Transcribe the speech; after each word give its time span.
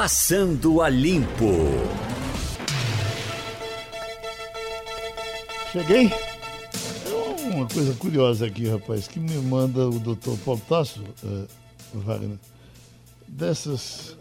Passando 0.00 0.80
a 0.80 0.88
Limpo. 0.88 1.50
Cheguei. 5.72 6.08
Uma 7.52 7.66
coisa 7.66 7.92
curiosa 7.94 8.46
aqui, 8.46 8.68
rapaz, 8.68 9.08
que 9.08 9.18
me 9.18 9.34
manda 9.38 9.88
o 9.88 9.98
doutor 9.98 10.38
Paulo 10.44 10.62
Tasso, 10.68 11.02
uh, 11.24 11.48
Wagner, 11.94 12.38
dessas. 13.26 14.16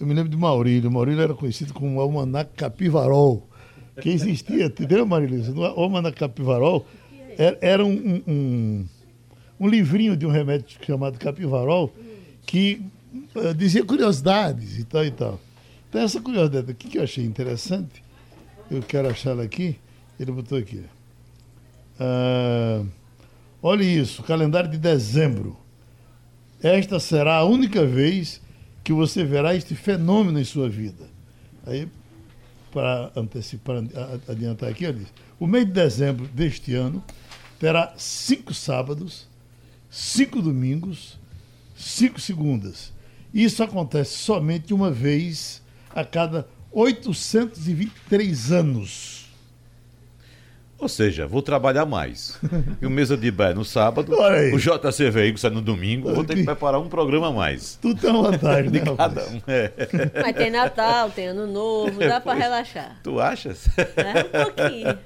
Eu 0.00 0.06
me 0.06 0.14
lembro 0.14 0.30
de 0.30 0.38
Maurílio. 0.38 0.90
Maurílio 0.90 1.20
era 1.20 1.34
conhecido 1.34 1.74
como 1.74 2.00
Almanac 2.00 2.52
Capivarol, 2.56 3.46
que 4.00 4.08
existia, 4.08 4.64
entendeu, 4.64 5.04
Marilisa? 5.04 5.52
No 5.52 5.64
Almanac 5.64 6.16
Capivarol 6.16 6.86
era, 7.36 7.58
era 7.60 7.84
um, 7.84 8.22
um, 8.26 8.86
um, 9.60 9.68
livrinho 9.68 10.16
de 10.16 10.24
um 10.24 10.30
remédio 10.30 10.78
chamado 10.80 11.18
Capivarol 11.18 11.92
que 12.46 12.80
dizia 13.56 13.84
curiosidades 13.84 14.78
e 14.78 14.84
tal 14.84 15.04
e 15.04 15.10
tal. 15.10 15.40
Então, 15.88 16.00
essa 16.00 16.20
curiosidade 16.20 16.70
aqui 16.70 16.88
que 16.88 16.98
eu 16.98 17.02
achei 17.02 17.24
interessante, 17.24 18.02
eu 18.70 18.82
quero 18.82 19.08
achar 19.08 19.30
ela 19.30 19.44
aqui, 19.44 19.78
ele 20.18 20.32
botou 20.32 20.58
aqui. 20.58 20.84
Uh, 22.00 22.86
olhe 23.62 23.84
isso, 23.84 24.22
calendário 24.22 24.70
de 24.70 24.78
dezembro. 24.78 25.56
Esta 26.62 26.98
será 26.98 27.36
a 27.36 27.44
única 27.44 27.84
vez 27.86 28.40
que 28.82 28.92
você 28.92 29.22
verá 29.22 29.54
este 29.54 29.74
fenômeno 29.74 30.40
em 30.40 30.44
sua 30.44 30.68
vida. 30.68 31.08
Aí, 31.66 31.88
para 32.72 33.12
antecipar, 33.14 33.82
adiantar 34.28 34.70
aqui, 34.70 34.84
ele 34.84 35.00
diz: 35.00 35.08
o 35.38 35.46
mês 35.46 35.66
de 35.66 35.72
dezembro 35.72 36.26
deste 36.28 36.74
ano 36.74 37.04
terá 37.58 37.94
cinco 37.96 38.52
sábados, 38.52 39.28
cinco 39.90 40.42
domingos, 40.42 41.18
cinco 41.76 42.20
segundas. 42.20 42.93
Isso 43.34 43.64
acontece 43.64 44.16
somente 44.18 44.72
uma 44.72 44.92
vez 44.92 45.60
a 45.92 46.04
cada 46.04 46.46
823 46.70 48.52
anos. 48.52 49.24
Ou 50.78 50.88
seja, 50.88 51.26
vou 51.26 51.42
trabalhar 51.42 51.84
mais. 51.84 52.38
E 52.80 52.86
o 52.86 52.90
Mesa 52.90 53.16
de 53.16 53.30
Bé 53.30 53.54
no 53.54 53.64
sábado, 53.64 54.14
o 54.52 54.58
JC 54.58 55.10
Veículo 55.10 55.38
sai 55.38 55.50
no 55.50 55.62
domingo, 55.62 56.12
vou 56.12 56.22
ter 56.22 56.36
que 56.36 56.44
preparar 56.44 56.80
um 56.80 56.88
programa 56.88 57.28
a 57.28 57.32
mais. 57.32 57.76
Tudo 57.80 58.00
tem 58.00 58.10
uma 58.10 58.30
vantagem, 58.30 58.70
de 58.70 58.80
né, 58.80 58.96
cada 58.96 59.26
um. 59.26 59.40
É. 59.48 59.72
Mas 60.22 60.36
tem 60.36 60.50
Natal, 60.50 61.10
tem 61.10 61.28
Ano 61.28 61.46
Novo, 61.46 61.98
dá 61.98 62.20
para 62.20 62.34
relaxar. 62.38 63.00
Tu 63.02 63.18
achas? 63.18 63.66
É, 63.78 64.20
um 64.20 64.44
pouquinho. 64.44 64.98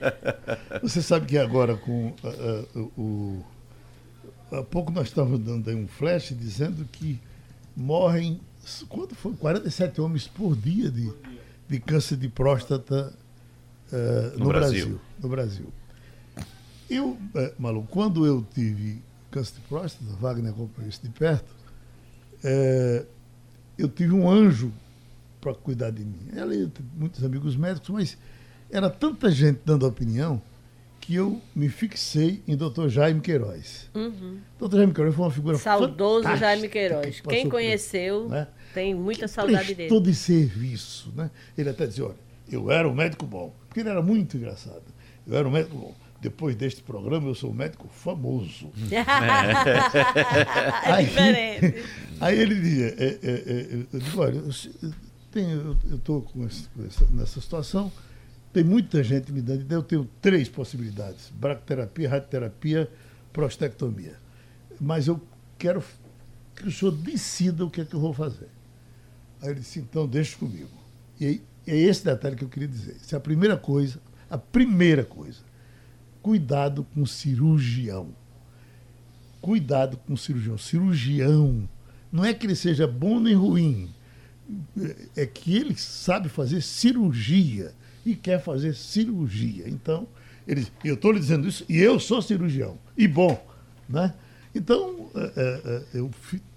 Você 0.82 1.00
sabe 1.00 1.26
que 1.26 1.38
agora 1.38 1.76
com 1.76 2.08
uh, 2.08 2.78
uh, 2.78 2.92
o... 3.00 3.44
Há 4.50 4.62
pouco 4.62 4.90
nós 4.90 5.08
estávamos 5.08 5.38
dando 5.38 5.70
aí 5.70 5.76
um 5.76 5.86
flash 5.86 6.34
dizendo 6.36 6.84
que 6.90 7.20
morrem, 7.78 8.40
quanto 8.88 9.14
foi? 9.14 9.34
47 9.34 10.00
homens 10.00 10.26
por 10.26 10.56
dia 10.56 10.90
de, 10.90 11.12
de 11.68 11.78
câncer 11.78 12.16
de 12.16 12.28
próstata 12.28 13.14
uh, 13.92 14.38
no, 14.38 14.46
no 14.46 14.48
Brasil. 14.48 14.86
Brasil. 14.86 15.00
No 15.22 15.28
Brasil. 15.28 15.72
Eu, 16.90 17.10
uh, 17.10 17.18
Malu, 17.56 17.86
quando 17.88 18.26
eu 18.26 18.44
tive 18.52 19.00
câncer 19.30 19.54
de 19.54 19.60
próstata, 19.62 20.04
Wagner 20.18 20.50
acompanhou 20.50 20.88
isso 20.88 21.00
de 21.02 21.10
perto, 21.10 21.48
uh, 22.44 23.06
eu 23.78 23.88
tive 23.88 24.12
um 24.12 24.28
anjo 24.28 24.72
para 25.40 25.54
cuidar 25.54 25.90
de 25.90 26.04
mim. 26.04 26.28
Ela 26.34 26.54
e 26.54 26.68
muitos 26.96 27.22
amigos 27.22 27.56
médicos, 27.56 27.90
mas 27.90 28.18
era 28.70 28.90
tanta 28.90 29.30
gente 29.30 29.60
dando 29.64 29.86
opinião 29.86 30.42
que 31.08 31.14
eu 31.14 31.40
me 31.56 31.70
fixei 31.70 32.42
em 32.46 32.54
Dr. 32.54 32.88
Jaime 32.88 33.22
Queiroz. 33.22 33.88
Uhum. 33.94 34.40
Dr. 34.60 34.76
Jaime 34.76 34.92
Queiroz 34.92 35.16
foi 35.16 35.24
uma 35.24 35.30
figura 35.30 35.56
Saudoso 35.56 36.36
Jaime 36.36 36.68
Queiroz. 36.68 37.20
Que 37.20 37.28
Quem 37.28 37.48
conheceu 37.48 38.28
né? 38.28 38.46
tem 38.74 38.94
muita 38.94 39.22
que 39.22 39.28
saudade 39.28 39.74
dele. 39.74 40.00
de 40.02 40.14
serviço. 40.14 41.10
Né? 41.16 41.30
Ele 41.56 41.70
até 41.70 41.86
dizia, 41.86 42.04
olha, 42.04 42.16
eu 42.52 42.70
era 42.70 42.86
um 42.86 42.92
médico 42.92 43.24
bom, 43.24 43.54
porque 43.66 43.80
ele 43.80 43.88
era 43.88 44.02
muito 44.02 44.36
engraçado. 44.36 44.82
Eu 45.26 45.34
era 45.34 45.48
um 45.48 45.50
médico 45.50 45.78
bom. 45.78 45.94
Depois 46.20 46.54
deste 46.54 46.82
programa, 46.82 47.26
eu 47.26 47.34
sou 47.34 47.52
um 47.52 47.54
médico 47.54 47.88
famoso. 47.88 48.70
é 48.92 49.00
aí, 50.92 51.06
diferente. 51.06 51.84
Aí 52.20 52.38
ele 52.38 52.54
dizia, 52.54 52.94
é, 52.98 53.18
é, 53.22 53.30
é, 53.32 53.86
eu 53.94 53.98
digo, 53.98 54.20
olha, 54.20 54.42
eu 55.34 55.96
estou 55.96 56.26
nessa 57.12 57.40
situação, 57.40 57.90
tem 58.58 58.64
muita 58.64 59.04
gente 59.04 59.30
me 59.30 59.40
dando 59.40 59.60
ideia, 59.60 59.78
eu 59.78 59.84
tenho 59.84 60.10
três 60.20 60.48
possibilidades, 60.48 61.30
bracterapia, 61.30 62.08
radioterapia, 62.08 62.90
prostectomia. 63.32 64.16
Mas 64.80 65.06
eu 65.06 65.22
quero 65.56 65.80
que 66.56 66.66
o 66.66 66.72
senhor 66.72 66.90
decida 66.90 67.64
o 67.64 67.70
que 67.70 67.82
é 67.82 67.84
que 67.84 67.94
eu 67.94 68.00
vou 68.00 68.12
fazer. 68.12 68.48
Aí 69.40 69.50
ele 69.50 69.60
disse, 69.60 69.78
então 69.78 70.08
deixa 70.08 70.36
comigo. 70.36 70.76
E 71.20 71.26
aí 71.26 71.42
é 71.68 71.76
esse 71.76 72.04
detalhe 72.04 72.34
que 72.34 72.42
eu 72.42 72.48
queria 72.48 72.66
dizer. 72.66 72.96
Isso 72.96 73.14
é 73.14 73.18
a 73.18 73.20
primeira 73.20 73.56
coisa, 73.56 74.00
a 74.28 74.36
primeira 74.36 75.04
coisa. 75.04 75.38
Cuidado 76.20 76.82
com 76.92 77.02
o 77.02 77.06
cirurgião. 77.06 78.08
Cuidado 79.40 79.96
com 79.98 80.14
o 80.14 80.18
cirurgião. 80.18 80.58
Cirurgião 80.58 81.68
não 82.10 82.24
é 82.24 82.34
que 82.34 82.44
ele 82.44 82.56
seja 82.56 82.88
bom 82.88 83.20
nem 83.20 83.36
ruim, 83.36 83.88
é 85.16 85.24
que 85.26 85.56
ele 85.56 85.76
sabe 85.76 86.28
fazer 86.28 86.60
cirurgia 86.60 87.72
e 88.10 88.16
quer 88.16 88.42
fazer 88.42 88.74
cirurgia. 88.74 89.68
Então, 89.68 90.06
ele, 90.46 90.66
eu 90.84 90.94
estou 90.94 91.12
lhe 91.12 91.20
dizendo 91.20 91.46
isso 91.46 91.64
e 91.68 91.78
eu 91.78 91.98
sou 91.98 92.22
cirurgião. 92.22 92.78
E 92.96 93.06
bom, 93.06 93.44
né? 93.88 94.14
Então, 94.54 95.10
é, 95.14 95.32
é, 95.36 95.98
eu 95.98 96.10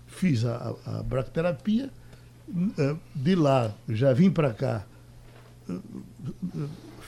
fiz 0.08 0.46
a, 0.46 0.76
a 0.86 1.04
bracterapia, 1.04 1.90
de 3.16 3.36
lá 3.36 3.74
já 3.88 4.12
vim 4.12 4.30
para 4.30 4.54
cá 4.54 4.86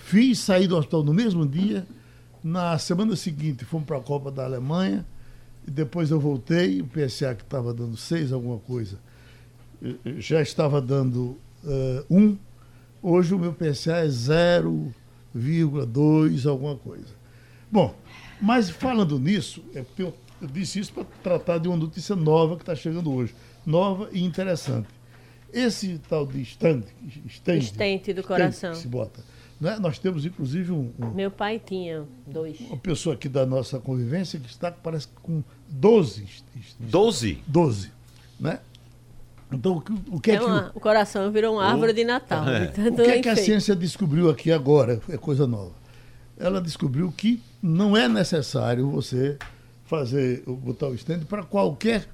fiz 0.04 0.40
sair 0.40 0.68
do 0.68 0.78
hospital 0.78 1.04
no 1.04 1.14
mesmo 1.14 1.46
dia. 1.46 1.86
Na 2.44 2.78
semana 2.78 3.16
seguinte 3.16 3.64
fomos 3.66 3.88
para 3.88 3.98
a 3.98 4.02
Copa 4.02 4.32
da 4.32 4.44
Alemanha. 4.44 5.06
E 5.66 5.72
depois 5.72 6.12
eu 6.12 6.20
voltei, 6.20 6.82
o 6.82 6.88
PSA 6.88 7.34
que 7.36 7.44
estava 7.44 7.74
dando 7.74 7.96
seis 7.96 8.34
alguma 8.34 8.60
coisa, 8.60 9.00
já 10.18 10.42
estava 10.42 10.82
dando 10.82 11.38
uh, 11.64 12.06
um. 12.10 12.38
Hoje 13.06 13.36
o 13.36 13.40
meu 13.40 13.54
PSA 13.54 13.98
é 13.98 14.08
0,2 14.08 16.50
alguma 16.50 16.78
coisa. 16.78 17.14
Bom, 17.70 17.94
mas 18.40 18.70
falando 18.70 19.20
nisso, 19.20 19.62
é 19.76 19.84
eu, 19.98 20.14
eu 20.42 20.48
disse 20.48 20.80
isso 20.80 20.94
para 20.94 21.04
tratar 21.22 21.58
de 21.58 21.68
uma 21.68 21.76
notícia 21.76 22.16
nova 22.16 22.56
que 22.56 22.62
está 22.62 22.74
chegando 22.74 23.14
hoje. 23.14 23.36
Nova 23.66 24.08
e 24.14 24.24
interessante. 24.24 24.88
Esse 25.52 26.00
tal 26.08 26.26
de 26.26 26.42
stand 26.44 26.84
estente 27.58 28.14
do 28.14 28.24
coração. 28.24 28.74
se 28.74 28.88
bota. 28.88 29.22
Né? 29.60 29.78
Nós 29.80 30.00
temos, 30.00 30.26
inclusive, 30.26 30.72
um, 30.72 30.90
um, 30.98 31.12
Meu 31.12 31.30
pai 31.30 31.60
tinha 31.60 32.06
dois. 32.26 32.58
Uma 32.62 32.78
pessoa 32.78 33.16
aqui 33.16 33.28
da 33.28 33.46
nossa 33.46 33.80
convivência 33.80 34.40
que 34.40 34.50
está, 34.50 34.72
parece, 34.72 35.10
com 35.22 35.44
12. 35.68 36.26
12? 36.80 37.44
12. 37.48 37.92
Né? 38.40 38.62
Então, 39.56 39.84
o, 40.10 40.16
o 40.16 40.20
que 40.20 40.32
é, 40.32 40.36
é 40.36 40.42
uma, 40.42 40.70
que. 40.70 40.78
O 40.78 40.80
coração 40.80 41.32
virou 41.32 41.56
uma 41.56 41.66
árvore 41.66 41.94
de 41.94 42.04
Natal. 42.04 42.48
É. 42.48 42.74
o 42.90 42.96
que 42.96 43.02
é 43.02 43.22
que 43.22 43.30
a 43.30 43.36
ciência 43.36 43.76
descobriu 43.76 44.30
aqui 44.30 44.52
agora? 44.52 45.00
É 45.10 45.18
coisa 45.18 45.48
nova. 45.48 45.74
Ela 46.38 46.62
descobriu 46.62 47.12
que 47.12 47.42
não 47.62 47.96
é 47.96 48.08
necessário 48.08 48.90
você 48.90 49.38
fazer, 49.86 50.44
botar 50.46 50.88
o 50.88 50.96
stand 50.96 51.20
para 51.22 51.44
qualquer, 51.44 52.08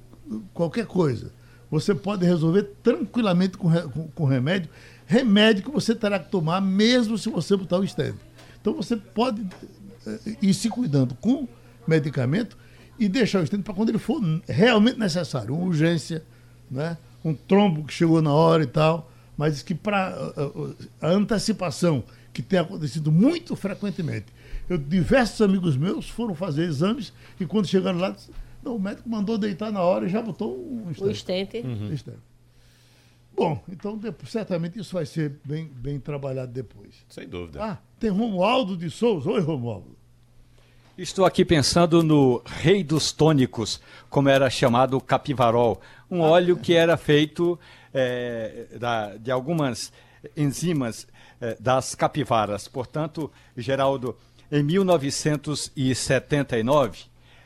qualquer 0.53 0.85
coisa 0.85 1.31
você 1.69 1.93
pode 1.93 2.25
resolver 2.25 2.63
tranquilamente 2.81 3.57
com, 3.57 3.71
com, 3.89 4.07
com, 4.07 4.25
remédio. 4.25 4.69
Remédio 5.05 5.63
que 5.63 5.71
você 5.71 5.93
terá 5.93 6.19
que 6.19 6.29
tomar 6.29 6.61
mesmo 6.61 7.17
se 7.17 7.29
você 7.29 7.55
botar 7.55 7.77
o 7.77 7.87
stent. 7.87 8.15
Então 8.59 8.73
você 8.73 8.95
pode 8.95 9.45
eh, 10.05 10.37
ir 10.41 10.53
se 10.53 10.69
cuidando 10.69 11.15
com 11.15 11.47
medicamento 11.87 12.57
e 12.97 13.07
deixar 13.07 13.41
o 13.41 13.45
stent 13.45 13.61
para 13.61 13.73
quando 13.73 13.89
ele 13.89 13.99
for 13.99 14.19
realmente 14.47 14.99
necessário. 14.99 15.53
Uma 15.55 15.65
urgência, 15.65 16.23
né? 16.69 16.97
Um 17.29 17.35
trombo 17.35 17.83
que 17.83 17.93
chegou 17.93 18.21
na 18.21 18.33
hora 18.33 18.63
e 18.63 18.67
tal. 18.67 19.11
Mas 19.37 19.61
que 19.61 19.73
para 19.73 20.15
a 21.01 21.07
antecipação, 21.07 22.03
que 22.33 22.41
tem 22.41 22.59
acontecido 22.59 23.11
muito 23.11 23.55
frequentemente. 23.55 24.27
Eu, 24.69 24.77
diversos 24.77 25.41
amigos 25.41 25.77
meus 25.77 26.09
foram 26.09 26.35
fazer 26.35 26.63
exames 26.63 27.13
e 27.39 27.45
quando 27.45 27.67
chegaram 27.67 27.97
lá 27.97 28.15
não, 28.63 28.75
o 28.75 28.79
médico 28.79 29.09
mandou 29.09 29.37
deitar 29.37 29.71
na 29.71 29.81
hora 29.81 30.05
e 30.05 30.09
já 30.09 30.21
botou 30.21 30.57
um 30.57 30.91
estente. 30.91 31.07
O 31.07 31.11
estente. 31.11 31.65
Uhum. 31.65 32.17
Bom, 33.35 33.63
então 33.69 33.97
depois, 33.97 34.29
certamente 34.29 34.77
isso 34.77 34.93
vai 34.93 35.05
ser 35.05 35.37
bem, 35.45 35.65
bem 35.65 35.97
trabalhado 35.97 36.51
depois. 36.51 37.05
Sem 37.07 37.27
dúvida. 37.27 37.63
Ah, 37.63 37.77
tem 37.97 38.09
Romualdo 38.09 38.75
de 38.75 38.89
Souza. 38.89 39.29
Oi, 39.29 39.39
Romualdo. 39.39 39.95
Estou 41.01 41.23
aqui 41.23 41.45
pensando 41.45 42.03
no 42.03 42.43
rei 42.45 42.83
dos 42.83 43.13
tônicos, 43.13 43.79
como 44.09 44.27
era 44.27 44.49
chamado 44.49 44.97
o 44.97 45.01
capivarol, 45.01 45.79
um 46.11 46.19
óleo 46.19 46.57
que 46.57 46.73
era 46.73 46.97
feito 46.97 47.57
é, 47.93 48.65
da, 48.77 49.15
de 49.15 49.31
algumas 49.31 49.93
enzimas 50.35 51.07
é, 51.39 51.55
das 51.57 51.95
capivaras. 51.95 52.67
Portanto, 52.67 53.31
Geraldo, 53.55 54.17
em 54.51 54.61
1979, 54.61 57.03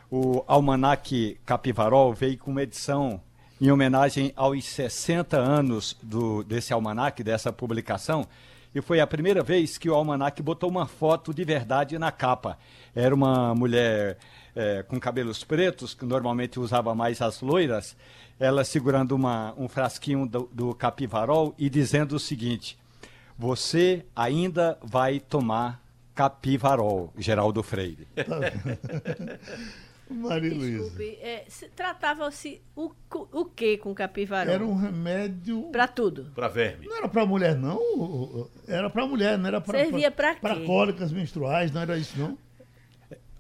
o 0.10 0.44
Almanac 0.48 1.38
Capivarol 1.46 2.12
veio 2.12 2.40
com 2.40 2.50
uma 2.50 2.64
edição 2.64 3.22
em 3.62 3.70
homenagem 3.70 4.34
aos 4.36 4.66
60 4.66 5.38
anos 5.38 5.96
do, 6.02 6.44
desse 6.44 6.74
almanac, 6.74 7.24
dessa 7.24 7.54
publicação. 7.54 8.28
E 8.74 8.82
foi 8.82 9.00
a 9.00 9.08
primeira 9.08 9.44
vez 9.44 9.78
que 9.78 9.90
o 9.90 9.94
almanac 9.94 10.42
botou 10.42 10.70
uma 10.70 10.88
foto 10.88 11.34
de 11.34 11.44
verdade 11.44 12.00
na 12.00 12.12
capa. 12.12 12.58
Era 12.96 13.14
uma 13.14 13.54
mulher 13.54 14.18
é, 14.56 14.84
com 14.84 15.00
cabelos 15.00 15.44
pretos, 15.44 15.94
que 15.94 16.06
normalmente 16.06 16.60
usava 16.60 16.96
mais 16.96 17.22
as 17.22 17.42
loiras, 17.42 17.96
ela 18.40 18.64
segurando 18.64 19.14
uma, 19.14 19.54
um 19.58 19.68
frasquinho 19.68 20.28
do, 20.28 20.50
do 20.52 20.74
capivarol 20.74 21.54
e 21.58 21.70
dizendo 21.70 22.16
o 22.16 22.20
seguinte: 22.20 22.78
Você 23.38 24.06
ainda 24.16 24.78
vai 24.82 25.20
tomar 25.20 25.80
capivarol, 26.16 27.14
Geraldo 27.18 27.62
Freire. 27.62 28.08
Maria 30.14 30.54
Luísa. 30.54 31.04
É, 31.22 31.46
Tratava-se 31.76 32.62
o, 32.76 32.92
o 33.32 33.46
que 33.46 33.78
com 33.78 33.94
capivarol? 33.94 34.54
Era 34.54 34.66
um 34.66 34.76
remédio. 34.76 35.64
Para 35.72 35.88
tudo. 35.88 36.32
Para 36.36 36.48
verme. 36.48 36.86
Não 36.88 36.98
era 36.98 37.10
para 37.10 37.26
mulher, 37.26 37.56
não. 37.56 38.50
Era 38.68 38.90
para 38.90 39.06
mulher, 39.06 39.38
não 39.38 39.48
era 39.48 39.60
para. 39.60 39.80
Servia 39.80 40.12
para 40.12 40.36
quê? 40.36 40.42
Para 40.42 40.56
cólicas 40.62 41.12
menstruais, 41.12 41.72
não 41.72 41.82
era 41.82 41.98
isso, 41.98 42.18
não? 42.18 42.38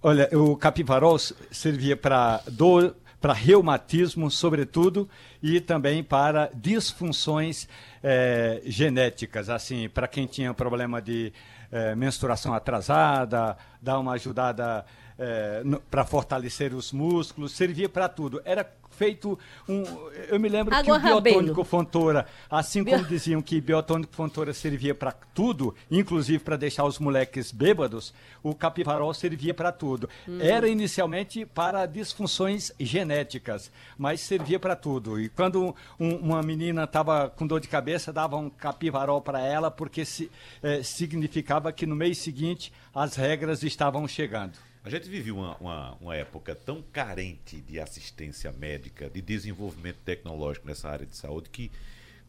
Olha, 0.02 0.28
o 0.38 0.58
capivarol 0.58 1.18
servia 1.18 1.96
para 1.96 2.42
dor, 2.52 2.94
para 3.22 3.32
reumatismo, 3.32 4.30
sobretudo, 4.30 5.10
e 5.42 5.62
também 5.62 6.04
para 6.04 6.52
disfunções 6.54 7.70
é, 8.04 8.62
genéticas, 8.66 9.50
assim, 9.50 9.88
para 9.88 10.10
quem 10.10 10.28
tinha 10.28 10.54
problema 10.54 11.02
de 11.02 11.32
é, 11.72 11.96
menstruação 11.96 12.54
atrasada, 12.54 13.58
dar 13.82 13.98
uma 13.98 14.12
ajudada 14.12 14.86
é, 15.18 15.64
para 15.90 16.06
fortalecer 16.06 16.74
os 16.74 16.92
músculos, 16.92 17.52
servia 17.54 17.90
para 17.90 18.08
tudo. 18.10 18.42
Era 18.46 18.64
feito 18.94 19.38
um. 19.68 19.84
Eu 20.30 20.40
me 20.40 20.48
lembro 20.48 20.74
Água 20.74 21.00
que 21.00 21.08
o 21.08 21.22
biotônico 21.22 21.64
Fontoura, 21.64 22.26
assim 22.50 22.84
como 22.84 22.98
Bio... 22.98 23.08
diziam 23.08 23.42
que 23.42 23.60
biotônico 23.60 24.14
Fontoura 24.16 24.54
servia 24.54 24.96
para 24.96 25.12
tudo, 25.12 25.76
inclusive 25.90 26.40
para 26.40 26.56
deixar 26.56 26.86
os 26.86 27.00
moleques 27.00 27.52
bêbados, 27.52 28.14
o 28.42 28.54
capivarol 28.56 29.14
servia 29.14 29.54
para 29.54 29.72
tudo. 29.72 30.10
Hum. 30.28 30.40
Era 30.40 30.68
inicialmente 30.68 31.46
para 31.46 31.86
disfunções 31.86 32.72
genéticas, 32.80 33.72
mas 33.98 34.22
servia 34.22 34.60
para 34.60 34.76
tudo. 34.76 35.20
E 35.20 35.30
quando 35.30 35.76
um, 36.00 36.16
uma 36.16 36.42
menina 36.42 36.84
estava 36.84 37.30
com 37.30 37.48
dor 37.48 37.60
de 37.60 37.68
cabeça, 37.68 38.14
dava 38.14 38.38
um 38.38 38.50
capivarol 38.50 39.22
para 39.22 39.40
ela, 39.40 39.72
porque 39.72 40.06
se, 40.06 40.30
eh, 40.62 40.84
significava 40.84 41.72
que 41.72 41.86
no 41.86 41.96
mês 41.96 42.20
seguinte 42.20 42.72
as 42.94 43.16
regras 43.16 43.64
estavam 43.64 44.08
chegando. 44.08 44.54
A 44.84 44.90
gente 44.90 45.08
viveu 45.08 45.38
uma, 45.38 45.56
uma, 45.58 45.98
uma, 46.02 46.16
época 46.16 46.54
tão 46.54 46.82
carente 46.82 47.62
de 47.62 47.80
assistência 47.80 48.52
médica, 48.52 49.10
de 49.10 49.22
desenvolvimento 49.22 50.00
tecnológico 50.04 50.68
nessa 50.68 50.90
área 50.90 51.06
de 51.06 51.16
saúde, 51.16 51.50
que 51.50 51.72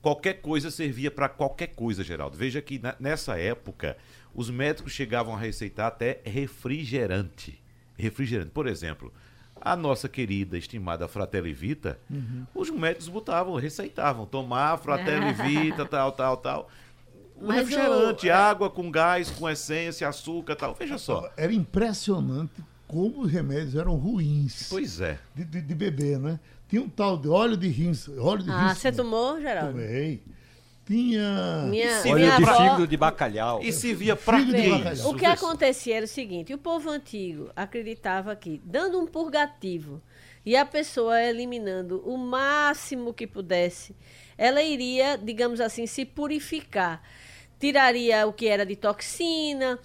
qualquer 0.01 0.35
coisa 0.35 0.71
servia 0.71 1.11
para 1.11 1.29
qualquer 1.29 1.69
coisa, 1.69 2.05
Geraldo. 2.05 2.37
Veja 2.37 2.63
que 2.63 2.79
na, 2.79 2.95
nessa 3.01 3.37
época, 3.37 3.97
os 4.33 4.51
médicos 4.51 4.93
chegavam 4.93 5.35
a 5.35 5.39
receitar 5.39 5.89
até 5.89 6.21
refrigerante. 6.25 7.61
Refrigerante. 7.99 8.53
Por 8.53 8.69
exemplo, 8.69 9.13
a 9.61 9.75
nossa 9.75 10.09
querida, 10.09 10.57
estimada 10.57 11.09
Fratelli 11.09 11.53
Vita, 11.53 11.99
uhum. 12.09 12.47
os 12.55 12.71
médicos 12.71 13.09
botavam, 13.09 13.57
receitavam, 13.57 14.27
tomar 14.27 14.79
Fratelli 14.79 15.33
Vita, 15.33 15.85
tal, 15.91 16.13
tal, 16.13 16.37
tal 16.37 16.71
um 17.41 17.47
Mas 17.47 17.59
refrigerante, 17.59 18.29
o... 18.29 18.35
água 18.35 18.71
com 18.71 18.91
gás, 18.91 19.31
com 19.31 19.49
essência, 19.49 20.09
açúcar 20.09 20.57
tal. 20.57 20.75
Veja 20.75 20.99
só. 20.99 21.31
Era 21.37 21.53
impressionante 21.53 22.63
como 22.87 23.23
os 23.23 23.31
remédios 23.31 23.75
eram 23.75 23.97
ruins. 23.97 24.69
Pois 24.69 25.01
é. 25.01 25.19
De, 25.35 25.45
de, 25.45 25.61
de 25.61 25.75
beber, 25.75 26.19
né? 26.19 26.39
Tinha 26.69 26.83
um 26.83 26.89
tal 26.89 27.17
de 27.19 27.29
óleo 27.29 27.57
de 27.57 27.69
rins. 27.69 28.09
Óleo 28.09 28.45
de 28.45 28.51
ah, 28.51 28.75
você 28.75 28.93
tomou, 28.93 29.41
Geraldo? 29.41 29.73
Tomei. 29.73 30.23
Tinha. 30.87 31.67
Minha, 31.69 32.03
óleo 32.07 32.31
de 32.37 32.47
fígado 32.47 32.87
de 32.87 32.97
bacalhau. 32.97 33.63
E 33.63 33.73
se 33.73 33.95
via 33.95 34.15
pra 34.15 34.45
quê? 34.45 34.69
O 35.07 35.15
que 35.15 35.25
acontecia 35.25 35.97
era 35.97 36.05
o 36.05 36.09
seguinte: 36.09 36.53
o 36.53 36.59
povo 36.59 36.91
antigo 36.91 37.51
acreditava 37.57 38.37
que, 38.37 38.61
dando 38.65 39.01
um 39.01 39.07
purgativo 39.07 40.03
e 40.45 40.55
a 40.57 40.67
pessoa 40.67 41.23
eliminando 41.23 42.03
o 42.05 42.19
máximo 42.19 43.15
que 43.15 43.27
pudesse, 43.27 43.97
ela 44.37 44.63
iria, 44.63 45.17
digamos 45.17 45.61
assim, 45.61 45.87
se 45.87 46.05
purificar 46.05 47.03
tiraria 47.59 48.27
o 48.27 48.33
que 48.33 48.47
era 48.47 48.65
de 48.65 48.77
toxina, 48.77 49.79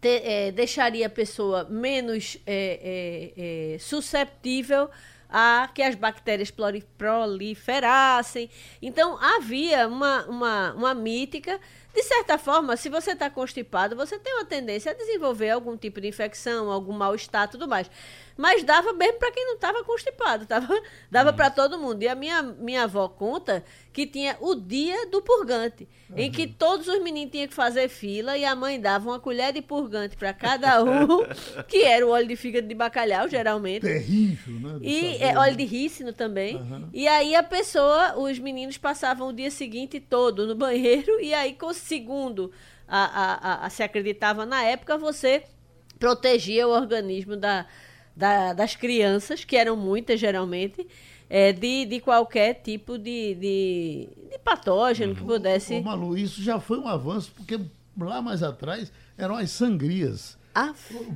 te, 0.00 0.22
é, 0.24 0.52
deixaria 0.52 1.06
a 1.06 1.10
pessoa 1.10 1.64
menos 1.64 2.38
é, 2.46 3.32
é, 3.36 3.74
é, 3.74 3.78
susceptível 3.78 4.90
a 5.28 5.68
que 5.74 5.82
as 5.82 5.94
bactérias 5.94 6.52
proliferassem. 6.96 8.48
Então, 8.80 9.18
havia 9.20 9.88
uma, 9.88 10.24
uma, 10.26 10.72
uma 10.74 10.94
mítica. 10.94 11.60
De 11.96 12.02
certa 12.02 12.36
forma, 12.36 12.76
se 12.76 12.90
você 12.90 13.12
está 13.12 13.30
constipado, 13.30 13.96
você 13.96 14.18
tem 14.18 14.34
uma 14.34 14.44
tendência 14.44 14.92
a 14.92 14.94
desenvolver 14.94 15.48
algum 15.48 15.78
tipo 15.78 15.98
de 15.98 16.06
infecção, 16.06 16.70
algum 16.70 16.92
mal-estar 16.92 17.48
tudo 17.48 17.66
mais. 17.66 17.90
Mas 18.36 18.62
dava 18.62 18.92
mesmo 18.92 19.18
para 19.18 19.32
quem 19.32 19.46
não 19.46 19.54
estava 19.54 19.82
constipado, 19.82 20.44
tava, 20.46 20.78
dava 21.10 21.32
para 21.32 21.48
todo 21.48 21.78
mundo. 21.78 22.02
E 22.02 22.08
a 22.08 22.14
minha, 22.14 22.42
minha 22.42 22.82
avó 22.82 23.08
conta 23.08 23.64
que 23.94 24.06
tinha 24.06 24.36
o 24.40 24.54
dia 24.54 25.06
do 25.06 25.22
purgante, 25.22 25.88
uhum. 26.10 26.18
em 26.18 26.30
que 26.30 26.46
todos 26.46 26.86
os 26.86 27.02
meninos 27.02 27.32
tinham 27.32 27.48
que 27.48 27.54
fazer 27.54 27.88
fila 27.88 28.36
e 28.36 28.44
a 28.44 28.54
mãe 28.54 28.78
dava 28.78 29.08
uma 29.08 29.18
colher 29.18 29.54
de 29.54 29.62
purgante 29.62 30.18
para 30.18 30.34
cada 30.34 30.84
um, 30.84 31.24
que 31.66 31.82
era 31.82 32.06
o 32.06 32.10
óleo 32.10 32.28
de 32.28 32.36
fígado 32.36 32.68
de 32.68 32.74
bacalhau, 32.74 33.26
geralmente. 33.26 33.80
Terrível, 33.80 34.60
né? 34.60 34.78
E 34.82 35.16
é, 35.16 35.38
óleo 35.38 35.56
de 35.56 35.64
rícino 35.64 36.12
também. 36.12 36.56
Uhum. 36.56 36.90
E 36.92 37.08
aí 37.08 37.34
a 37.34 37.42
pessoa, 37.42 38.18
os 38.18 38.38
meninos 38.38 38.76
passavam 38.76 39.28
o 39.28 39.32
dia 39.32 39.50
seguinte 39.50 39.98
todo 39.98 40.46
no 40.46 40.54
banheiro, 40.54 41.18
e 41.18 41.32
aí, 41.32 41.56
o 41.62 41.72
segundo 41.86 42.52
a, 42.86 43.62
a, 43.62 43.66
a, 43.66 43.70
se 43.70 43.82
acreditava 43.82 44.44
na 44.44 44.62
época, 44.62 44.98
você 44.98 45.44
protegia 45.98 46.68
o 46.68 46.70
organismo 46.70 47.36
da 47.36 47.66
da, 48.16 48.54
das 48.54 48.74
crianças, 48.74 49.44
que 49.44 49.54
eram 49.56 49.76
muitas 49.76 50.18
geralmente, 50.18 50.86
é, 51.28 51.52
de, 51.52 51.84
de 51.84 52.00
qualquer 52.00 52.54
tipo 52.54 52.96
de, 52.96 53.34
de, 53.34 54.08
de 54.30 54.38
patógeno 54.42 55.12
uhum. 55.12 55.18
que 55.18 55.24
pudesse. 55.24 55.74
Ô, 55.74 55.82
Malu, 55.82 56.16
isso 56.16 56.42
já 56.42 56.58
foi 56.58 56.78
um 56.78 56.88
avanço, 56.88 57.30
porque 57.36 57.60
lá 57.98 58.22
mais 58.22 58.42
atrás 58.42 58.90
eram 59.18 59.36
as 59.36 59.50
sangrias. 59.50 60.38
Ah, 60.54 60.72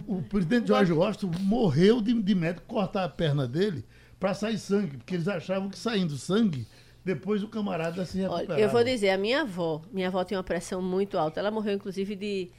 o, 0.07 0.19
o, 0.19 0.23
presidente 0.23 0.69
Jorge 0.69 0.93
Washington 0.93 1.31
morreu 1.41 2.03
de, 2.03 2.13
de 2.13 2.35
médico 2.35 2.67
cortar 2.67 3.05
a 3.05 3.09
perna 3.09 3.49
dele 3.49 3.83
para 4.19 4.35
sair 4.35 4.59
sangue, 4.59 4.99
porque 4.99 5.15
eles 5.15 5.27
achavam 5.27 5.71
que 5.71 5.79
saindo 5.79 6.19
sangue 6.19 6.67
depois 7.05 7.43
o 7.43 7.49
camarada 7.49 8.05
se 8.05 8.19
recuperava. 8.19 8.53
Olha, 8.55 8.61
eu 8.61 8.69
vou 8.69 8.85
dizer, 8.85 9.11
a 9.11 9.19
minha 9.19 9.43
avó, 9.43 9.83
minha 9.91 10.09
avó 10.09 10.23
tinha 10.25 10.39
uma 10.39 10.45
pressão 10.45 10.83
muito 10.83 11.17
alta. 11.19 11.41
Ela 11.41 11.51
morreu, 11.51 11.75
inclusive, 11.75 12.15
de, 12.15 12.51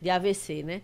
de 0.00 0.10
AVC, 0.10 0.62
né? 0.62 0.82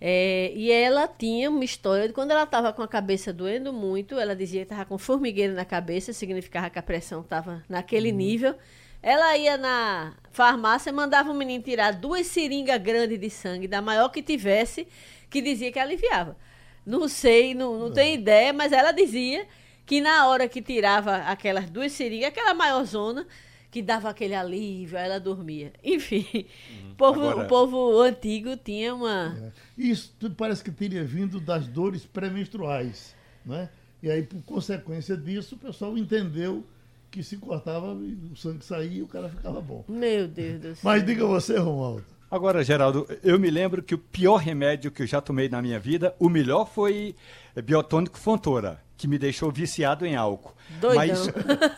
É, 0.00 0.50
e 0.54 0.72
ela 0.72 1.06
tinha 1.06 1.50
uma 1.50 1.62
história 1.62 2.08
de 2.08 2.14
quando 2.14 2.30
ela 2.30 2.44
estava 2.44 2.72
com 2.72 2.80
a 2.80 2.88
cabeça 2.88 3.34
doendo 3.34 3.70
muito, 3.70 4.18
ela 4.18 4.34
dizia 4.34 4.60
que 4.60 4.72
estava 4.72 4.86
com 4.86 4.96
formigueiro 4.96 5.52
na 5.52 5.64
cabeça, 5.66 6.14
significava 6.14 6.70
que 6.70 6.78
a 6.78 6.82
pressão 6.82 7.20
estava 7.20 7.62
naquele 7.68 8.10
uhum. 8.10 8.16
nível. 8.16 8.54
Ela 9.02 9.36
ia 9.36 9.58
na 9.58 10.14
farmácia, 10.30 10.90
mandava 10.90 11.30
o 11.30 11.34
menino 11.34 11.62
tirar 11.62 11.92
duas 11.92 12.26
seringas 12.26 12.80
grandes 12.80 13.20
de 13.20 13.28
sangue, 13.28 13.68
da 13.68 13.82
maior 13.82 14.08
que 14.08 14.22
tivesse, 14.22 14.88
que 15.28 15.42
dizia 15.42 15.70
que 15.70 15.78
aliviava. 15.78 16.34
Não 16.84 17.06
sei, 17.06 17.54
não, 17.54 17.78
não 17.78 17.92
tenho 17.92 18.14
uhum. 18.14 18.22
ideia, 18.22 18.52
mas 18.54 18.72
ela 18.72 18.92
dizia 18.92 19.46
que 19.90 20.00
na 20.00 20.28
hora 20.28 20.48
que 20.48 20.62
tirava 20.62 21.16
aquelas 21.16 21.68
duas 21.68 21.90
seringas, 21.90 22.28
aquela 22.28 22.54
maior 22.54 22.84
zona, 22.84 23.26
que 23.72 23.82
dava 23.82 24.08
aquele 24.08 24.36
alívio, 24.36 24.96
aí 24.96 25.04
ela 25.04 25.18
dormia. 25.18 25.72
Enfim, 25.82 26.24
uhum. 26.32 26.94
povo, 26.96 27.28
Agora... 27.28 27.44
o 27.44 27.48
povo 27.48 28.00
antigo 28.00 28.56
tinha 28.56 28.94
uma. 28.94 29.36
É. 29.36 29.50
Isso 29.76 30.14
parece 30.36 30.62
que 30.62 30.70
teria 30.70 31.02
vindo 31.02 31.40
das 31.40 31.66
dores 31.66 32.06
pré-menstruais. 32.06 33.16
Né? 33.44 33.68
E 34.00 34.08
aí, 34.08 34.22
por 34.22 34.40
consequência 34.42 35.16
disso, 35.16 35.56
o 35.56 35.58
pessoal 35.58 35.98
entendeu 35.98 36.64
que 37.10 37.20
se 37.24 37.36
cortava, 37.36 37.92
o 37.92 38.36
sangue 38.36 38.64
saía 38.64 38.98
e 38.98 39.02
o 39.02 39.08
cara 39.08 39.28
ficava 39.28 39.60
bom. 39.60 39.84
Meu 39.88 40.28
Deus 40.28 40.60
do 40.60 40.74
céu. 40.76 40.82
Mas 40.84 41.04
diga 41.04 41.26
você, 41.26 41.58
Romualdo. 41.58 42.04
Agora, 42.30 42.62
Geraldo, 42.62 43.08
eu 43.24 43.40
me 43.40 43.50
lembro 43.50 43.82
que 43.82 43.94
o 43.94 43.98
pior 43.98 44.36
remédio 44.36 44.90
que 44.90 45.02
eu 45.02 45.06
já 45.06 45.20
tomei 45.20 45.48
na 45.48 45.60
minha 45.60 45.80
vida, 45.80 46.14
o 46.18 46.28
melhor 46.28 46.64
foi 46.64 47.16
biotônico 47.64 48.16
Fontoura, 48.16 48.80
que 48.96 49.08
me 49.08 49.18
deixou 49.18 49.50
viciado 49.50 50.06
em 50.06 50.14
álcool. 50.14 50.54
Doidão. 50.80 50.96
Mas 50.96 51.26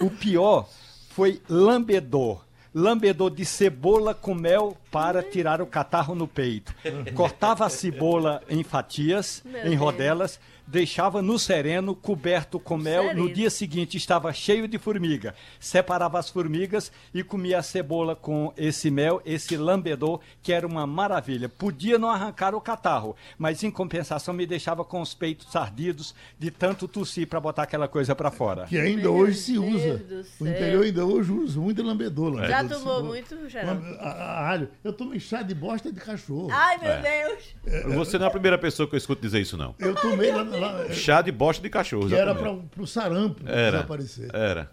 o 0.01 0.11
pior 0.11 0.69
foi 1.11 1.41
lambedor. 1.49 2.45
Lambedor 2.75 3.31
de 3.31 3.45
cebola 3.45 4.15
com 4.15 4.35
mel 4.35 4.77
para 4.91 5.23
tirar 5.23 5.61
o 5.61 5.67
catarro 5.67 6.15
no 6.15 6.27
peito. 6.27 6.75
Cortava 7.15 7.67
a 7.67 7.69
cebola 7.69 8.43
em 8.49 8.63
fatias, 8.63 9.43
Meu 9.45 9.67
em 9.67 9.71
Deus. 9.71 10.41
Deixava 10.73 11.21
no 11.21 11.39
sereno, 11.39 11.95
coberto 11.95 12.59
com 12.59 12.79
mel. 12.79 13.03
Sereno. 13.03 13.25
No 13.25 13.33
dia 13.33 13.51
seguinte 13.51 13.97
estava 13.99 14.33
cheio 14.33 14.67
de 14.67 14.79
formiga. 14.79 15.35
Separava 15.61 16.19
as 16.19 16.31
formigas 16.31 16.91
e 17.13 17.23
comia 17.23 17.59
a 17.59 17.63
cebola 17.63 18.17
com 18.17 18.53
esse 18.57 18.91
mel, 18.91 19.21
esse 19.25 19.55
lambedor, 19.57 20.21
que 20.43 20.53
era 20.53 20.67
uma 20.67 20.87
maravilha. 20.87 21.49
Podia 21.49 21.99
não 21.99 22.09
arrancar 22.09 22.55
o 22.55 22.61
catarro, 22.61 23.15
mas 23.39 23.63
em 23.63 23.71
compensação 23.71 24.33
me 24.33 24.47
deixava 24.47 24.83
com 24.85 25.01
os 25.03 25.13
peitos 25.13 25.55
ardidos 25.55 26.15
de 26.39 26.51
tanto 26.51 26.89
tossir 26.89 27.27
para 27.29 27.39
botar 27.39 27.65
aquela 27.65 27.87
coisa 27.87 28.15
para 28.15 28.31
fora. 28.31 28.65
Que 28.65 28.79
ainda 28.79 29.03
Meu 29.03 29.15
hoje 29.15 29.37
se 29.39 29.53
Deus 29.53 29.75
usa. 29.75 29.97
do 29.99 30.45
O 30.45 30.49
interior 30.49 30.85
ainda 30.85 31.05
hoje 31.05 31.33
usa 31.33 31.61
muito 31.61 31.83
lambedor. 31.83 32.39
Já 32.47 32.63
tomou 32.65 32.79
cebola. 32.79 33.03
muito, 33.03 33.49
Geraldo? 33.51 33.85
Alho. 34.01 34.69
Eu 34.83 34.93
tomei 34.93 35.21
chá 35.21 35.43
de 35.43 35.55
bosta 35.55 35.93
de 35.93 36.01
cachorro. 36.01 36.49
Ai, 36.51 36.79
meu 36.79 36.91
É. 36.91 37.03
Deus. 37.03 37.95
Você 37.97 38.17
não 38.19 38.25
é 38.25 38.29
a 38.29 38.31
primeira 38.33 38.57
pessoa 38.57 38.89
que 38.89 38.95
eu 38.95 38.99
escuto 38.99 39.21
dizer 39.21 39.41
isso, 39.41 39.57
não. 39.59 39.75
Eu 39.79 39.95
tomei 39.95 40.31
lá, 40.33 40.43
lá 40.63 40.91
Chá 40.93 41.21
de 41.23 41.31
bosta 41.33 41.63
de 41.63 41.69
cachorro. 41.69 42.09
que 42.09 42.15
era 42.15 42.33
exatamente. 42.33 42.67
para 42.69 42.83
o 42.83 42.87
sarampo 42.87 43.43
Era. 43.47 43.71
desaparecer. 43.79 44.31
Era. 44.35 44.71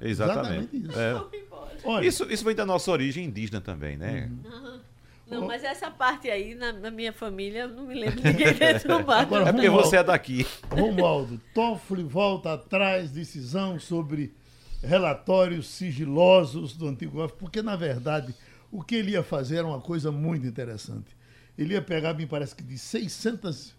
É, 0.00 0.08
Exatamente. 0.08 0.76
isso. 0.76 0.98
Era. 0.98 1.24
Olha, 1.84 2.06
Isso, 2.06 2.30
isso 2.30 2.44
vem 2.44 2.54
da 2.54 2.66
nossa 2.66 2.90
origem 2.90 3.24
indígena 3.24 3.60
também, 3.60 3.96
né? 3.96 4.30
Não, 5.26 5.46
mas 5.46 5.62
essa 5.64 5.90
parte 5.90 6.28
aí, 6.28 6.54
na, 6.54 6.72
na 6.72 6.90
minha 6.90 7.12
família, 7.12 7.60
eu 7.62 7.68
não 7.68 7.84
me 7.84 7.94
lembro 7.94 8.16
de 8.20 8.24
ninguém 8.32 8.52
ter 8.52 8.82
tomado. 8.84 9.12
Agora, 9.22 9.48
É 9.48 9.52
porque 9.52 9.66
Romualdo, 9.68 9.88
você 9.88 9.96
é 9.96 10.02
daqui. 10.04 10.46
Romualdo, 10.70 11.40
Toffoli 11.54 12.02
volta 12.02 12.52
atrás, 12.54 13.10
decisão 13.12 13.78
sobre 13.78 14.34
relatórios 14.82 15.68
sigilosos 15.68 16.74
do 16.76 16.88
antigo 16.88 17.12
governo, 17.12 17.36
porque, 17.38 17.62
na 17.62 17.76
verdade, 17.76 18.34
o 18.72 18.82
que 18.82 18.96
ele 18.96 19.12
ia 19.12 19.22
fazer 19.22 19.58
era 19.58 19.66
uma 19.66 19.80
coisa 19.80 20.10
muito 20.10 20.46
interessante. 20.46 21.16
Ele 21.56 21.74
ia 21.74 21.82
pegar, 21.82 22.12
me 22.14 22.26
parece 22.26 22.54
que 22.54 22.62
de 22.62 22.76
600 22.76 23.74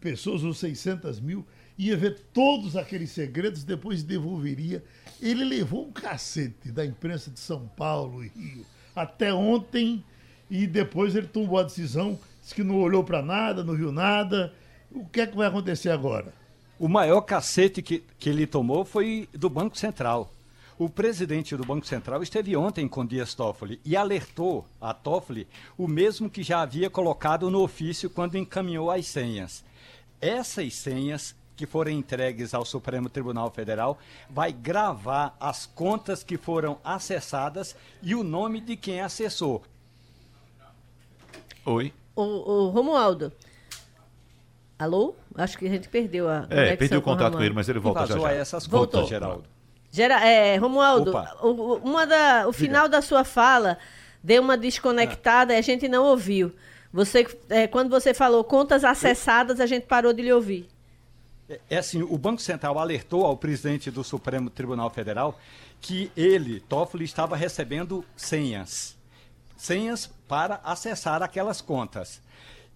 pessoas 0.00 0.44
ou 0.44 0.52
600 0.54 1.20
mil, 1.20 1.46
ia 1.78 1.96
ver 1.96 2.18
todos 2.32 2.76
aqueles 2.76 3.10
segredos, 3.10 3.64
depois 3.64 4.02
devolveria. 4.02 4.84
Ele 5.20 5.44
levou 5.44 5.86
um 5.86 5.92
cacete 5.92 6.70
da 6.70 6.84
imprensa 6.84 7.30
de 7.30 7.40
São 7.40 7.66
Paulo 7.76 8.24
e 8.24 8.28
Rio 8.28 8.66
até 8.94 9.32
ontem 9.32 10.04
e 10.50 10.66
depois 10.66 11.16
ele 11.16 11.26
tomou 11.26 11.58
a 11.58 11.62
decisão, 11.62 12.18
disse 12.40 12.54
que 12.54 12.62
não 12.62 12.78
olhou 12.78 13.02
para 13.02 13.22
nada, 13.22 13.64
não 13.64 13.74
viu 13.74 13.90
nada. 13.90 14.52
O 14.90 15.06
que 15.06 15.22
é 15.22 15.26
que 15.26 15.36
vai 15.36 15.46
acontecer 15.46 15.90
agora? 15.90 16.32
O 16.78 16.88
maior 16.88 17.22
cacete 17.22 17.80
que, 17.80 18.02
que 18.18 18.28
ele 18.28 18.46
tomou 18.46 18.84
foi 18.84 19.28
do 19.32 19.48
Banco 19.48 19.78
Central. 19.78 20.30
O 20.78 20.88
presidente 20.88 21.56
do 21.56 21.64
Banco 21.64 21.86
Central 21.86 22.22
esteve 22.22 22.56
ontem 22.56 22.88
com 22.88 23.06
Dias 23.06 23.34
Toffoli 23.34 23.80
e 23.84 23.96
alertou 23.96 24.66
a 24.80 24.92
Toffoli 24.92 25.46
o 25.78 25.86
mesmo 25.86 26.28
que 26.28 26.42
já 26.42 26.60
havia 26.60 26.90
colocado 26.90 27.50
no 27.50 27.62
ofício 27.62 28.10
quando 28.10 28.36
encaminhou 28.36 28.90
as 28.90 29.06
senhas. 29.06 29.64
Essas 30.22 30.72
senhas 30.74 31.34
que 31.56 31.66
forem 31.66 31.98
entregues 31.98 32.54
ao 32.54 32.64
Supremo 32.64 33.10
Tribunal 33.10 33.50
Federal 33.50 33.98
vai 34.30 34.52
gravar 34.52 35.36
as 35.40 35.66
contas 35.66 36.22
que 36.22 36.36
foram 36.38 36.78
acessadas 36.84 37.74
e 38.00 38.14
o 38.14 38.22
nome 38.22 38.60
de 38.60 38.76
quem 38.76 39.00
acessou. 39.00 39.62
Oi. 41.66 41.92
O, 42.14 42.22
o 42.22 42.68
Romualdo. 42.70 43.32
Alô? 44.78 45.14
Acho 45.34 45.58
que 45.58 45.66
a 45.66 45.70
gente 45.70 45.88
perdeu 45.88 46.28
a. 46.28 46.46
É, 46.48 46.48
conexão 46.48 46.76
perdi 46.76 46.96
o 46.96 47.02
com 47.02 47.10
contato 47.10 47.18
com 47.18 47.24
Romualdo. 47.24 47.44
ele, 47.44 47.54
mas 47.54 47.68
ele 47.68 47.78
volta 47.80 48.06
já 48.06 48.18
já. 48.18 48.32
essas 48.32 48.66
Voltou. 48.66 49.00
contas, 49.00 49.08
Geraldo. 49.08 49.44
Gera, 49.90 50.24
é, 50.26 50.56
Romualdo, 50.56 51.10
Opa. 51.10 51.36
o, 51.42 51.76
uma 51.78 52.06
da, 52.06 52.48
o 52.48 52.52
final 52.52 52.88
da 52.88 53.02
sua 53.02 53.24
fala 53.24 53.76
deu 54.22 54.40
uma 54.40 54.56
desconectada 54.56 55.52
e 55.52 55.58
a 55.58 55.60
gente 55.60 55.88
não 55.88 56.04
ouviu. 56.04 56.52
Você, 56.92 57.26
é, 57.48 57.66
quando 57.66 57.88
você 57.88 58.12
falou 58.12 58.44
contas 58.44 58.84
acessadas, 58.84 59.60
a 59.60 59.66
gente 59.66 59.86
parou 59.86 60.12
de 60.12 60.22
lhe 60.22 60.32
ouvir. 60.32 60.68
É- 61.48 61.60
É 61.70 61.78
assim, 61.78 62.02
o 62.02 62.18
Banco 62.18 62.40
Central 62.42 62.78
alertou 62.78 63.24
ao 63.24 63.36
presidente 63.36 63.90
do 63.90 64.04
Supremo 64.04 64.50
Tribunal 64.50 64.90
Federal 64.90 65.38
que 65.80 66.12
ele, 66.16 66.60
Toffoli, 66.60 67.04
estava 67.04 67.34
recebendo 67.36 68.04
senhas. 68.16 68.96
Senhas 69.56 70.10
para 70.28 70.60
acessar 70.64 71.22
aquelas 71.22 71.60
contas. 71.60 72.20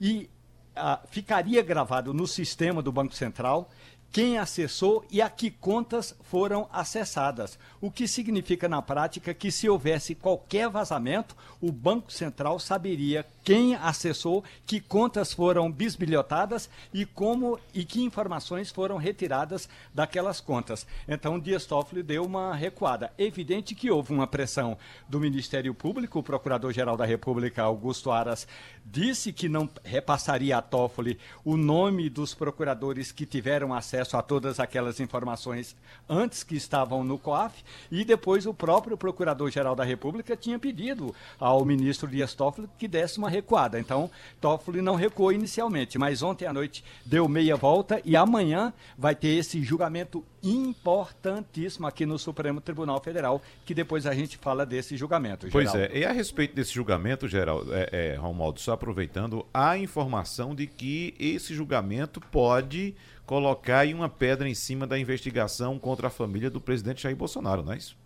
E 0.00 0.28
ah, 0.74 1.00
ficaria 1.10 1.62
gravado 1.62 2.12
no 2.12 2.26
sistema 2.26 2.82
do 2.82 2.92
Banco 2.92 3.14
Central 3.14 3.70
quem 4.16 4.38
acessou 4.38 5.04
e 5.10 5.20
a 5.20 5.28
que 5.28 5.50
contas 5.50 6.16
foram 6.22 6.66
acessadas. 6.72 7.58
O 7.82 7.90
que 7.90 8.08
significa 8.08 8.66
na 8.66 8.80
prática 8.80 9.34
que 9.34 9.50
se 9.50 9.68
houvesse 9.68 10.14
qualquer 10.14 10.70
vazamento, 10.70 11.36
o 11.60 11.70
Banco 11.70 12.10
Central 12.10 12.58
saberia 12.58 13.26
quem 13.44 13.74
acessou, 13.74 14.42
que 14.66 14.80
contas 14.80 15.34
foram 15.34 15.70
bisbilhotadas 15.70 16.68
e 16.94 17.04
como 17.04 17.60
e 17.74 17.84
que 17.84 18.02
informações 18.02 18.70
foram 18.70 18.96
retiradas 18.96 19.68
daquelas 19.94 20.40
contas. 20.40 20.86
Então, 21.06 21.38
Dias 21.38 21.66
Toffoli 21.66 22.02
deu 22.02 22.24
uma 22.24 22.56
recuada. 22.56 23.12
Evidente 23.18 23.74
que 23.74 23.90
houve 23.90 24.14
uma 24.14 24.26
pressão 24.26 24.78
do 25.08 25.20
Ministério 25.20 25.74
Público, 25.74 26.18
o 26.18 26.22
Procurador-Geral 26.22 26.96
da 26.96 27.04
República, 27.04 27.62
Augusto 27.62 28.10
Aras, 28.10 28.48
disse 28.84 29.32
que 29.32 29.48
não 29.48 29.68
repassaria 29.84 30.56
a 30.56 30.62
Toffoli 30.62 31.18
o 31.44 31.56
nome 31.56 32.08
dos 32.08 32.34
procuradores 32.34 33.12
que 33.12 33.26
tiveram 33.26 33.74
acesso 33.74 34.05
a 34.14 34.22
todas 34.22 34.60
aquelas 34.60 35.00
informações 35.00 35.74
antes 36.08 36.42
que 36.42 36.54
estavam 36.54 37.02
no 37.02 37.18
COAF 37.18 37.64
e 37.90 38.04
depois 38.04 38.46
o 38.46 38.52
próprio 38.52 38.96
Procurador-Geral 38.96 39.74
da 39.74 39.84
República 39.84 40.36
tinha 40.36 40.58
pedido 40.58 41.14
ao 41.40 41.64
ministro 41.64 42.08
Dias 42.08 42.34
Toffoli 42.34 42.68
que 42.78 42.86
desse 42.86 43.18
uma 43.18 43.30
recuada. 43.30 43.80
Então, 43.80 44.10
Toffoli 44.40 44.82
não 44.82 44.94
recuou 44.94 45.32
inicialmente, 45.32 45.98
mas 45.98 46.22
ontem 46.22 46.46
à 46.46 46.52
noite 46.52 46.84
deu 47.04 47.26
meia 47.26 47.56
volta 47.56 48.00
e 48.04 48.14
amanhã 48.14 48.72
vai 48.98 49.14
ter 49.14 49.28
esse 49.28 49.62
julgamento 49.62 50.22
importantíssimo 50.46 51.86
aqui 51.86 52.06
no 52.06 52.18
Supremo 52.18 52.60
Tribunal 52.60 53.00
Federal, 53.00 53.42
que 53.64 53.74
depois 53.74 54.06
a 54.06 54.14
gente 54.14 54.36
fala 54.36 54.64
desse 54.64 54.96
julgamento. 54.96 55.48
Pois 55.50 55.72
Geraldo. 55.72 55.94
é, 55.94 55.98
e 55.98 56.04
a 56.04 56.12
respeito 56.12 56.54
desse 56.54 56.72
julgamento, 56.72 57.26
Geraldo, 57.26 57.74
é, 57.74 57.88
é, 57.92 58.14
Romualdo, 58.14 58.60
só 58.60 58.72
aproveitando, 58.72 59.44
há 59.52 59.76
informação 59.76 60.54
de 60.54 60.66
que 60.66 61.14
esse 61.18 61.54
julgamento 61.54 62.20
pode 62.20 62.94
colocar 63.24 63.86
uma 63.88 64.08
pedra 64.08 64.48
em 64.48 64.54
cima 64.54 64.86
da 64.86 64.98
investigação 64.98 65.78
contra 65.78 66.06
a 66.06 66.10
família 66.10 66.48
do 66.48 66.60
presidente 66.60 67.02
Jair 67.02 67.16
Bolsonaro, 67.16 67.64
não 67.64 67.72
é 67.72 67.76
isso? 67.76 67.96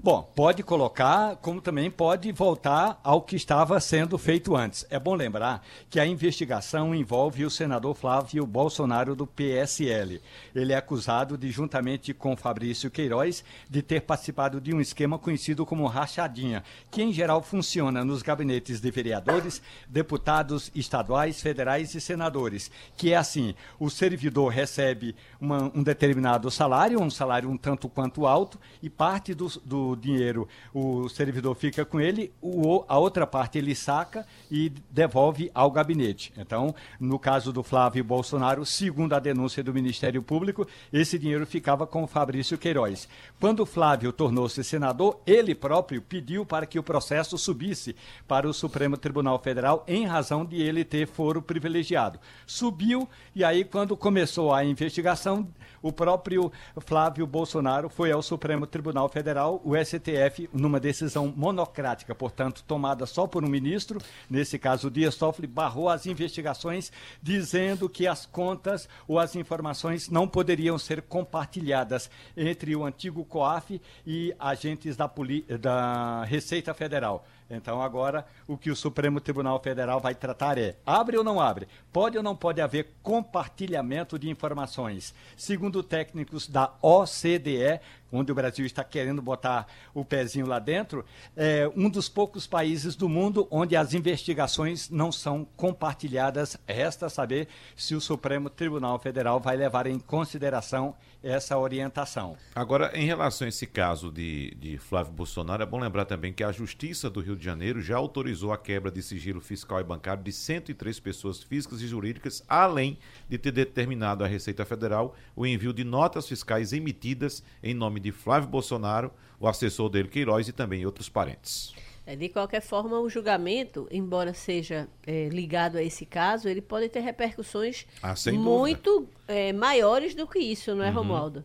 Bom, 0.00 0.22
pode 0.22 0.62
colocar, 0.62 1.34
como 1.36 1.60
também 1.60 1.90
pode 1.90 2.30
voltar 2.30 3.00
ao 3.02 3.20
que 3.20 3.34
estava 3.34 3.80
sendo 3.80 4.16
feito 4.16 4.54
antes. 4.54 4.86
É 4.90 4.98
bom 4.98 5.12
lembrar 5.12 5.60
que 5.90 5.98
a 5.98 6.06
investigação 6.06 6.94
envolve 6.94 7.44
o 7.44 7.50
senador 7.50 7.96
Flávio 7.96 8.46
Bolsonaro 8.46 9.16
do 9.16 9.26
PSL. 9.26 10.22
Ele 10.54 10.72
é 10.72 10.76
acusado 10.76 11.36
de, 11.36 11.50
juntamente 11.50 12.14
com 12.14 12.36
Fabrício 12.36 12.92
Queiroz, 12.92 13.42
de 13.68 13.82
ter 13.82 14.02
participado 14.02 14.60
de 14.60 14.72
um 14.72 14.80
esquema 14.80 15.18
conhecido 15.18 15.66
como 15.66 15.84
rachadinha, 15.88 16.62
que 16.92 17.02
em 17.02 17.12
geral 17.12 17.42
funciona 17.42 18.04
nos 18.04 18.22
gabinetes 18.22 18.80
de 18.80 18.90
vereadores, 18.92 19.60
deputados 19.88 20.70
estaduais, 20.76 21.42
federais 21.42 21.92
e 21.96 22.00
senadores, 22.00 22.70
que 22.96 23.12
é 23.12 23.16
assim, 23.16 23.52
o 23.80 23.90
servidor 23.90 24.52
recebe 24.52 25.16
uma- 25.40 25.72
um 25.74 25.82
determinado 25.82 26.52
salário, 26.52 27.00
um 27.02 27.10
salário 27.10 27.50
um 27.50 27.56
tanto 27.56 27.88
quanto 27.88 28.28
alto, 28.28 28.60
e 28.80 28.88
parte 28.88 29.34
do, 29.34 29.48
do 29.64 29.87
dinheiro 29.96 30.48
o 30.72 31.08
servidor 31.08 31.54
fica 31.54 31.84
com 31.84 32.00
ele, 32.00 32.32
o, 32.40 32.84
a 32.88 32.98
outra 32.98 33.26
parte 33.26 33.58
ele 33.58 33.74
saca 33.74 34.26
e 34.50 34.72
devolve 34.90 35.50
ao 35.54 35.70
gabinete. 35.70 36.32
Então, 36.36 36.74
no 36.98 37.18
caso 37.18 37.52
do 37.52 37.62
Flávio 37.62 38.04
Bolsonaro, 38.04 38.64
segundo 38.64 39.12
a 39.14 39.18
denúncia 39.18 39.62
do 39.62 39.74
Ministério 39.74 40.22
Público, 40.22 40.66
esse 40.92 41.18
dinheiro 41.18 41.46
ficava 41.46 41.86
com 41.86 42.02
o 42.02 42.06
Fabrício 42.06 42.58
Queiroz. 42.58 43.08
Quando 43.40 43.60
o 43.60 43.66
Flávio 43.66 44.12
tornou-se 44.12 44.62
senador, 44.64 45.20
ele 45.26 45.54
próprio 45.54 46.02
pediu 46.02 46.44
para 46.44 46.66
que 46.66 46.78
o 46.78 46.82
processo 46.82 47.36
subisse 47.38 47.94
para 48.26 48.48
o 48.48 48.54
Supremo 48.54 48.96
Tribunal 48.96 49.38
Federal 49.38 49.84
em 49.86 50.06
razão 50.06 50.44
de 50.44 50.60
ele 50.60 50.84
ter 50.84 51.06
foro 51.06 51.42
privilegiado. 51.42 52.18
Subiu 52.46 53.08
e 53.34 53.44
aí 53.44 53.64
quando 53.64 53.96
começou 53.96 54.52
a 54.52 54.64
investigação, 54.64 55.48
o 55.82 55.92
próprio 55.92 56.50
Flávio 56.78 57.26
Bolsonaro 57.26 57.88
foi 57.88 58.10
ao 58.10 58.22
Supremo 58.22 58.66
Tribunal 58.66 59.08
Federal, 59.08 59.60
o 59.64 59.76
STF, 59.84 60.48
numa 60.52 60.78
decisão 60.80 61.32
monocrática, 61.36 62.14
portanto, 62.14 62.64
tomada 62.66 63.06
só 63.06 63.26
por 63.26 63.44
um 63.44 63.48
ministro, 63.48 64.00
nesse 64.28 64.58
caso 64.58 64.90
Dias 64.90 65.16
Toffoli, 65.16 65.46
barrou 65.46 65.88
as 65.88 66.06
investigações, 66.06 66.90
dizendo 67.22 67.88
que 67.88 68.06
as 68.06 68.26
contas 68.26 68.88
ou 69.06 69.18
as 69.18 69.34
informações 69.36 70.08
não 70.08 70.26
poderiam 70.28 70.78
ser 70.78 71.02
compartilhadas 71.02 72.10
entre 72.36 72.74
o 72.74 72.84
antigo 72.84 73.24
COAF 73.24 73.80
e 74.06 74.34
agentes 74.38 74.96
da, 74.96 75.08
poli- 75.08 75.42
da 75.60 76.24
Receita 76.24 76.74
Federal. 76.74 77.26
Então, 77.50 77.80
agora, 77.80 78.26
o 78.46 78.58
que 78.58 78.70
o 78.70 78.76
Supremo 78.76 79.20
Tribunal 79.20 79.58
Federal 79.60 80.00
vai 80.00 80.14
tratar 80.14 80.58
é: 80.58 80.76
abre 80.84 81.16
ou 81.16 81.24
não 81.24 81.40
abre? 81.40 81.66
Pode 81.90 82.16
ou 82.16 82.22
não 82.22 82.36
pode 82.36 82.60
haver 82.60 82.94
compartilhamento 83.02 84.18
de 84.18 84.28
informações? 84.28 85.14
Segundo 85.36 85.82
técnicos 85.82 86.46
da 86.46 86.74
OCDE, 86.82 87.80
onde 88.12 88.30
o 88.30 88.34
Brasil 88.34 88.66
está 88.66 88.84
querendo 88.84 89.22
botar 89.22 89.66
o 89.94 90.04
pezinho 90.04 90.46
lá 90.46 90.58
dentro, 90.58 91.04
é 91.34 91.70
um 91.74 91.88
dos 91.88 92.08
poucos 92.08 92.46
países 92.46 92.94
do 92.94 93.08
mundo 93.08 93.48
onde 93.50 93.76
as 93.76 93.94
investigações 93.94 94.90
não 94.90 95.10
são 95.10 95.46
compartilhadas. 95.56 96.58
Resta 96.66 97.08
saber 97.08 97.48
se 97.74 97.94
o 97.94 98.00
Supremo 98.00 98.50
Tribunal 98.50 98.98
Federal 98.98 99.40
vai 99.40 99.56
levar 99.56 99.86
em 99.86 99.98
consideração 99.98 100.94
essa 101.22 101.58
orientação. 101.58 102.36
Agora, 102.54 102.90
em 102.94 103.04
relação 103.04 103.46
a 103.46 103.48
esse 103.48 103.66
caso 103.66 104.10
de, 104.10 104.54
de 104.54 104.78
Flávio 104.78 105.12
Bolsonaro, 105.12 105.62
é 105.62 105.66
bom 105.66 105.78
lembrar 105.78 106.04
também 106.04 106.32
que 106.32 106.44
a 106.44 106.52
Justiça 106.52 107.10
do 107.10 107.20
Rio 107.20 107.36
de 107.36 107.44
Janeiro 107.44 107.80
já 107.80 107.96
autorizou 107.96 108.52
a 108.52 108.58
quebra 108.58 108.90
de 108.90 109.02
sigilo 109.02 109.40
fiscal 109.40 109.80
e 109.80 109.84
bancário 109.84 110.22
de 110.22 110.32
103 110.32 111.00
pessoas 111.00 111.42
físicas 111.42 111.82
e 111.82 111.88
jurídicas, 111.88 112.42
além 112.48 112.98
de 113.28 113.38
ter 113.38 113.52
determinado 113.52 114.24
à 114.24 114.26
Receita 114.26 114.64
Federal 114.64 115.14
o 115.34 115.46
envio 115.46 115.72
de 115.72 115.84
notas 115.84 116.28
fiscais 116.28 116.72
emitidas 116.72 117.42
em 117.62 117.74
nome 117.74 118.00
de 118.00 118.12
Flávio 118.12 118.48
Bolsonaro, 118.48 119.10
o 119.40 119.48
assessor 119.48 119.88
dele 119.88 120.08
Queiroz 120.08 120.48
e 120.48 120.52
também 120.52 120.86
outros 120.86 121.08
parentes. 121.08 121.74
É, 122.08 122.16
de 122.16 122.30
qualquer 122.30 122.62
forma, 122.62 122.98
o 122.98 123.10
julgamento, 123.10 123.86
embora 123.90 124.32
seja 124.32 124.88
é, 125.06 125.28
ligado 125.28 125.76
a 125.76 125.82
esse 125.82 126.06
caso, 126.06 126.48
ele 126.48 126.62
pode 126.62 126.88
ter 126.88 127.00
repercussões 127.00 127.84
ah, 128.02 128.14
muito 128.32 129.06
é, 129.26 129.52
maiores 129.52 130.14
do 130.14 130.26
que 130.26 130.38
isso, 130.38 130.74
não 130.74 130.82
é, 130.82 130.88
uhum. 130.88 130.94
Romualdo? 130.94 131.44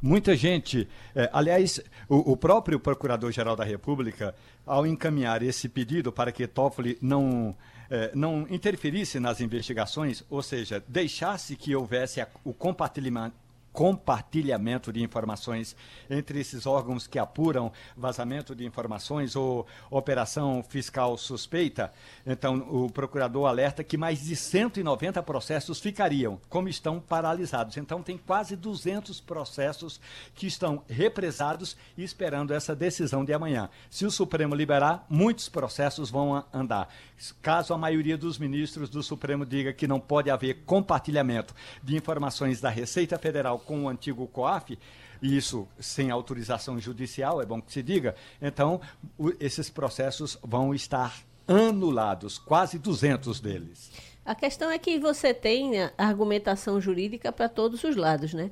Muita 0.00 0.34
gente, 0.34 0.88
é, 1.14 1.28
aliás, 1.30 1.78
o, 2.08 2.32
o 2.32 2.36
próprio 2.38 2.80
Procurador-Geral 2.80 3.54
da 3.54 3.64
República, 3.64 4.34
ao 4.64 4.86
encaminhar 4.86 5.42
esse 5.42 5.68
pedido 5.68 6.10
para 6.10 6.32
que 6.32 6.46
Toffoli 6.46 6.96
não, 7.02 7.54
é, 7.90 8.12
não 8.14 8.46
interferisse 8.48 9.20
nas 9.20 9.42
investigações, 9.42 10.24
ou 10.30 10.42
seja, 10.42 10.82
deixasse 10.88 11.54
que 11.54 11.76
houvesse 11.76 12.18
a, 12.18 12.26
o 12.42 12.54
compartilhamento 12.54 13.36
compartilhamento 13.76 14.90
de 14.90 15.02
informações 15.02 15.76
entre 16.08 16.40
esses 16.40 16.64
órgãos 16.64 17.06
que 17.06 17.18
apuram 17.18 17.70
vazamento 17.94 18.54
de 18.54 18.64
informações 18.64 19.36
ou 19.36 19.66
operação 19.90 20.64
fiscal 20.66 21.18
suspeita. 21.18 21.92
Então, 22.26 22.66
o 22.70 22.90
procurador 22.90 23.46
alerta 23.46 23.84
que 23.84 23.98
mais 23.98 24.24
de 24.24 24.34
190 24.34 25.22
processos 25.22 25.78
ficariam, 25.78 26.40
como 26.48 26.70
estão 26.70 26.98
paralisados. 26.98 27.76
Então, 27.76 28.02
tem 28.02 28.16
quase 28.16 28.56
200 28.56 29.20
processos 29.20 30.00
que 30.34 30.46
estão 30.46 30.82
represados 30.88 31.76
e 31.98 32.02
esperando 32.02 32.54
essa 32.54 32.74
decisão 32.74 33.26
de 33.26 33.34
amanhã. 33.34 33.68
Se 33.90 34.06
o 34.06 34.10
Supremo 34.10 34.54
liberar, 34.54 35.04
muitos 35.06 35.50
processos 35.50 36.08
vão 36.08 36.42
andar. 36.50 36.88
Caso 37.40 37.72
a 37.72 37.78
maioria 37.78 38.16
dos 38.16 38.38
ministros 38.38 38.90
do 38.90 39.02
Supremo 39.02 39.46
diga 39.46 39.72
que 39.72 39.88
não 39.88 39.98
pode 39.98 40.30
haver 40.30 40.62
compartilhamento 40.66 41.54
de 41.82 41.96
informações 41.96 42.60
da 42.60 42.68
Receita 42.68 43.18
Federal 43.18 43.58
com 43.58 43.84
o 43.84 43.88
antigo 43.88 44.26
COAF, 44.26 44.78
isso 45.22 45.66
sem 45.80 46.10
autorização 46.10 46.78
judicial, 46.78 47.40
é 47.40 47.46
bom 47.46 47.60
que 47.60 47.72
se 47.72 47.82
diga, 47.82 48.14
então 48.40 48.80
o, 49.18 49.32
esses 49.40 49.70
processos 49.70 50.38
vão 50.42 50.74
estar 50.74 51.22
anulados, 51.48 52.38
quase 52.38 52.78
200 52.78 53.40
deles. 53.40 53.90
A 54.24 54.34
questão 54.34 54.70
é 54.70 54.78
que 54.78 54.98
você 54.98 55.32
tem 55.32 55.72
argumentação 55.96 56.80
jurídica 56.80 57.30
para 57.30 57.48
todos 57.48 57.84
os 57.84 57.94
lados, 57.94 58.34
né? 58.34 58.50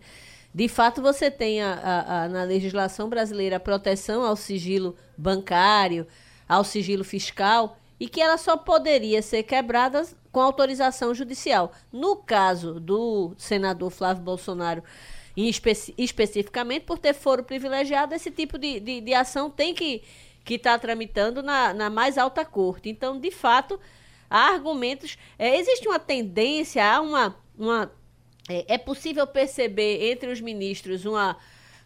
De 0.54 0.68
fato, 0.68 1.02
você 1.02 1.32
tem 1.32 1.60
a, 1.60 1.72
a, 1.72 2.24
a, 2.24 2.28
na 2.28 2.44
legislação 2.44 3.08
brasileira 3.08 3.56
a 3.56 3.60
proteção 3.60 4.22
ao 4.22 4.36
sigilo 4.36 4.96
bancário, 5.18 6.06
ao 6.48 6.62
sigilo 6.62 7.02
fiscal, 7.02 7.76
e 7.98 8.08
que 8.08 8.20
ela 8.20 8.36
só 8.36 8.56
poderia 8.56 9.22
ser 9.22 9.42
quebrada 9.44 10.06
com 10.32 10.40
autorização 10.40 11.14
judicial. 11.14 11.72
No 11.92 12.16
caso 12.16 12.80
do 12.80 13.34
senador 13.38 13.90
Flávio 13.90 14.22
Bolsonaro 14.22 14.82
espe 15.36 15.72
especificamente 15.98 16.84
por 16.84 16.98
ter 16.98 17.12
foro 17.12 17.42
privilegiado, 17.42 18.14
esse 18.14 18.30
tipo 18.30 18.56
de, 18.56 18.78
de, 18.78 19.00
de 19.00 19.14
ação 19.14 19.50
tem 19.50 19.74
que 19.74 20.02
que 20.44 20.54
está 20.54 20.78
tramitando 20.78 21.42
na, 21.42 21.72
na 21.72 21.88
mais 21.88 22.18
alta 22.18 22.44
corte. 22.44 22.88
Então, 22.88 23.18
de 23.18 23.30
fato, 23.30 23.80
há 24.28 24.50
argumentos. 24.52 25.16
É, 25.38 25.58
existe 25.58 25.88
uma 25.88 25.98
tendência, 25.98 26.84
há 26.84 27.00
uma. 27.00 27.34
uma 27.58 27.90
é, 28.48 28.74
é, 28.74 28.78
possível 28.78 29.26
perceber 29.26 30.12
entre 30.12 30.30
os 30.30 30.38
ministros 30.38 31.06
uma, 31.06 31.34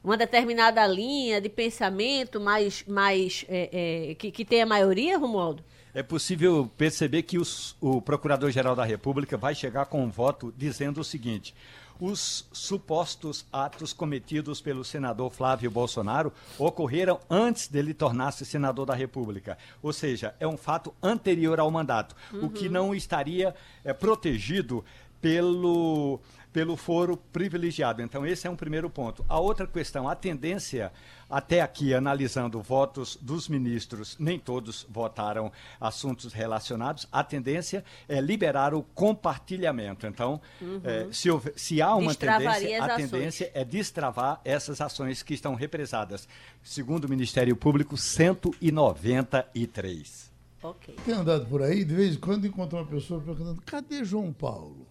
uma 0.03 0.17
determinada 0.17 0.85
linha 0.89 1.41
de 1.41 1.49
pensamento 1.49 2.41
mais, 2.41 2.85
mais 2.85 3.45
é, 3.49 4.11
é, 4.11 4.15
que, 4.17 4.33
que 4.33 4.45
tem 4.45 4.63
a 4.63 4.67
maioria, 4.67 5.17
Romualdo? 5.17 5.65
É 5.99 6.03
possível 6.05 6.71
perceber 6.79 7.25
que 7.25 7.39
os, 7.39 7.75
o 7.81 8.01
Procurador-Geral 8.01 8.77
da 8.77 8.85
República 8.85 9.37
vai 9.37 9.53
chegar 9.53 9.87
com 9.87 10.05
um 10.05 10.09
voto 10.09 10.55
dizendo 10.57 11.01
o 11.01 11.05
seguinte: 11.05 11.53
os 12.01 12.47
supostos 12.53 13.45
atos 13.53 13.93
cometidos 13.93 14.61
pelo 14.61 14.85
senador 14.85 15.29
Flávio 15.29 15.69
Bolsonaro 15.73 16.33
ocorreram 16.57 17.19
antes 17.29 17.67
dele 17.67 17.93
tornar-se 17.93 18.47
senador 18.47 18.87
da 18.87 18.95
República. 18.95 19.59
Ou 19.83 19.93
seja, 19.93 20.37
é 20.39 20.47
um 20.47 20.57
fato 20.57 20.95
anterior 21.03 21.59
ao 21.59 21.69
mandato, 21.69 22.15
uhum. 22.33 22.45
o 22.45 22.51
que 22.51 22.67
uhum. 22.67 22.73
não 22.75 22.95
estaria 22.95 23.53
é, 23.85 23.93
protegido 23.93 24.85
pelo, 25.21 26.21
pelo 26.53 26.77
foro 26.77 27.17
privilegiado. 27.17 28.03
Então, 28.03 28.27
esse 28.27 28.47
é 28.47 28.51
um 28.51 28.57
primeiro 28.57 28.91
ponto. 28.91 29.25
A 29.29 29.39
outra 29.39 29.67
questão, 29.67 30.09
a 30.09 30.15
tendência, 30.15 30.93
até 31.29 31.61
aqui, 31.61 31.93
analisando 31.95 32.61
votos 32.61 33.17
dos 33.21 33.49
ministros, 33.49 34.17
nem 34.19 34.39
todos 34.39 34.87
votaram 34.89 35.53
assuntos 35.81 36.33
relacionados, 36.33 37.07
a 37.13 37.23
tendência 37.23 37.85
é 38.09 38.21
liberar 38.21 38.75
o 38.75 38.83
compartilhamento. 38.83 40.07
Então, 40.07 40.41
uhum. 40.61 40.81
é, 40.85 41.09
se, 41.13 41.29
se, 41.57 41.83
há 41.83 41.95
uma 41.95 42.15
tendência, 42.15 42.85
a 42.85 42.97
tendência 42.97 43.51
é 43.55 43.65
destravar 43.65 44.41
essas 44.45 44.81
ações 44.81 45.23
que 45.23 45.35
estão 45.35 45.55
represadas. 45.55 46.29
Segundo 46.63 47.05
o 47.05 47.09
Ministério 47.09 47.55
Público, 47.57 47.97
193. 47.97 50.29
Ok. 50.63 50.95
Tem 51.05 51.15
andado 51.15 51.47
por 51.47 51.63
aí, 51.63 51.85
de 51.85 51.95
vez 51.95 52.17
em 52.17 52.19
quando 52.19 52.47
encontra 52.47 52.79
uma 52.79 52.87
pessoa 52.87 53.21
perguntando: 53.21 53.63
cadê 53.65 54.05
João 54.05 54.33
Paulo? 54.33 54.87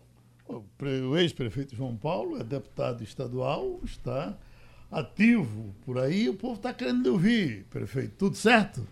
O 0.49 1.17
ex-prefeito 1.17 1.75
João 1.75 1.95
Paulo 1.95 2.39
é 2.39 2.43
deputado 2.43 3.03
estadual, 3.03 3.79
está 3.83 4.37
ativo 4.91 5.75
por 5.85 5.99
aí, 5.99 6.29
o 6.29 6.35
povo 6.35 6.55
está 6.55 6.73
querendo 6.73 7.07
ouvir, 7.07 7.65
prefeito. 7.65 8.15
Tudo 8.17 8.35
certo? 8.35 8.87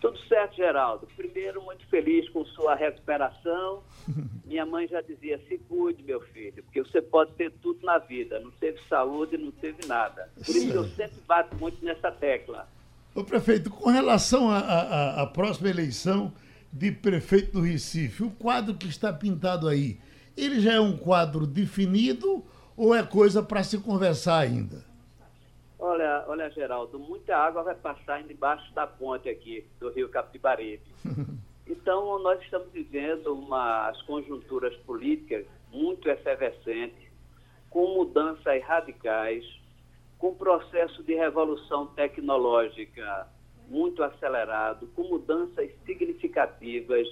Tudo 0.00 0.18
certo, 0.28 0.56
Geraldo. 0.56 1.08
Primeiro, 1.16 1.62
muito 1.62 1.86
feliz 1.86 2.28
com 2.28 2.44
sua 2.44 2.74
recuperação. 2.74 3.82
Minha 4.44 4.66
mãe 4.66 4.86
já 4.86 5.00
dizia: 5.00 5.40
se 5.48 5.58
cuide, 5.68 6.02
meu 6.02 6.20
filho, 6.20 6.62
porque 6.62 6.82
você 6.82 7.00
pode 7.00 7.32
ter 7.32 7.50
tudo 7.62 7.84
na 7.84 7.98
vida. 7.98 8.38
Não 8.38 8.50
teve 8.50 8.78
saúde, 8.88 9.38
não 9.38 9.50
teve 9.50 9.86
nada. 9.86 10.30
Por 10.34 10.54
isso 10.54 10.72
eu 10.72 10.84
sempre 10.90 11.16
bato 11.26 11.56
muito 11.56 11.82
nessa 11.84 12.12
tecla. 12.12 12.68
Ô, 13.14 13.24
prefeito, 13.24 13.70
com 13.70 13.88
relação 13.88 14.50
à 14.50 15.26
próxima 15.32 15.70
eleição 15.70 16.32
de 16.72 16.92
prefeito 16.92 17.52
do 17.52 17.60
Recife, 17.62 18.24
o 18.24 18.30
quadro 18.30 18.74
que 18.74 18.88
está 18.88 19.12
pintado 19.12 19.68
aí 19.68 19.98
ele 20.36 20.60
já 20.60 20.74
é 20.74 20.80
um 20.80 20.96
quadro 20.96 21.46
definido 21.46 22.44
ou 22.76 22.94
é 22.94 23.02
coisa 23.02 23.42
para 23.42 23.62
se 23.62 23.78
conversar 23.78 24.38
ainda? 24.38 24.84
Olha, 25.78 26.24
olha, 26.26 26.50
Geraldo, 26.50 26.98
muita 26.98 27.36
água 27.36 27.62
vai 27.62 27.74
passar 27.74 28.22
debaixo 28.22 28.72
da 28.74 28.86
ponte 28.86 29.28
aqui 29.28 29.66
do 29.78 29.90
Rio 29.90 30.08
Capibaribe. 30.08 30.82
Então, 31.66 32.18
nós 32.18 32.40
estamos 32.42 32.70
vivendo 32.72 33.28
umas 33.34 34.00
conjunturas 34.02 34.76
políticas 34.84 35.46
muito 35.72 36.08
efervescentes, 36.10 37.08
com 37.70 37.94
mudanças 37.94 38.62
radicais, 38.62 39.44
com 40.18 40.34
processo 40.34 41.02
de 41.02 41.14
revolução 41.14 41.86
tecnológica 41.86 43.26
muito 43.68 44.02
acelerado, 44.02 44.86
com 44.88 45.04
mudanças 45.04 45.70
significativas 45.86 47.08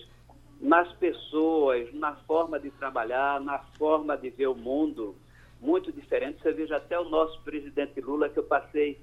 nas 0.63 0.91
pessoas, 0.93 1.93
na 1.93 2.15
forma 2.15 2.59
de 2.59 2.71
trabalhar, 2.71 3.41
na 3.41 3.59
forma 3.77 4.17
de 4.17 4.31
ver 4.31 4.47
o 4.47 4.55
mundo, 4.55 5.17
muito 5.61 5.91
diferente. 5.91 6.41
Você 6.41 6.53
veja 6.53 6.77
até 6.77 6.99
o 6.99 7.09
nosso 7.09 7.43
presidente 7.43 8.01
Lula, 8.01 8.29
que 8.29 8.39
eu 8.39 8.45
passei 8.45 9.01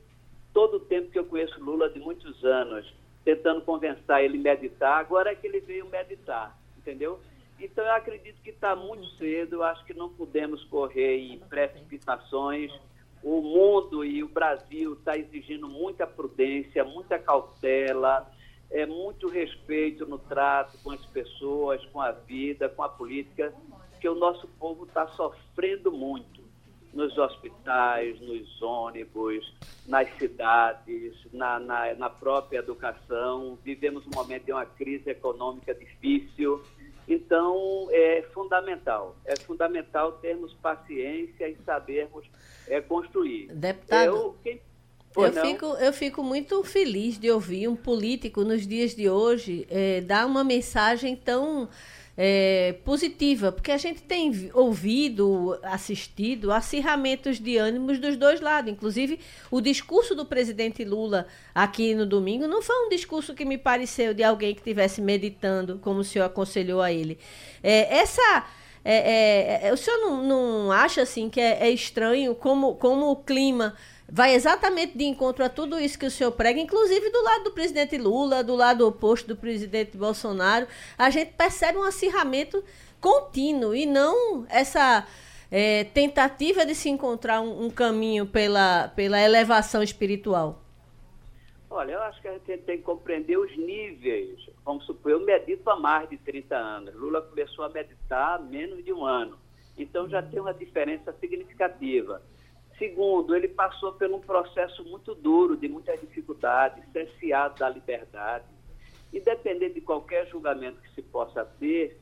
todo 0.53 0.77
o 0.77 0.79
tempo 0.79 1.11
que 1.11 1.19
eu 1.19 1.25
conheço 1.25 1.61
Lula, 1.61 1.89
de 1.89 1.99
muitos 1.99 2.43
anos, 2.45 2.91
tentando 3.25 3.61
convencer 3.61 4.23
ele 4.23 4.37
a 4.37 4.41
meditar, 4.41 4.99
agora 4.99 5.31
é 5.31 5.35
que 5.35 5.45
ele 5.45 5.59
veio 5.59 5.85
meditar, 5.89 6.57
entendeu? 6.77 7.19
Então 7.59 7.83
eu 7.83 7.91
acredito 7.91 8.41
que 8.41 8.51
está 8.51 8.73
muito 8.73 9.05
cedo, 9.17 9.57
eu 9.57 9.63
acho 9.63 9.83
que 9.83 9.93
não 9.93 10.07
podemos 10.07 10.63
correr 10.65 11.17
em 11.17 11.39
precipitações. 11.39 12.71
O 13.21 13.41
mundo 13.41 14.05
e 14.05 14.23
o 14.23 14.29
Brasil 14.29 14.93
está 14.93 15.17
exigindo 15.17 15.67
muita 15.67 16.07
prudência, 16.07 16.85
muita 16.85 17.19
cautela, 17.19 18.31
é, 18.71 18.85
muito 18.85 19.27
respeito 19.27 20.05
no 20.05 20.17
trato 20.17 20.77
com 20.83 20.91
as 20.91 21.05
pessoas, 21.07 21.83
com 21.87 22.01
a 22.01 22.11
vida, 22.11 22.69
com 22.69 22.83
a 22.83 22.89
política, 22.89 23.53
que 23.99 24.07
o 24.07 24.15
nosso 24.15 24.47
povo 24.59 24.85
está 24.85 25.07
sofrendo 25.09 25.91
muito 25.91 26.39
nos 26.93 27.17
hospitais, 27.17 28.19
nos 28.21 28.61
ônibus, 28.61 29.53
nas 29.87 30.09
cidades, 30.17 31.13
na, 31.31 31.59
na, 31.59 31.93
na, 31.93 32.09
própria 32.09 32.59
educação. 32.59 33.57
Vivemos 33.63 34.05
um 34.07 34.11
momento 34.13 34.45
de 34.45 34.51
uma 34.51 34.65
crise 34.65 35.09
econômica 35.09 35.73
difícil. 35.73 36.63
Então, 37.07 37.87
é 37.91 38.21
fundamental, 38.33 39.15
é 39.25 39.35
fundamental 39.35 40.13
termos 40.13 40.53
paciência 40.55 41.47
e 41.47 41.57
sabermos 41.65 42.25
é, 42.67 42.81
construir. 42.81 43.47
Deputado, 43.47 44.05
Eu, 44.05 44.37
quem, 44.43 44.61
Eu 45.15 45.33
fico, 45.33 45.65
eu 45.65 45.93
fico 45.93 46.23
muito 46.23 46.63
feliz 46.63 47.17
de 47.17 47.31
ouvir 47.31 47.67
um 47.67 47.75
político 47.75 48.43
nos 48.43 48.65
dias 48.65 48.95
de 48.95 49.09
hoje 49.09 49.65
é, 49.69 50.01
dar 50.01 50.25
uma 50.25 50.43
mensagem 50.43 51.15
tão 51.15 51.67
é, 52.15 52.75
positiva, 52.83 53.51
porque 53.51 53.71
a 53.71 53.77
gente 53.77 54.03
tem 54.03 54.51
ouvido, 54.53 55.57
assistido 55.63 56.51
acirramentos 56.51 57.39
de 57.39 57.57
ânimos 57.57 57.97
dos 57.97 58.17
dois 58.17 58.39
lados. 58.39 58.71
Inclusive, 58.71 59.19
o 59.49 59.59
discurso 59.59 60.13
do 60.13 60.25
presidente 60.25 60.83
Lula 60.83 61.25
aqui 61.55 61.95
no 61.95 62.05
domingo 62.05 62.45
não 62.45 62.61
foi 62.61 62.75
um 62.85 62.89
discurso 62.89 63.33
que 63.33 63.45
me 63.45 63.57
pareceu 63.57 64.13
de 64.13 64.21
alguém 64.21 64.53
que 64.53 64.59
estivesse 64.59 65.01
meditando, 65.01 65.79
como 65.81 66.01
o 66.01 66.03
senhor 66.03 66.25
aconselhou 66.25 66.81
a 66.81 66.91
ele. 66.91 67.17
É, 67.63 67.97
essa. 67.99 68.45
É, 68.83 69.69
o 69.73 69.77
senhor 69.77 69.97
não, 69.97 70.23
não 70.23 70.71
acha 70.71 71.01
assim 71.01 71.29
que 71.29 71.39
é, 71.39 71.67
é 71.67 71.69
estranho 71.69 72.33
como, 72.33 72.75
como 72.75 73.11
o 73.11 73.15
clima 73.17 73.75
vai 74.11 74.33
exatamente 74.33 74.97
de 74.97 75.05
encontro 75.05 75.43
a 75.43 75.49
tudo 75.49 75.79
isso 75.79 75.97
que 75.97 76.05
o 76.05 76.11
senhor 76.11 76.31
prega, 76.31 76.59
inclusive 76.59 77.09
do 77.09 77.23
lado 77.23 77.43
do 77.45 77.51
presidente 77.51 77.97
Lula, 77.97 78.43
do 78.43 78.55
lado 78.55 78.87
oposto 78.87 79.27
do 79.27 79.35
presidente 79.35 79.97
Bolsonaro, 79.97 80.67
a 80.97 81.09
gente 81.09 81.33
percebe 81.33 81.77
um 81.77 81.83
acirramento 81.83 82.63
contínuo 82.99 83.75
e 83.75 83.85
não 83.85 84.45
essa 84.49 85.07
é, 85.51 85.83
tentativa 85.85 86.65
de 86.65 86.75
se 86.75 86.89
encontrar 86.89 87.41
um, 87.41 87.65
um, 87.65 87.69
caminho 87.69 88.25
pela, 88.25 88.89
pela 88.89 89.19
elevação 89.19 89.81
espiritual. 89.81 90.61
Olha, 91.69 91.93
eu 91.93 92.01
acho 92.03 92.19
que 92.21 92.27
a 92.27 92.33
gente 92.33 92.61
tem 92.63 92.77
que 92.77 92.83
compreender 92.83 93.37
os 93.37 93.55
níveis. 93.55 94.49
Vamos 94.65 94.85
supor, 94.85 95.11
eu 95.11 95.19
medito 95.23 95.69
há 95.69 95.75
mais 95.75 96.09
de 96.09 96.17
30 96.17 96.55
anos. 96.55 96.95
Lula 96.95 97.21
começou 97.21 97.63
a 97.63 97.69
meditar 97.69 98.35
há 98.35 98.39
menos 98.39 98.83
de 98.83 98.91
um 98.91 99.05
ano. 99.05 99.37
Então 99.77 100.09
já 100.09 100.21
tem 100.21 100.39
uma 100.39 100.53
diferença 100.53 101.13
significativa. 101.19 102.21
Segundo, 102.79 103.35
ele 103.35 103.49
passou 103.49 103.91
por 103.91 104.09
um 104.09 104.21
processo 104.21 104.85
muito 104.85 105.13
duro, 105.13 105.57
de 105.57 105.67
muitas 105.67 105.99
dificuldades, 105.99 106.81
cerceado 106.93 107.59
da 107.59 107.69
liberdade. 107.69 108.45
Independente 109.13 109.75
de 109.75 109.81
qualquer 109.81 110.27
julgamento 110.27 110.81
que 110.81 110.95
se 110.95 111.01
possa 111.01 111.43
ter 111.59 111.99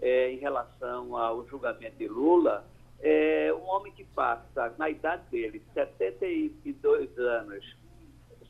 é, 0.00 0.30
em 0.30 0.36
relação 0.36 1.16
ao 1.16 1.46
julgamento 1.48 1.96
de 1.96 2.06
Lula, 2.06 2.68
é 3.00 3.50
um 3.54 3.64
homem 3.70 3.90
que 3.92 4.04
passa, 4.04 4.74
na 4.76 4.90
idade 4.90 5.22
dele, 5.30 5.62
72 5.72 7.18
anos, 7.18 7.76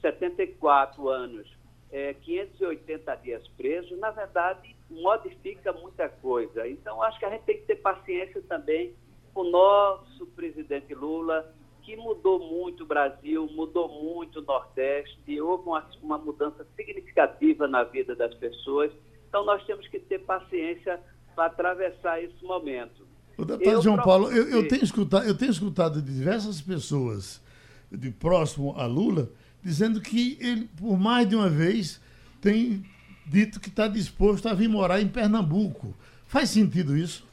74 0.00 1.08
anos, 1.08 1.56
é, 1.92 2.12
580 2.14 3.14
dias 3.16 3.46
preso, 3.56 3.96
na 3.98 4.10
verdade, 4.10 4.74
modifica 4.90 5.72
muita 5.72 6.08
coisa. 6.08 6.66
Então, 6.66 7.00
acho 7.04 7.18
que 7.20 7.24
a 7.24 7.30
gente 7.30 7.44
tem 7.44 7.58
que 7.58 7.66
ter 7.66 7.76
paciência 7.76 8.42
também 8.48 8.96
com 9.32 9.42
o 9.42 9.50
nosso 9.50 10.26
presidente 10.28 10.92
Lula, 10.94 11.54
que 11.88 11.96
mudou 11.96 12.38
muito 12.38 12.84
o 12.84 12.86
Brasil, 12.86 13.48
mudou 13.54 13.88
muito 13.88 14.40
o 14.40 14.42
Nordeste, 14.42 15.40
houve 15.40 15.66
uma, 15.66 15.86
uma 16.02 16.18
mudança 16.18 16.66
significativa 16.76 17.66
na 17.66 17.82
vida 17.82 18.14
das 18.14 18.34
pessoas. 18.34 18.92
Então, 19.26 19.42
nós 19.46 19.64
temos 19.64 19.88
que 19.88 19.98
ter 19.98 20.18
paciência 20.18 21.00
para 21.34 21.46
atravessar 21.46 22.22
esse 22.22 22.44
momento. 22.44 23.08
O 23.38 23.44
deputado 23.46 23.72
eu, 23.74 23.80
João 23.80 23.96
Paulo, 23.96 24.30
eu, 24.30 24.50
eu, 24.50 24.68
tenho 24.68 24.84
escutado, 24.84 25.26
eu 25.26 25.34
tenho 25.34 25.50
escutado 25.50 26.02
de 26.02 26.12
diversas 26.12 26.60
pessoas 26.60 27.42
de 27.90 28.10
próximo 28.10 28.74
a 28.76 28.84
Lula 28.84 29.30
dizendo 29.62 29.98
que 29.98 30.36
ele, 30.42 30.68
por 30.78 30.98
mais 30.98 31.26
de 31.26 31.36
uma 31.36 31.48
vez, 31.48 32.02
tem 32.42 32.84
dito 33.24 33.58
que 33.58 33.70
está 33.70 33.88
disposto 33.88 34.46
a 34.46 34.52
vir 34.52 34.68
morar 34.68 35.00
em 35.00 35.08
Pernambuco. 35.08 35.94
Faz 36.26 36.50
sentido 36.50 36.94
isso? 36.94 37.26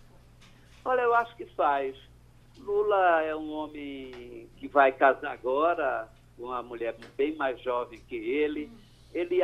Olha, 0.85 1.01
eu 1.01 1.13
acho 1.13 1.35
que 1.35 1.45
faz. 1.57 2.04
Lula 2.65 3.21
é 3.21 3.35
um 3.35 3.51
homem 3.51 4.49
que 4.57 4.67
vai 4.67 4.91
casar 4.91 5.31
agora 5.31 6.09
com 6.35 6.45
uma 6.45 6.63
mulher 6.63 6.95
bem 7.15 7.35
mais 7.35 7.61
jovem 7.61 7.99
que 7.99 8.15
ele. 8.15 8.71
Ele, 9.13 9.39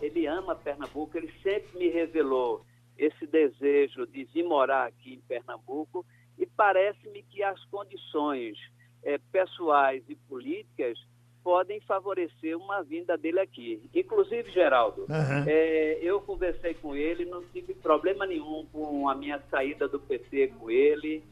ele 0.00 0.26
ama 0.26 0.56
Pernambuco, 0.56 1.16
ele 1.16 1.32
sempre 1.42 1.78
me 1.78 1.88
revelou 1.88 2.64
esse 2.98 3.26
desejo 3.26 4.06
de 4.06 4.24
vir 4.24 4.42
morar 4.42 4.88
aqui 4.88 5.14
em 5.14 5.20
Pernambuco 5.20 6.04
e 6.38 6.46
parece-me 6.46 7.22
que 7.22 7.42
as 7.42 7.62
condições 7.66 8.58
é, 9.04 9.18
pessoais 9.30 10.02
e 10.08 10.16
políticas 10.16 10.98
podem 11.42 11.80
favorecer 11.80 12.56
uma 12.56 12.82
vinda 12.82 13.16
dele 13.16 13.40
aqui. 13.40 13.88
Inclusive, 13.94 14.50
Geraldo, 14.50 15.02
uhum. 15.02 15.44
é, 15.46 15.98
eu 16.00 16.20
conversei 16.20 16.74
com 16.74 16.94
ele, 16.94 17.24
não 17.24 17.42
tive 17.44 17.74
problema 17.74 18.24
nenhum 18.26 18.66
com 18.72 19.08
a 19.08 19.14
minha 19.14 19.40
saída 19.50 19.88
do 19.88 19.98
PT 19.98 20.48
com 20.58 20.70
ele. 20.70 21.22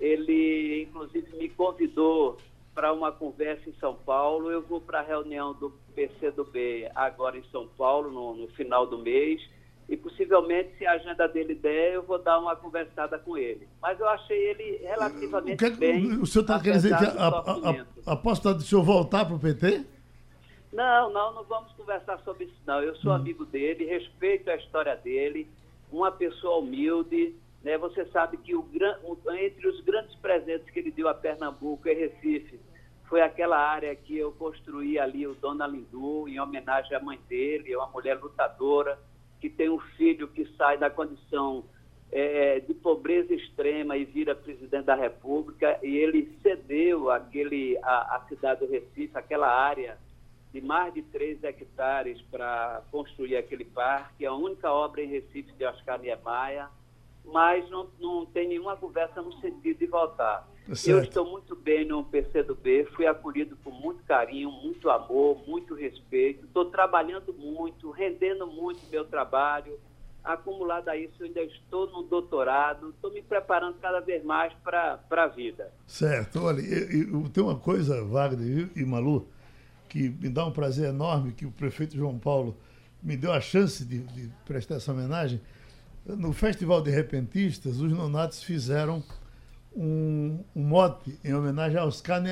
Ele, 0.00 0.82
inclusive, 0.82 1.36
me 1.36 1.48
convidou 1.50 2.38
para 2.74 2.92
uma 2.92 3.12
conversa 3.12 3.68
em 3.68 3.74
São 3.74 3.94
Paulo. 3.94 4.50
Eu 4.50 4.62
vou 4.62 4.80
para 4.80 5.00
a 5.00 5.02
reunião 5.02 5.52
do 5.52 5.70
PCdoB 5.94 6.90
agora 6.94 7.36
em 7.36 7.44
São 7.52 7.68
Paulo, 7.76 8.10
no, 8.10 8.34
no, 8.34 8.48
final 8.48 8.86
do 8.86 8.98
mês. 8.98 9.40
E 9.88 9.96
possivelmente, 9.96 10.78
se 10.78 10.86
a 10.86 10.92
agenda 10.92 11.26
dele 11.28 11.54
der, 11.54 11.94
eu 11.94 12.02
vou 12.02 12.18
dar 12.18 12.38
uma 12.38 12.56
conversada 12.56 13.18
com 13.18 13.36
ele. 13.36 13.68
Mas 13.82 13.98
eu 14.00 14.08
achei 14.08 14.36
ele 14.36 14.78
relativamente 14.78 15.64
o 15.64 15.70
que, 15.70 15.76
bem. 15.76 16.06
O 16.20 16.26
senhor 16.26 16.42
está 16.42 16.60
querendo 16.60 16.82
dizer 16.82 16.96
que 16.96 17.04
a, 17.04 17.26
a, 17.26 18.12
a, 18.12 18.16
possibilidade 18.16 18.64
do 18.64 18.68
senhor 18.68 18.82
voltar 18.82 19.24
para 19.26 19.34
o 19.34 19.38
PT? 19.38 19.84
Não, 20.72 21.12
não, 21.12 21.34
não 21.34 21.44
vamos 21.44 21.72
conversar 21.72 22.20
sobre 22.20 22.44
isso, 22.44 22.54
não. 22.64 22.80
Eu 22.80 22.94
sou 22.96 23.10
hum. 23.10 23.16
amigo 23.16 23.44
dele, 23.44 23.84
respeito 23.84 24.48
a 24.48 24.54
história 24.54 24.94
dele, 24.96 25.48
uma 25.90 26.12
pessoa 26.12 26.58
humilde, 26.58 27.34
né? 27.62 27.76
Você 27.78 28.04
sabe 28.06 28.36
que 28.38 28.54
o, 28.54 28.66
entre 29.38 29.68
os 29.68 29.80
grandes 29.82 30.14
presentes 30.16 30.68
que 30.70 30.78
ele 30.78 30.90
deu 30.90 31.08
a 31.08 31.14
Pernambuco 31.14 31.88
e 31.88 31.94
Recife 31.94 32.60
foi 33.08 33.20
aquela 33.20 33.58
área 33.58 33.94
que 33.94 34.16
eu 34.16 34.32
construí 34.32 34.98
ali, 34.98 35.26
o 35.26 35.34
Dona 35.34 35.66
Lindu, 35.66 36.28
em 36.28 36.38
homenagem 36.38 36.96
à 36.96 37.00
mãe 37.00 37.18
dele, 37.28 37.74
uma 37.74 37.88
mulher 37.88 38.18
lutadora, 38.18 38.98
que 39.40 39.50
tem 39.50 39.68
um 39.68 39.80
filho 39.80 40.28
que 40.28 40.46
sai 40.56 40.78
da 40.78 40.88
condição 40.88 41.64
é, 42.12 42.60
de 42.60 42.72
pobreza 42.72 43.34
extrema 43.34 43.96
e 43.96 44.04
vira 44.04 44.34
presidente 44.34 44.84
da 44.84 44.94
República, 44.94 45.78
e 45.82 45.96
ele 45.96 46.38
cedeu 46.40 47.10
aquele, 47.10 47.76
a, 47.82 48.16
a 48.16 48.26
cidade 48.28 48.60
do 48.60 48.70
Recife, 48.70 49.10
aquela 49.14 49.48
área 49.48 49.98
de 50.52 50.60
mais 50.60 50.92
de 50.94 51.02
3 51.02 51.42
hectares 51.44 52.20
para 52.22 52.82
construir 52.90 53.36
aquele 53.36 53.64
parque, 53.64 54.26
a 54.26 54.32
única 54.32 54.72
obra 54.72 55.02
em 55.02 55.08
Recife 55.08 55.52
de 55.52 55.64
Oscar 55.64 55.98
Niemeyer, 56.00 56.68
mas 57.24 57.68
não, 57.70 57.88
não 58.00 58.26
tem 58.26 58.48
nenhuma 58.48 58.76
conversa 58.76 59.22
no 59.22 59.32
sentido 59.40 59.78
de 59.78 59.86
voltar. 59.86 60.48
Certo. 60.74 60.88
Eu 60.88 61.02
estou 61.02 61.28
muito 61.28 61.56
bem 61.56 61.84
no 61.84 62.04
PCdoB, 62.04 62.86
fui 62.94 63.06
acolhido 63.06 63.56
com 63.64 63.70
muito 63.70 64.02
carinho, 64.04 64.50
muito 64.50 64.88
amor, 64.88 65.42
muito 65.46 65.74
respeito. 65.74 66.44
Estou 66.44 66.66
trabalhando 66.66 67.32
muito, 67.32 67.90
rendendo 67.90 68.46
muito 68.46 68.80
meu 68.90 69.04
trabalho. 69.04 69.78
Acumulado 70.22 70.88
a 70.90 70.96
isso, 70.96 71.14
eu 71.20 71.26
ainda 71.26 71.42
estou 71.42 71.90
no 71.90 72.02
doutorado, 72.02 72.90
estou 72.90 73.10
me 73.10 73.22
preparando 73.22 73.78
cada 73.80 74.00
vez 74.00 74.22
mais 74.22 74.52
para 74.62 75.00
a 75.10 75.26
vida. 75.26 75.72
Certo. 75.86 76.44
Olha, 76.44 76.60
eu, 76.60 77.22
eu, 77.22 77.28
tem 77.30 77.42
uma 77.42 77.58
coisa, 77.58 78.04
Wagner 78.04 78.68
e 78.76 78.84
Malu, 78.84 79.26
que 79.88 80.10
me 80.10 80.28
dá 80.28 80.44
um 80.44 80.52
prazer 80.52 80.90
enorme 80.90 81.32
que 81.32 81.46
o 81.46 81.50
prefeito 81.50 81.96
João 81.96 82.18
Paulo 82.18 82.54
me 83.02 83.16
deu 83.16 83.32
a 83.32 83.40
chance 83.40 83.84
de, 83.84 84.00
de 84.00 84.30
prestar 84.44 84.76
essa 84.76 84.92
homenagem 84.92 85.40
no 86.06 86.32
Festival 86.32 86.82
de 86.82 86.90
Repentistas, 86.90 87.80
os 87.80 87.92
nonatos 87.92 88.42
fizeram 88.42 89.02
um, 89.74 90.42
um 90.54 90.62
mote 90.62 91.18
em 91.22 91.34
homenagem 91.34 91.78
a 91.78 91.84
Oscar 91.84 92.22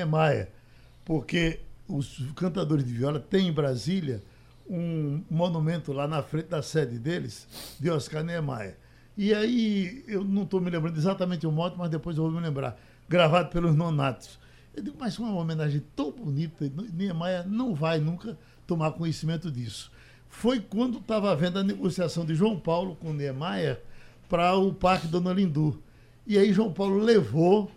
porque 1.05 1.59
os 1.87 2.23
cantadores 2.35 2.85
de 2.85 2.93
viola 2.93 3.19
têm 3.19 3.47
em 3.47 3.51
Brasília 3.51 4.21
um 4.69 5.23
monumento 5.29 5.91
lá 5.91 6.07
na 6.07 6.21
frente 6.21 6.47
da 6.47 6.61
sede 6.61 6.99
deles, 6.99 7.47
de 7.79 7.89
Oscar 7.89 8.23
Niemeyer. 8.23 8.77
E 9.17 9.33
aí, 9.33 10.03
eu 10.07 10.23
não 10.23 10.43
estou 10.43 10.61
me 10.61 10.69
lembrando 10.69 10.97
exatamente 10.97 11.47
o 11.47 11.51
mote, 11.51 11.77
mas 11.77 11.89
depois 11.89 12.15
eu 12.17 12.23
vou 12.23 12.31
me 12.31 12.39
lembrar, 12.39 12.79
gravado 13.07 13.49
pelos 13.49 13.75
nonatos. 13.75 14.39
Eu 14.75 14.83
digo, 14.83 14.95
mas 14.99 15.17
uma 15.17 15.33
homenagem 15.33 15.83
tão 15.95 16.11
bonita, 16.11 16.71
Niemeyer 16.93 17.47
não 17.47 17.73
vai 17.73 17.99
nunca 17.99 18.37
tomar 18.67 18.91
conhecimento 18.91 19.51
disso 19.51 19.91
foi 20.29 20.59
quando 20.59 20.99
estava 20.99 21.31
havendo 21.31 21.59
a 21.59 21.63
negociação 21.63 22.25
de 22.25 22.35
João 22.35 22.57
Paulo 22.57 22.95
com 22.95 23.11
Niemeyer 23.11 23.81
para 24.29 24.55
o 24.55 24.73
Parque 24.73 25.07
Dona 25.07 25.33
Lindu. 25.33 25.81
E 26.25 26.37
aí 26.37 26.53
João 26.53 26.71
Paulo 26.71 26.99
levou 26.99 27.69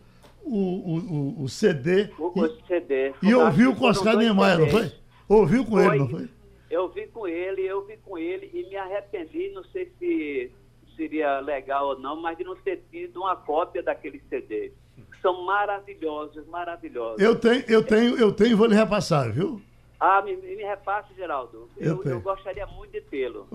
o, 0.44 0.56
o, 0.56 1.42
o 1.42 1.48
CD. 1.48 2.10
O, 2.18 2.32
e, 2.44 2.66
CD. 2.68 3.14
E 3.22 3.34
ouviu 3.34 3.74
com 3.74 3.86
Oscar 3.86 4.16
Niemeyer, 4.16 4.58
não 4.58 4.68
foi? 4.68 4.92
Ouviu 5.28 5.64
com 5.64 5.72
foi, 5.72 5.86
ele, 5.86 5.98
não 5.98 6.08
foi? 6.08 6.28
Eu 6.70 6.88
vi 6.88 7.06
com 7.06 7.26
ele, 7.26 7.62
eu 7.62 7.84
vi 7.86 7.96
com 7.98 8.18
ele 8.18 8.50
e 8.52 8.68
me 8.68 8.76
arrependi, 8.76 9.50
não 9.54 9.64
sei 9.64 9.90
se 9.98 10.50
seria 10.96 11.40
legal 11.40 11.88
ou 11.88 11.98
não, 11.98 12.20
mas 12.20 12.36
de 12.36 12.44
não 12.44 12.54
ter 12.56 12.82
tido 12.90 13.20
uma 13.20 13.34
cópia 13.34 13.82
daquele 13.82 14.22
CD. 14.28 14.72
São 15.20 15.44
maravilhosos, 15.44 16.46
maravilhosos. 16.46 17.20
Eu 17.20 17.34
tenho, 17.36 17.64
eu 17.68 17.82
tenho, 17.82 18.18
eu 18.18 18.32
tenho, 18.32 18.56
vou 18.56 18.66
lhe 18.66 18.74
repassar, 18.74 19.32
viu? 19.32 19.60
Ah, 20.04 20.20
me, 20.20 20.34
me 20.34 20.64
repasse, 20.64 21.14
Geraldo. 21.14 21.70
Eu, 21.76 22.02
eu, 22.02 22.10
eu, 22.14 22.20
gostaria 22.20 22.66
muito 22.66 22.90
de 22.90 23.00
tê-lo. 23.02 23.46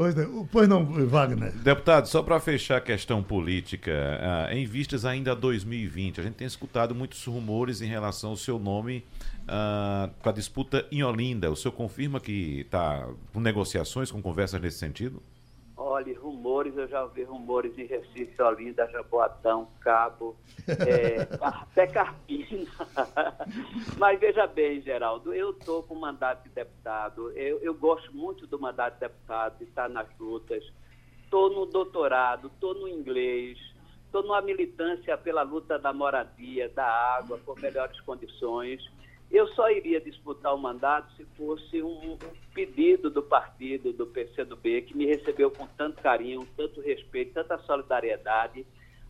Pois 0.50 0.66
não, 0.66 0.86
Wagner. 1.06 1.52
Deputado, 1.52 2.08
só 2.08 2.24
para 2.24 2.40
fechar 2.40 2.78
a 2.78 2.82
questão 2.82 3.22
política, 3.22 3.92
uh, 3.92 4.54
em 4.54 4.66
vistas 4.66 5.04
ainda 5.04 5.34
a 5.34 5.36
2020, 5.36 6.22
a 6.22 6.24
gente 6.24 6.36
tem 6.36 6.48
escutado 6.48 6.96
muitos 6.96 7.26
rumores 7.26 7.82
em 7.82 7.88
relação 7.88 8.30
ao 8.30 8.38
seu 8.38 8.58
nome 8.58 9.04
uh, 9.44 10.10
para 10.22 10.32
a 10.32 10.34
disputa 10.34 10.88
em 10.90 11.04
Olinda. 11.04 11.52
O 11.52 11.56
senhor 11.58 11.74
confirma 11.74 12.18
que 12.18 12.62
está 12.62 13.06
com 13.34 13.42
negociações, 13.42 14.10
com 14.10 14.22
conversas 14.22 14.62
nesse 14.62 14.78
sentido? 14.78 15.22
Olha, 15.80 16.20
rumores, 16.20 16.76
eu 16.76 16.88
já 16.88 17.04
ouvi 17.04 17.24
rumores 17.24 17.78
em 17.78 17.86
Recife, 17.86 18.42
Olinda, 18.42 18.90
Jaboatão, 18.92 19.68
Cabo, 19.80 20.36
é, 20.68 21.22
até 21.40 21.86
Carpina. 21.86 22.66
Mas 23.96 24.20
veja 24.20 24.48
bem, 24.48 24.82
Geraldo, 24.82 25.32
eu 25.32 25.52
estou 25.52 25.84
com 25.84 25.94
mandato 25.94 26.44
de 26.46 26.50
deputado, 26.50 27.32
eu, 27.34 27.60
eu 27.60 27.76
gosto 27.76 28.12
muito 28.12 28.48
do 28.48 28.60
mandato 28.60 28.96
de 28.96 29.02
deputado, 29.02 29.60
de 29.60 29.66
estar 29.66 29.88
nas 29.88 30.08
lutas. 30.20 30.64
Estou 31.24 31.52
no 31.52 31.68
doutorado, 31.68 32.48
estou 32.48 32.74
no 32.74 32.88
inglês, 32.88 33.60
estou 34.06 34.24
numa 34.24 34.42
militância 34.42 35.16
pela 35.16 35.44
luta 35.44 35.78
da 35.78 35.94
moradia, 35.94 36.70
da 36.70 36.88
água, 37.18 37.38
por 37.46 37.60
melhores 37.60 38.00
condições. 38.02 38.82
Eu 39.30 39.48
só 39.50 39.70
iria 39.70 40.00
disputar 40.00 40.56
o 40.56 40.58
mandato 40.58 41.14
se 41.16 41.26
fosse 41.36 41.82
um, 41.82 42.14
um 42.14 42.18
pedido 42.54 43.10
do 43.10 43.22
partido, 43.22 43.92
do 43.92 44.08
PCdoB, 44.08 44.84
que 44.84 44.96
me 44.96 45.06
recebeu 45.06 45.52
com 45.52 45.68
tanto 45.68 46.02
carinho, 46.02 46.48
tanto 46.56 46.80
respeito, 46.80 47.34
tanta 47.34 47.58
solidariedade, 47.60 48.66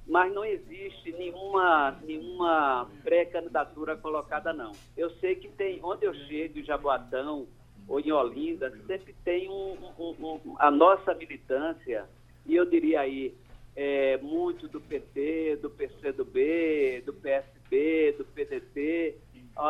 mas 0.07 0.33
não 0.33 0.43
existe 0.43 1.11
nenhuma, 1.11 1.91
nenhuma 2.03 2.89
pré-candidatura 3.03 3.95
colocada, 3.95 4.53
não. 4.53 4.71
Eu 4.95 5.11
sei 5.19 5.35
que 5.35 5.49
tem, 5.49 5.79
onde 5.83 6.05
eu 6.05 6.13
chego, 6.13 6.59
em 6.59 6.63
Jaboatão 6.63 7.47
ou 7.87 7.99
em 7.99 8.11
Olinda, 8.11 8.71
sempre 8.87 9.13
tem 9.23 9.49
um, 9.49 9.77
um, 9.99 10.15
um, 10.19 10.55
a 10.57 10.71
nossa 10.71 11.13
militância, 11.13 12.05
e 12.45 12.55
eu 12.55 12.65
diria 12.65 13.01
aí, 13.01 13.35
é, 13.75 14.17
muito 14.17 14.67
do 14.67 14.81
PT, 14.81 15.59
do 15.61 15.69
PCdoB, 15.69 17.03
do 17.05 17.13
PSB, 17.13 18.15
do 18.17 18.25
PDT, 18.25 19.15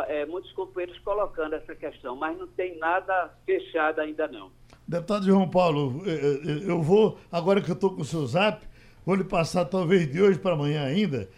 é, 0.08 0.26
muitos 0.26 0.52
companheiros 0.54 0.97
colocando 1.00 1.54
essa 1.54 1.76
questão, 1.76 2.15
mas 2.15 2.38
não 2.38 2.47
tem 2.47 2.78
nada 2.78 3.34
fechado 3.45 4.00
ainda 4.00 4.28
não. 4.28 4.52
Deputado 4.88 5.26
João 5.26 5.50
Paulo, 5.50 6.04
é, 6.06 6.12
é, 6.12 6.69
eu 6.69 6.82
vou, 6.82 7.17
agora 7.32 7.62
que 7.62 7.69
eu 7.69 7.76
estou 7.76 7.93
com 7.93 8.02
o 8.02 8.06
seu 8.06 8.26
zap, 8.26 8.65
vou 9.06 9.15
lhe 9.15 9.23
passar 9.23 9.65
talvez 9.65 10.12
de 10.12 10.21
hoje 10.21 10.39
para 10.39 10.54
amanhã 10.54 10.84
ainda, 10.84 11.30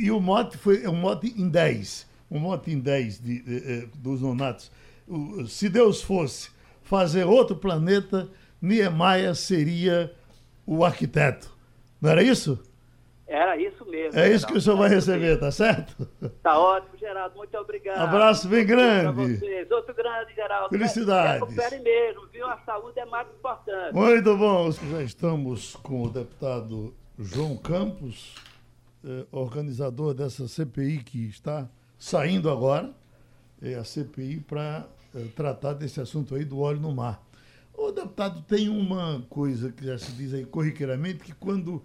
e 0.00 0.10
o 0.10 0.20
mote 0.20 0.56
foi 0.56 0.86
um 0.86 0.94
mote 0.94 1.34
em 1.36 1.48
10, 1.48 2.08
um 2.30 2.38
mote 2.38 2.70
em 2.70 2.78
10 2.78 3.20
de, 3.20 3.42
de, 3.42 3.60
de, 3.60 3.86
dos 3.96 4.22
nonatos. 4.22 4.70
Se 5.48 5.68
Deus 5.68 6.02
fosse 6.02 6.50
fazer 6.82 7.24
outro 7.24 7.56
planeta, 7.56 8.28
Niemeyer 8.60 9.34
seria 9.34 10.12
o 10.66 10.84
arquiteto. 10.84 11.54
Não 12.00 12.10
era 12.10 12.22
isso? 12.22 12.62
Era 13.28 13.58
isso 13.58 13.84
mesmo. 13.84 14.18
É 14.18 14.32
isso 14.32 14.46
que 14.46 14.56
o 14.56 14.60
senhor 14.60 14.78
vai 14.78 14.88
receber, 14.88 15.38
tá 15.38 15.50
certo? 15.52 16.06
Tá 16.42 16.58
ótimo, 16.58 16.96
Geraldo. 16.96 17.36
Muito 17.36 17.54
obrigado. 17.58 17.98
Abraço 17.98 18.48
bem 18.48 18.64
grande. 18.64 19.36
vocês. 19.36 19.70
Outro 19.70 19.94
grande, 19.94 20.34
Geraldo. 20.34 20.70
Felicidades. 20.70 21.40
Recupere 21.46 21.78
mesmo, 21.82 22.26
viu? 22.32 22.46
A 22.46 22.56
saúde 22.64 22.98
é 22.98 23.04
mais 23.04 23.28
importante. 23.28 23.92
Muito 23.92 24.34
bom. 24.34 24.70
Já 24.72 25.02
estamos 25.02 25.76
com 25.76 26.04
o 26.04 26.08
deputado 26.08 26.94
João 27.18 27.54
Campos, 27.58 28.34
eh, 29.04 29.26
organizador 29.30 30.14
dessa 30.14 30.48
CPI 30.48 31.04
que 31.04 31.26
está 31.26 31.68
saindo 31.98 32.48
agora. 32.48 32.90
É 33.60 33.74
a 33.74 33.84
CPI 33.84 34.40
para 34.40 34.86
eh, 35.14 35.26
tratar 35.36 35.74
desse 35.74 36.00
assunto 36.00 36.34
aí 36.34 36.46
do 36.46 36.60
óleo 36.60 36.80
no 36.80 36.94
mar. 36.94 37.22
O 37.74 37.92
deputado 37.92 38.42
tem 38.48 38.70
uma 38.70 39.22
coisa 39.28 39.70
que 39.70 39.84
já 39.84 39.98
se 39.98 40.12
diz 40.12 40.32
aí 40.32 40.46
corriqueiramente, 40.46 41.22
que 41.22 41.34
quando 41.34 41.84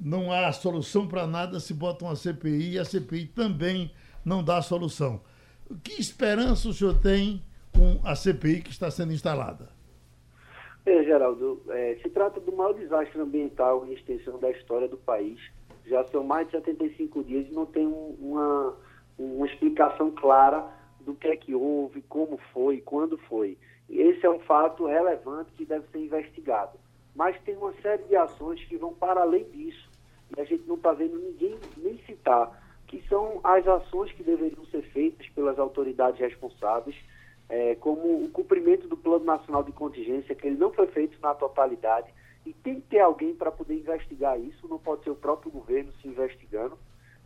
não 0.00 0.32
há 0.32 0.52
solução 0.52 1.06
para 1.06 1.26
nada, 1.26 1.60
se 1.60 1.72
bota 1.72 2.04
uma 2.04 2.16
CPI 2.16 2.72
e 2.72 2.78
a 2.78 2.84
CPI 2.84 3.26
também 3.26 3.90
não 4.24 4.42
dá 4.42 4.60
solução. 4.60 5.20
Que 5.82 6.00
esperança 6.00 6.68
o 6.68 6.72
senhor 6.72 7.00
tem 7.00 7.42
com 7.72 8.00
a 8.06 8.14
CPI 8.14 8.62
que 8.62 8.70
está 8.70 8.90
sendo 8.90 9.12
instalada? 9.12 9.68
É, 10.86 11.02
Geraldo, 11.02 11.62
é, 11.70 11.96
se 12.02 12.10
trata 12.10 12.38
do 12.40 12.54
maior 12.54 12.74
desastre 12.74 13.18
ambiental 13.18 13.86
em 13.86 13.94
extensão 13.94 14.38
da 14.38 14.50
história 14.50 14.86
do 14.86 14.98
país. 14.98 15.40
Já 15.86 16.04
são 16.08 16.22
mais 16.22 16.46
de 16.46 16.52
75 16.52 17.24
dias 17.24 17.46
e 17.48 17.54
não 17.54 17.64
tem 17.64 17.86
um, 17.86 18.16
uma, 18.20 18.76
uma 19.18 19.46
explicação 19.46 20.10
clara 20.10 20.66
do 21.00 21.14
que 21.14 21.28
é 21.28 21.36
que 21.36 21.54
houve, 21.54 22.02
como 22.02 22.38
foi, 22.52 22.80
quando 22.80 23.16
foi. 23.16 23.56
Esse 23.88 24.26
é 24.26 24.30
um 24.30 24.40
fato 24.40 24.86
relevante 24.86 25.50
que 25.52 25.64
deve 25.64 25.86
ser 25.88 25.98
investigado 25.98 26.83
mas 27.14 27.40
tem 27.42 27.56
uma 27.56 27.72
série 27.74 28.02
de 28.04 28.16
ações 28.16 28.62
que 28.64 28.76
vão 28.76 28.92
para 28.92 29.20
além 29.20 29.44
disso. 29.50 29.88
E 30.36 30.40
a 30.40 30.44
gente 30.44 30.66
não 30.66 30.74
está 30.74 30.92
vendo 30.92 31.18
ninguém 31.18 31.58
nem 31.76 31.98
citar, 32.04 32.62
que 32.86 33.02
são 33.08 33.40
as 33.44 33.66
ações 33.66 34.12
que 34.12 34.22
deveriam 34.22 34.64
ser 34.66 34.82
feitas 34.90 35.28
pelas 35.30 35.58
autoridades 35.58 36.18
responsáveis, 36.20 36.96
é, 37.48 37.74
como 37.76 38.24
o 38.24 38.28
cumprimento 38.30 38.88
do 38.88 38.96
Plano 38.96 39.24
Nacional 39.24 39.62
de 39.62 39.72
Contingência, 39.72 40.34
que 40.34 40.46
ele 40.46 40.56
não 40.56 40.72
foi 40.72 40.86
feito 40.88 41.18
na 41.20 41.34
totalidade, 41.34 42.12
e 42.44 42.52
tem 42.52 42.76
que 42.76 42.88
ter 42.88 43.00
alguém 43.00 43.34
para 43.34 43.50
poder 43.50 43.74
investigar 43.74 44.38
isso, 44.38 44.68
não 44.68 44.78
pode 44.78 45.04
ser 45.04 45.10
o 45.10 45.16
próprio 45.16 45.50
governo 45.50 45.92
se 46.00 46.08
investigando. 46.08 46.76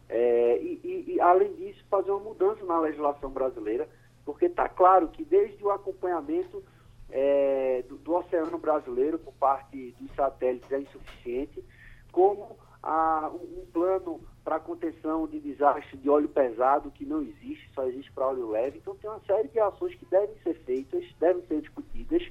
É, 0.08 0.58
e, 0.62 0.80
e, 0.84 1.14
e, 1.14 1.20
além 1.20 1.52
disso, 1.54 1.84
fazer 1.90 2.10
uma 2.10 2.20
mudança 2.20 2.64
na 2.64 2.80
legislação 2.80 3.30
brasileira, 3.30 3.88
porque 4.24 4.46
está 4.46 4.68
claro 4.68 5.08
que 5.08 5.24
desde 5.24 5.62
o 5.64 5.70
acompanhamento 5.70 6.62
é, 7.10 7.84
do, 7.88 7.96
do, 7.96 8.14
oceano 8.14 8.58
brasileiro 8.58 9.18
por 9.18 9.32
parte 9.34 9.94
dos 10.00 10.14
satélites 10.14 10.70
é 10.70 10.80
insuficiente, 10.80 11.64
como 12.12 12.56
a, 12.82 13.30
um, 13.32 13.66
plano 13.72 14.20
para 14.44 14.60
contenção 14.60 15.26
de 15.26 15.38
desastre 15.40 15.96
de 15.96 16.08
óleo 16.08 16.28
pesado 16.28 16.90
que 16.90 17.04
não 17.04 17.22
existe, 17.22 17.70
só 17.74 17.84
existe 17.86 18.12
para 18.12 18.28
óleo 18.28 18.50
leve. 18.50 18.78
Então 18.78 18.94
tem 18.96 19.10
uma 19.10 19.20
série 19.20 19.48
de 19.48 19.58
ações 19.58 19.94
que 19.94 20.06
devem 20.06 20.34
ser 20.42 20.54
feitas, 20.64 21.04
devem 21.18 21.42
ser 21.46 21.60
discutidas, 21.60 22.22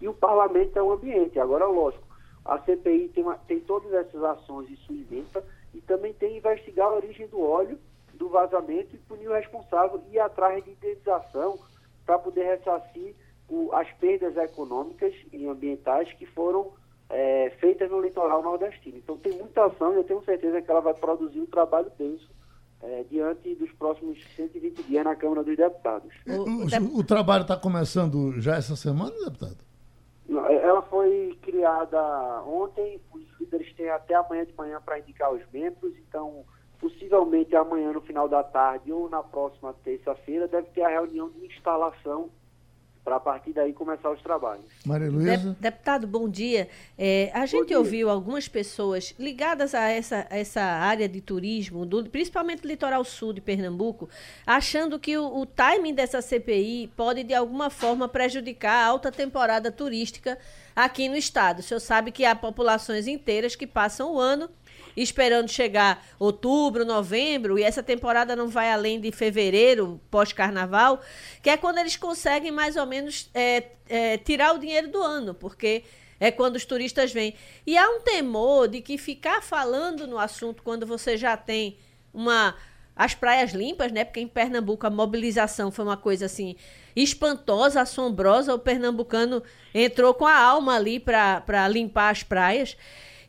e 0.00 0.08
o 0.08 0.14
parlamento 0.14 0.78
é 0.78 0.82
um 0.82 0.92
ambiente. 0.92 1.38
Agora, 1.38 1.66
lógico, 1.66 2.04
a 2.44 2.58
CPI 2.58 3.08
tem, 3.08 3.22
uma, 3.22 3.36
tem 3.36 3.60
todas 3.60 3.92
essas 3.92 4.22
ações 4.22 4.68
e 4.70 4.76
sua 4.76 4.96
e 5.74 5.80
também 5.80 6.12
tem 6.12 6.36
investigar 6.36 6.88
a 6.88 6.96
origem 6.96 7.26
do 7.28 7.40
óleo, 7.40 7.78
do 8.14 8.28
vazamento 8.28 8.94
e 8.94 8.98
punir 8.98 9.28
o 9.28 9.32
responsável 9.32 10.02
e 10.08 10.16
ir 10.16 10.18
atrás 10.18 10.62
de 10.62 10.70
indenização 10.70 11.58
para 12.04 12.18
poder 12.18 12.44
ressarcir 12.44 13.14
o, 13.52 13.70
as 13.74 13.90
perdas 13.92 14.34
econômicas 14.34 15.14
e 15.30 15.46
ambientais 15.46 16.10
que 16.14 16.24
foram 16.24 16.72
é, 17.10 17.50
feitas 17.60 17.90
no 17.90 18.00
litoral 18.00 18.42
nordestino. 18.42 18.96
Então 18.96 19.18
tem 19.18 19.36
muita 19.36 19.66
ação 19.66 19.92
e 19.92 19.96
eu 19.96 20.04
tenho 20.04 20.24
certeza 20.24 20.62
que 20.62 20.70
ela 20.70 20.80
vai 20.80 20.94
produzir 20.94 21.38
um 21.38 21.46
trabalho 21.46 21.92
denso 21.98 22.30
é, 22.82 23.04
diante 23.10 23.54
dos 23.56 23.70
próximos 23.72 24.18
120 24.34 24.82
dias 24.84 25.04
na 25.04 25.14
Câmara 25.14 25.44
dos 25.44 25.54
Deputados. 25.54 26.10
O, 26.26 26.96
o, 26.96 27.00
o 27.00 27.04
trabalho 27.04 27.42
está 27.42 27.54
começando 27.54 28.40
já 28.40 28.56
essa 28.56 28.74
semana, 28.74 29.12
deputado? 29.26 29.58
Não, 30.26 30.46
é, 30.46 30.54
ela 30.54 30.80
foi 30.80 31.38
criada 31.42 32.00
ontem, 32.44 32.98
os 33.12 33.22
líderes 33.38 33.70
têm 33.74 33.90
até 33.90 34.14
amanhã 34.14 34.46
de 34.46 34.54
manhã 34.56 34.80
para 34.82 34.98
indicar 34.98 35.30
os 35.30 35.42
membros, 35.52 35.92
então 36.08 36.42
possivelmente 36.80 37.54
amanhã 37.54 37.92
no 37.92 38.00
final 38.00 38.26
da 38.28 38.42
tarde 38.42 38.90
ou 38.90 39.10
na 39.10 39.22
próxima 39.22 39.74
terça-feira 39.84 40.48
deve 40.48 40.68
ter 40.70 40.82
a 40.82 40.88
reunião 40.88 41.28
de 41.28 41.44
instalação 41.46 42.30
para 43.04 43.16
a 43.16 43.20
partir 43.20 43.52
daí 43.52 43.72
começar 43.72 44.10
os 44.10 44.22
trabalhos. 44.22 44.64
Maria 44.86 45.10
Luísa? 45.10 45.56
Deputado, 45.58 46.06
bom 46.06 46.28
dia. 46.28 46.68
É, 46.96 47.30
a 47.34 47.44
gente 47.46 47.68
dia. 47.68 47.78
ouviu 47.78 48.08
algumas 48.08 48.46
pessoas 48.46 49.14
ligadas 49.18 49.74
a 49.74 49.88
essa, 49.88 50.26
a 50.30 50.38
essa 50.38 50.62
área 50.62 51.08
de 51.08 51.20
turismo, 51.20 51.84
do, 51.84 52.08
principalmente 52.08 52.62
do 52.62 52.68
litoral 52.68 53.04
sul 53.04 53.32
de 53.32 53.40
Pernambuco, 53.40 54.08
achando 54.46 55.00
que 55.00 55.16
o, 55.16 55.40
o 55.40 55.46
timing 55.46 55.94
dessa 55.94 56.22
CPI 56.22 56.92
pode, 56.96 57.24
de 57.24 57.34
alguma 57.34 57.70
forma, 57.70 58.08
prejudicar 58.08 58.84
a 58.84 58.86
alta 58.86 59.10
temporada 59.10 59.72
turística 59.72 60.38
aqui 60.74 61.08
no 61.08 61.16
estado. 61.16 61.58
O 61.58 61.62
senhor 61.62 61.80
sabe 61.80 62.12
que 62.12 62.24
há 62.24 62.36
populações 62.36 63.08
inteiras 63.08 63.56
que 63.56 63.66
passam 63.66 64.14
o 64.14 64.20
ano 64.20 64.48
esperando 64.96 65.48
chegar 65.48 66.04
outubro, 66.18 66.84
novembro, 66.84 67.58
e 67.58 67.62
essa 67.62 67.82
temporada 67.82 68.36
não 68.36 68.48
vai 68.48 68.70
além 68.70 69.00
de 69.00 69.10
fevereiro, 69.12 70.00
pós-carnaval, 70.10 71.00
que 71.42 71.50
é 71.50 71.56
quando 71.56 71.78
eles 71.78 71.96
conseguem 71.96 72.50
mais 72.50 72.76
ou 72.76 72.86
menos 72.86 73.30
é, 73.34 73.64
é, 73.88 74.18
tirar 74.18 74.54
o 74.54 74.58
dinheiro 74.58 74.88
do 74.88 75.02
ano, 75.02 75.34
porque 75.34 75.84
é 76.20 76.30
quando 76.30 76.56
os 76.56 76.64
turistas 76.64 77.12
vêm. 77.12 77.34
E 77.66 77.76
há 77.76 77.88
um 77.88 78.00
temor 78.00 78.68
de 78.68 78.80
que 78.80 78.96
ficar 78.96 79.42
falando 79.42 80.06
no 80.06 80.18
assunto 80.18 80.62
quando 80.62 80.86
você 80.86 81.16
já 81.16 81.36
tem 81.36 81.76
uma 82.12 82.54
as 82.94 83.14
praias 83.14 83.52
limpas, 83.52 83.90
né? 83.90 84.04
Porque 84.04 84.20
em 84.20 84.28
Pernambuco 84.28 84.86
a 84.86 84.90
mobilização 84.90 85.70
foi 85.70 85.84
uma 85.84 85.96
coisa 85.96 86.26
assim 86.26 86.56
espantosa, 86.94 87.80
assombrosa. 87.80 88.54
O 88.54 88.58
pernambucano 88.58 89.42
entrou 89.74 90.12
com 90.14 90.26
a 90.26 90.38
alma 90.38 90.76
ali 90.76 91.00
para 91.00 91.68
limpar 91.68 92.10
as 92.10 92.22
praias. 92.22 92.76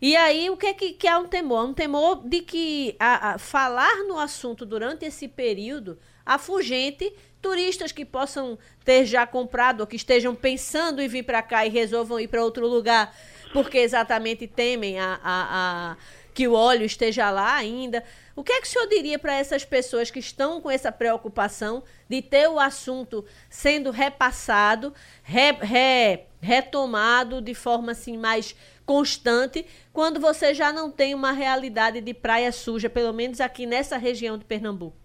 E 0.06 0.18
aí, 0.18 0.50
o 0.50 0.58
que 0.58 0.66
é 0.66 0.74
que, 0.74 0.92
que 0.92 1.08
é 1.08 1.18
um 1.18 1.26
temor? 1.26 1.64
Um 1.64 1.74
temor 1.74 2.28
de 2.28 2.42
que 2.42 2.94
a, 3.00 3.36
a 3.36 3.38
falar 3.38 4.04
no 4.06 4.20
assunto 4.20 4.66
durante 4.66 5.06
esse 5.06 5.30
período 5.30 5.98
afugente 6.26 7.14
turistas 7.42 7.94
que 7.94 8.04
possam 8.04 8.60
ter 8.84 9.06
já 9.06 9.26
comprado 9.26 9.80
ou 9.80 9.88
que 9.88 9.96
estejam 9.96 10.36
pensando 10.36 11.02
em 11.02 11.08
vir 11.08 11.24
para 11.24 11.42
cá 11.42 11.66
e 11.66 11.70
resolvam 11.70 12.20
ir 12.20 12.28
para 12.28 12.44
outro 12.44 12.68
lugar 12.68 13.16
porque 13.54 13.78
exatamente 13.78 14.46
temem 14.46 15.00
a, 15.00 15.22
a, 15.24 15.92
a 15.94 15.98
que 16.34 16.50
o 16.50 16.54
óleo 16.54 16.84
esteja 16.86 17.32
lá 17.32 17.56
ainda. 17.56 18.04
O 18.36 18.44
que 18.44 18.52
é 18.52 18.60
que 18.60 18.68
o 18.68 18.70
senhor 18.70 18.88
diria 18.88 19.18
para 19.18 19.36
essas 19.36 19.64
pessoas 19.64 20.12
que 20.12 20.20
estão 20.20 20.60
com 20.60 20.70
essa 20.70 20.92
preocupação 20.92 21.82
de 22.10 22.22
ter 22.22 22.50
o 22.50 22.60
assunto 22.60 23.24
sendo 23.50 23.90
repassado, 23.90 24.94
re, 25.24 25.54
re, 25.62 26.26
retomado 26.44 27.42
de 27.42 27.56
forma 27.56 27.94
assim 27.94 28.18
mais 28.18 28.56
constante, 28.86 29.66
quando 29.94 30.20
você 30.20 30.54
já 30.54 30.74
não 30.74 30.92
tem 30.92 31.16
uma 31.16 31.32
realidade 31.32 32.02
de 32.02 32.14
praia 32.14 32.52
suja, 32.52 32.90
pelo 32.90 33.14
menos 33.14 33.40
aqui 33.40 33.66
nessa 33.66 33.98
região 33.98 34.38
de 34.38 34.44
Pernambuco? 34.44 34.98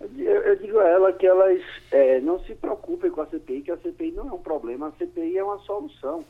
Eu, 0.00 0.42
eu 0.42 0.56
digo 0.56 0.78
a 0.80 0.88
ela 0.88 1.12
que 1.12 1.26
elas 1.26 1.62
é, 1.90 2.20
não 2.20 2.40
se 2.40 2.54
preocupem 2.54 3.10
com 3.10 3.20
a 3.20 3.26
CPI, 3.26 3.62
que 3.62 3.70
a 3.70 3.76
CPI 3.76 4.12
não 4.12 4.28
é 4.28 4.32
um 4.32 4.42
problema, 4.42 4.88
a 4.88 4.92
CPI 4.92 5.38
é 5.38 5.44
uma 5.44 5.58
solução. 5.60 6.24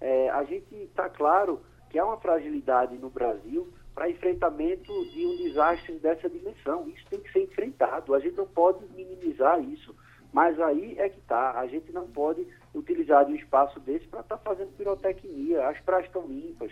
É, 0.00 0.28
a 0.30 0.44
gente 0.44 0.74
está 0.74 1.08
claro 1.08 1.60
que 1.88 1.98
há 1.98 2.04
uma 2.04 2.18
fragilidade 2.18 2.96
no 2.96 3.08
Brasil 3.08 3.68
para 3.94 4.10
enfrentamento 4.10 4.92
de 5.10 5.24
um 5.24 5.36
desastre 5.38 5.94
dessa 5.94 6.28
dimensão. 6.28 6.86
Isso 6.88 7.06
tem 7.08 7.18
que 7.18 7.32
ser 7.32 7.44
enfrentado. 7.44 8.14
A 8.14 8.20
gente 8.20 8.36
não 8.36 8.46
pode 8.46 8.84
minimizar 8.94 9.58
isso. 9.62 9.94
Mas 10.32 10.60
aí 10.60 10.96
é 10.98 11.08
que 11.08 11.18
está. 11.18 11.58
A 11.58 11.66
gente 11.66 11.90
não 11.92 12.06
pode 12.06 12.46
utilizar 12.78 13.24
de 13.24 13.32
um 13.32 13.36
espaço 13.36 13.80
desse 13.80 14.06
para 14.06 14.20
estar 14.20 14.36
tá 14.36 14.42
fazendo 14.42 14.76
pirotecnia. 14.76 15.68
As 15.68 15.80
praias 15.80 16.06
estão 16.06 16.26
limpas. 16.26 16.70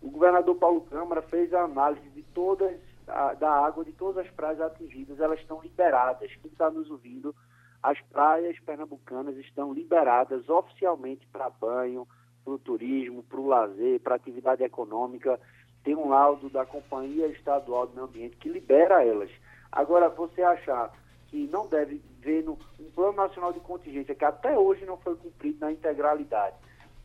O 0.00 0.10
governador 0.10 0.54
Paulo 0.56 0.80
Câmara 0.82 1.22
fez 1.22 1.52
a 1.52 1.62
análise 1.62 2.08
de 2.10 2.22
todas 2.34 2.78
a, 3.06 3.34
da 3.34 3.50
água 3.50 3.84
de 3.84 3.92
todas 3.92 4.24
as 4.24 4.32
praias 4.32 4.60
atingidas. 4.60 5.20
Elas 5.20 5.40
estão 5.40 5.60
liberadas. 5.60 6.30
Quem 6.40 6.50
está 6.50 6.70
nos 6.70 6.90
ouvindo, 6.90 7.34
as 7.82 8.00
praias 8.02 8.58
pernambucanas 8.60 9.36
estão 9.36 9.72
liberadas 9.72 10.48
oficialmente 10.48 11.26
para 11.32 11.50
banho, 11.50 12.06
para 12.44 12.54
o 12.54 12.58
turismo, 12.58 13.22
para 13.22 13.40
o 13.40 13.46
lazer, 13.46 14.00
para 14.00 14.14
atividade 14.14 14.62
econômica 14.62 15.38
tem 15.82 15.94
um 15.94 16.08
laudo 16.08 16.48
da 16.50 16.66
Companhia 16.66 17.26
Estadual 17.28 17.86
do 17.86 17.94
Meio 17.94 18.06
Ambiente 18.06 18.36
que 18.36 18.48
libera 18.48 19.04
elas. 19.04 19.30
Agora, 19.72 20.08
você 20.08 20.42
achar 20.42 20.92
que 21.28 21.46
não 21.46 21.66
deve 21.68 22.02
ver 22.20 22.44
no 22.44 22.58
um 22.78 22.90
Plano 22.90 23.14
Nacional 23.14 23.52
de 23.52 23.60
Contingência, 23.60 24.14
que 24.14 24.24
até 24.24 24.56
hoje 24.58 24.84
não 24.84 24.96
foi 24.98 25.16
cumprido 25.16 25.58
na 25.60 25.72
integralidade, 25.72 26.56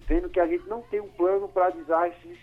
vendo 0.01 0.29
que 0.29 0.39
a 0.39 0.47
gente 0.47 0.67
não 0.67 0.81
tem 0.81 0.99
um 0.99 1.07
plano 1.07 1.47
para 1.47 1.69
desastres 1.69 2.37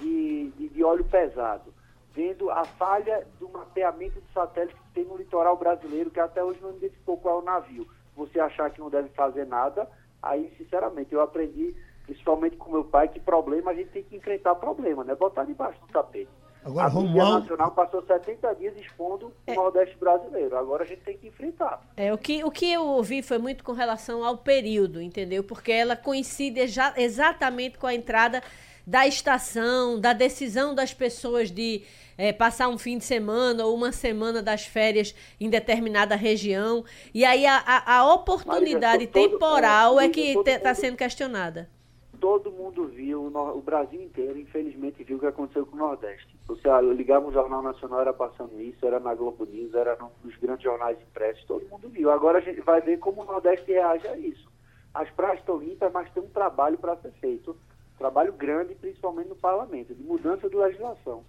de, 0.00 0.50
de, 0.50 0.68
de, 0.68 0.84
óleo 0.84 1.04
pesado, 1.04 1.72
vendo 2.12 2.50
a 2.50 2.64
falha 2.64 3.26
do 3.38 3.48
mapeamento 3.48 4.20
de 4.20 4.32
satélites 4.32 4.78
que 4.78 4.94
tem 4.94 5.04
no 5.04 5.16
litoral 5.16 5.56
brasileiro, 5.56 6.10
que 6.10 6.20
até 6.20 6.42
hoje 6.42 6.60
não 6.60 6.76
identificou 6.76 7.16
qual 7.16 7.38
é 7.38 7.42
o 7.42 7.44
navio. 7.44 7.86
Você 8.16 8.40
achar 8.40 8.70
que 8.70 8.80
não 8.80 8.90
deve 8.90 9.08
fazer 9.10 9.46
nada, 9.46 9.88
aí, 10.22 10.52
sinceramente, 10.56 11.14
eu 11.14 11.20
aprendi 11.20 11.74
principalmente 12.04 12.56
com 12.56 12.70
meu 12.70 12.84
pai, 12.84 13.08
que 13.08 13.18
problema 13.18 13.72
a 13.72 13.74
gente 13.74 13.90
tem 13.90 14.02
que 14.02 14.16
enfrentar 14.16 14.54
problema, 14.54 15.02
né? 15.02 15.14
Botar 15.14 15.44
debaixo 15.44 15.80
do 15.80 15.88
tapete. 15.88 16.30
Agora, 16.66 16.86
a 16.86 16.90
Romualdo... 16.90 17.40
Nacional 17.42 17.70
passou 17.70 18.02
70 18.02 18.54
dias 18.56 18.76
expondo 18.76 19.32
é. 19.46 19.52
o 19.52 19.54
Nordeste 19.54 19.96
brasileiro. 19.98 20.56
Agora 20.56 20.82
a 20.82 20.86
gente 20.86 21.00
tem 21.02 21.16
que 21.16 21.28
enfrentar. 21.28 21.80
É, 21.96 22.12
o 22.12 22.18
que, 22.18 22.42
o 22.42 22.50
que 22.50 22.72
eu 22.72 22.84
ouvi 22.84 23.22
foi 23.22 23.38
muito 23.38 23.62
com 23.62 23.70
relação 23.70 24.24
ao 24.24 24.38
período, 24.38 25.00
entendeu? 25.00 25.44
Porque 25.44 25.70
ela 25.70 25.94
coincide 25.94 26.66
já, 26.66 26.92
exatamente 26.96 27.78
com 27.78 27.86
a 27.86 27.94
entrada 27.94 28.42
da 28.84 29.06
estação, 29.06 30.00
da 30.00 30.12
decisão 30.12 30.74
das 30.74 30.92
pessoas 30.92 31.52
de 31.52 31.84
é, 32.18 32.32
passar 32.32 32.68
um 32.68 32.76
fim 32.76 32.98
de 32.98 33.04
semana 33.04 33.64
ou 33.64 33.72
uma 33.72 33.92
semana 33.92 34.42
das 34.42 34.66
férias 34.66 35.14
em 35.38 35.48
determinada 35.48 36.16
região. 36.16 36.84
E 37.14 37.24
aí 37.24 37.46
a, 37.46 37.58
a, 37.58 37.98
a 37.98 38.12
oportunidade 38.12 39.06
Maria, 39.06 39.28
temporal 39.30 39.90
todo, 39.90 40.00
é, 40.00 40.06
é 40.06 40.08
que 40.08 40.36
está 40.44 40.74
sendo 40.74 40.96
questionada 40.96 41.70
todo 42.18 42.50
mundo 42.50 42.86
viu, 42.86 43.26
o 43.26 43.62
Brasil 43.62 44.02
inteiro, 44.02 44.38
infelizmente, 44.38 45.04
viu 45.04 45.16
o 45.16 45.20
que 45.20 45.26
aconteceu 45.26 45.66
com 45.66 45.76
o 45.76 45.78
Nordeste. 45.78 46.35
Você 46.48 46.68
ah, 46.68 46.80
ligava 46.80 47.26
o 47.26 47.32
Jornal 47.32 47.60
Nacional, 47.60 48.00
era 48.00 48.12
passando 48.12 48.60
isso, 48.60 48.84
era 48.86 49.00
na 49.00 49.14
Globo 49.14 49.44
News, 49.44 49.74
era 49.74 49.98
nos 50.22 50.36
grandes 50.36 50.62
jornais 50.62 50.96
impressos, 51.00 51.44
todo 51.44 51.68
mundo 51.68 51.88
viu. 51.88 52.10
Agora 52.10 52.38
a 52.38 52.40
gente 52.40 52.60
vai 52.60 52.80
ver 52.80 52.98
como 52.98 53.22
o 53.22 53.24
Nordeste 53.24 53.72
reage 53.72 54.06
a 54.06 54.16
isso. 54.16 54.46
As 54.94 55.10
praias 55.10 55.40
estão 55.40 55.58
limpas, 55.58 55.92
mas 55.92 56.10
tem 56.12 56.22
um 56.22 56.28
trabalho 56.28 56.78
para 56.78 56.96
ser 56.98 57.12
feito. 57.20 57.56
trabalho 57.98 58.32
grande, 58.32 58.74
principalmente 58.74 59.28
no 59.28 59.36
parlamento, 59.36 59.94
de 59.94 60.02
mudança 60.02 60.48
de 60.48 60.54
legislação. 60.54 61.24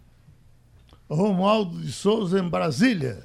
Romualdo 1.10 1.80
de 1.80 1.92
Souza, 1.92 2.40
em 2.40 2.48
Brasília. 2.48 3.24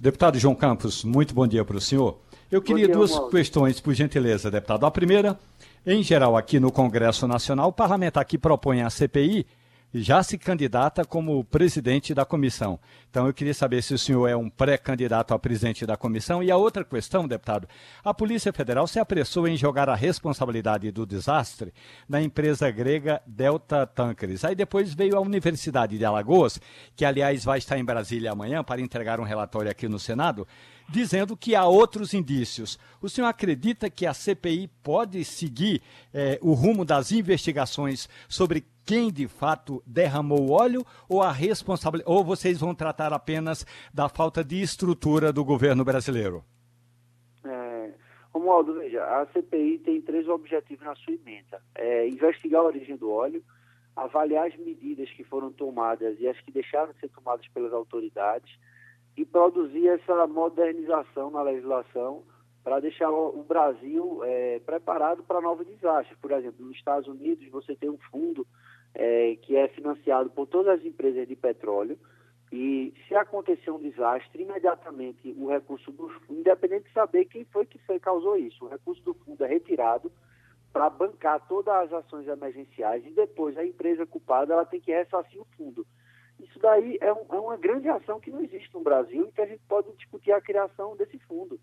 Deputado 0.00 0.38
João 0.38 0.54
Campos, 0.54 1.02
muito 1.02 1.34
bom 1.34 1.46
dia 1.46 1.64
para 1.64 1.76
o 1.76 1.80
senhor. 1.80 2.18
Eu 2.50 2.62
queria 2.62 2.86
dia, 2.86 2.94
duas 2.94 3.10
Romualdo. 3.10 3.36
questões, 3.36 3.80
por 3.80 3.92
gentileza, 3.92 4.50
deputado. 4.50 4.86
A 4.86 4.90
primeira 4.90 5.38
em 5.86 6.02
geral, 6.02 6.36
aqui 6.36 6.60
no 6.60 6.70
Congresso 6.70 7.26
Nacional, 7.26 7.68
o 7.68 7.72
parlamentar 7.72 8.24
que 8.24 8.36
propõe 8.36 8.82
a 8.82 8.90
CPI 8.90 9.46
já 9.92 10.22
se 10.22 10.36
candidata 10.36 11.04
como 11.04 11.42
presidente 11.44 12.12
da 12.12 12.24
comissão. 12.24 12.78
Então 13.10 13.26
eu 13.26 13.32
queria 13.32 13.54
saber 13.54 13.82
se 13.82 13.94
o 13.94 13.98
senhor 13.98 14.28
é 14.28 14.36
um 14.36 14.50
pré-candidato 14.50 15.32
a 15.32 15.38
presidente 15.38 15.86
da 15.86 15.96
comissão. 15.96 16.42
E 16.42 16.50
a 16.50 16.56
outra 16.56 16.84
questão, 16.84 17.26
deputado, 17.26 17.66
a 18.04 18.12
Polícia 18.12 18.52
Federal 18.52 18.86
se 18.86 18.98
apressou 18.98 19.48
em 19.48 19.56
jogar 19.56 19.88
a 19.88 19.94
responsabilidade 19.94 20.90
do 20.90 21.06
desastre 21.06 21.72
na 22.08 22.20
empresa 22.20 22.70
grega 22.70 23.22
Delta 23.26 23.86
Tankers. 23.86 24.44
Aí 24.44 24.54
depois 24.54 24.92
veio 24.92 25.16
a 25.16 25.20
Universidade 25.20 25.96
de 25.96 26.04
Alagoas, 26.04 26.60
que 26.94 27.04
aliás 27.04 27.44
vai 27.44 27.58
estar 27.58 27.78
em 27.78 27.84
Brasília 27.84 28.32
amanhã 28.32 28.62
para 28.62 28.80
entregar 28.80 29.20
um 29.20 29.24
relatório 29.24 29.70
aqui 29.70 29.88
no 29.88 29.98
Senado 29.98 30.46
dizendo 30.88 31.36
que 31.36 31.54
há 31.54 31.66
outros 31.66 32.14
indícios. 32.14 32.78
O 33.00 33.08
senhor 33.08 33.26
acredita 33.26 33.90
que 33.90 34.06
a 34.06 34.14
CPI 34.14 34.68
pode 34.82 35.22
seguir 35.22 35.82
eh, 36.14 36.38
o 36.40 36.54
rumo 36.54 36.84
das 36.84 37.12
investigações 37.12 38.08
sobre 38.26 38.64
quem 38.88 39.12
de 39.12 39.28
fato 39.28 39.82
derramou 39.86 40.48
o 40.48 40.50
óleo 40.50 40.82
ou 41.06 41.20
a 41.20 41.30
responsabilidade 41.30 42.10
ou 42.10 42.24
vocês 42.24 42.58
vão 42.58 42.74
tratar 42.74 43.12
apenas 43.12 43.66
da 43.92 44.08
falta 44.08 44.42
de 44.42 44.62
estrutura 44.62 45.30
do 45.30 45.44
governo 45.44 45.84
brasileiro? 45.84 46.42
É, 47.44 47.90
Romualdo, 48.32 48.72
veja, 48.72 49.04
a 49.04 49.26
CPI 49.26 49.80
tem 49.80 50.00
três 50.00 50.26
objetivos 50.26 50.86
na 50.86 50.94
sua 50.94 51.12
emenda: 51.12 51.60
é, 51.74 52.08
investigar 52.08 52.62
a 52.62 52.64
origem 52.64 52.96
do 52.96 53.10
óleo, 53.10 53.44
avaliar 53.94 54.46
as 54.46 54.56
medidas 54.56 55.10
que 55.10 55.22
foram 55.22 55.52
tomadas 55.52 56.18
e 56.18 56.26
as 56.26 56.40
que 56.40 56.50
deixaram 56.50 56.90
de 56.94 57.00
ser 57.00 57.10
tomadas 57.10 57.46
pelas 57.48 57.74
autoridades 57.74 58.50
e 59.18 59.22
produzir 59.22 59.86
essa 59.86 60.26
modernização 60.26 61.30
na 61.30 61.42
legislação 61.42 62.22
para 62.64 62.80
deixar 62.80 63.10
o 63.10 63.44
Brasil 63.46 64.22
é, 64.24 64.60
preparado 64.60 65.22
para 65.24 65.42
novos 65.42 65.66
desastres. 65.66 66.18
Por 66.18 66.30
exemplo, 66.30 66.64
nos 66.64 66.76
Estados 66.76 67.06
Unidos 67.06 67.46
você 67.50 67.76
tem 67.76 67.90
um 67.90 67.98
fundo 68.10 68.46
é, 68.98 69.36
que 69.36 69.56
é 69.56 69.68
financiado 69.68 70.28
por 70.28 70.46
todas 70.46 70.80
as 70.80 70.84
empresas 70.84 71.26
de 71.26 71.36
petróleo 71.36 71.96
e 72.50 72.92
se 73.06 73.14
acontecer 73.14 73.70
um 73.70 73.78
desastre, 73.78 74.42
imediatamente 74.42 75.34
o 75.38 75.48
recurso 75.48 75.92
do 75.92 76.08
fundo, 76.08 76.40
independente 76.40 76.88
de 76.88 76.92
saber 76.92 77.26
quem 77.26 77.44
foi 77.44 77.64
que 77.64 77.78
foi, 77.78 78.00
causou 78.00 78.36
isso, 78.36 78.64
o 78.64 78.68
recurso 78.68 79.02
do 79.04 79.14
fundo 79.14 79.44
é 79.44 79.46
retirado 79.46 80.10
para 80.72 80.90
bancar 80.90 81.46
todas 81.46 81.72
as 81.74 81.92
ações 81.92 82.26
emergenciais 82.26 83.06
e 83.06 83.10
depois 83.10 83.56
a 83.56 83.64
empresa 83.64 84.04
culpada 84.04 84.52
ela 84.52 84.66
tem 84.66 84.80
que 84.80 84.90
ressarcir 84.90 85.40
o 85.40 85.46
fundo. 85.56 85.86
Isso 86.40 86.58
daí 86.58 86.98
é, 87.00 87.12
um, 87.12 87.24
é, 87.30 87.38
uma 87.38 87.56
grande 87.56 87.88
ação 87.88 88.20
que 88.20 88.30
não 88.30 88.40
existe 88.40 88.72
no 88.74 88.80
Brasil 88.80 89.26
e 89.26 89.32
que 89.32 89.40
a 89.40 89.46
gente 89.46 89.62
pode 89.68 89.90
discutir 89.96 90.32
a 90.32 90.40
criação 90.40 90.96
desse 90.96 91.18
fundo. 91.20 91.58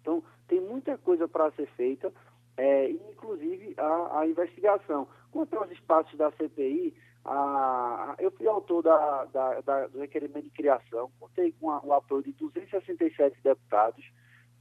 Então, 0.00 0.22
tem 0.46 0.60
muita 0.60 0.96
coisa 0.98 1.26
para 1.28 1.50
ser 1.52 1.66
feita, 1.76 2.12
é, 2.58 2.90
inclusive 2.90 3.72
a, 3.78 4.20
a, 4.20 4.26
investigação. 4.26 5.06
Quanto 5.30 5.56
aos 5.56 5.70
espaços 5.70 6.18
da 6.18 6.30
CPI, 6.32 6.92
a, 7.24 8.16
eu 8.18 8.32
fui 8.32 8.48
autor 8.48 8.82
da, 8.82 9.24
da, 9.26 9.60
da, 9.60 9.86
do 9.86 10.00
requerimento 10.00 10.44
de 10.44 10.50
criação, 10.50 11.10
contei 11.20 11.52
com 11.52 11.68
o 11.68 11.92
apoio 11.92 12.24
de 12.24 12.32
267 12.32 13.38
deputados, 13.42 14.04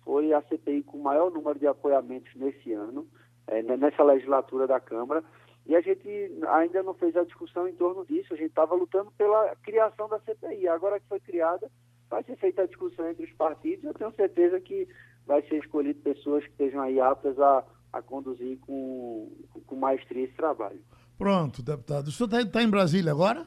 foi 0.05 0.31
a 0.31 0.41
CPI 0.43 0.83
com 0.83 0.97
o 0.97 1.03
maior 1.03 1.31
número 1.31 1.57
de 1.57 1.65
apoiamentos 1.65 2.33
nesse 2.35 2.71
ano, 2.71 3.07
é, 3.47 3.63
nessa 3.63 4.03
legislatura 4.03 4.67
da 4.67 4.79
Câmara. 4.79 5.23
E 5.65 5.75
a 5.75 5.81
gente 5.81 6.07
ainda 6.47 6.81
não 6.83 6.93
fez 6.93 7.17
a 7.17 7.25
discussão 7.25 7.67
em 7.67 7.73
torno 7.73 8.05
disso, 8.05 8.33
a 8.33 8.37
gente 8.37 8.49
estava 8.49 8.75
lutando 8.75 9.11
pela 9.17 9.53
criação 9.63 10.07
da 10.07 10.19
CPI. 10.19 10.67
Agora 10.67 10.99
que 10.99 11.07
foi 11.07 11.19
criada, 11.19 11.69
vai 12.09 12.23
ser 12.23 12.37
feita 12.37 12.61
a 12.61 12.67
discussão 12.67 13.09
entre 13.09 13.25
os 13.25 13.33
partidos 13.33 13.83
eu 13.83 13.93
tenho 13.93 14.13
certeza 14.13 14.61
que 14.61 14.87
vai 15.25 15.41
ser 15.41 15.57
escolhido 15.57 15.99
pessoas 15.99 16.45
que 16.45 16.51
estejam 16.51 16.81
aí 16.81 17.01
aptas 17.01 17.37
a, 17.37 17.65
a 17.91 18.01
conduzir 18.01 18.57
com, 18.59 19.31
com 19.65 19.75
maestria 19.75 20.25
esse 20.25 20.33
trabalho. 20.33 20.79
Pronto, 21.17 21.63
deputado. 21.63 22.07
O 22.07 22.11
senhor 22.11 22.27
está 22.27 22.45
tá 22.45 22.63
em 22.63 22.69
Brasília 22.69 23.11
agora? 23.11 23.45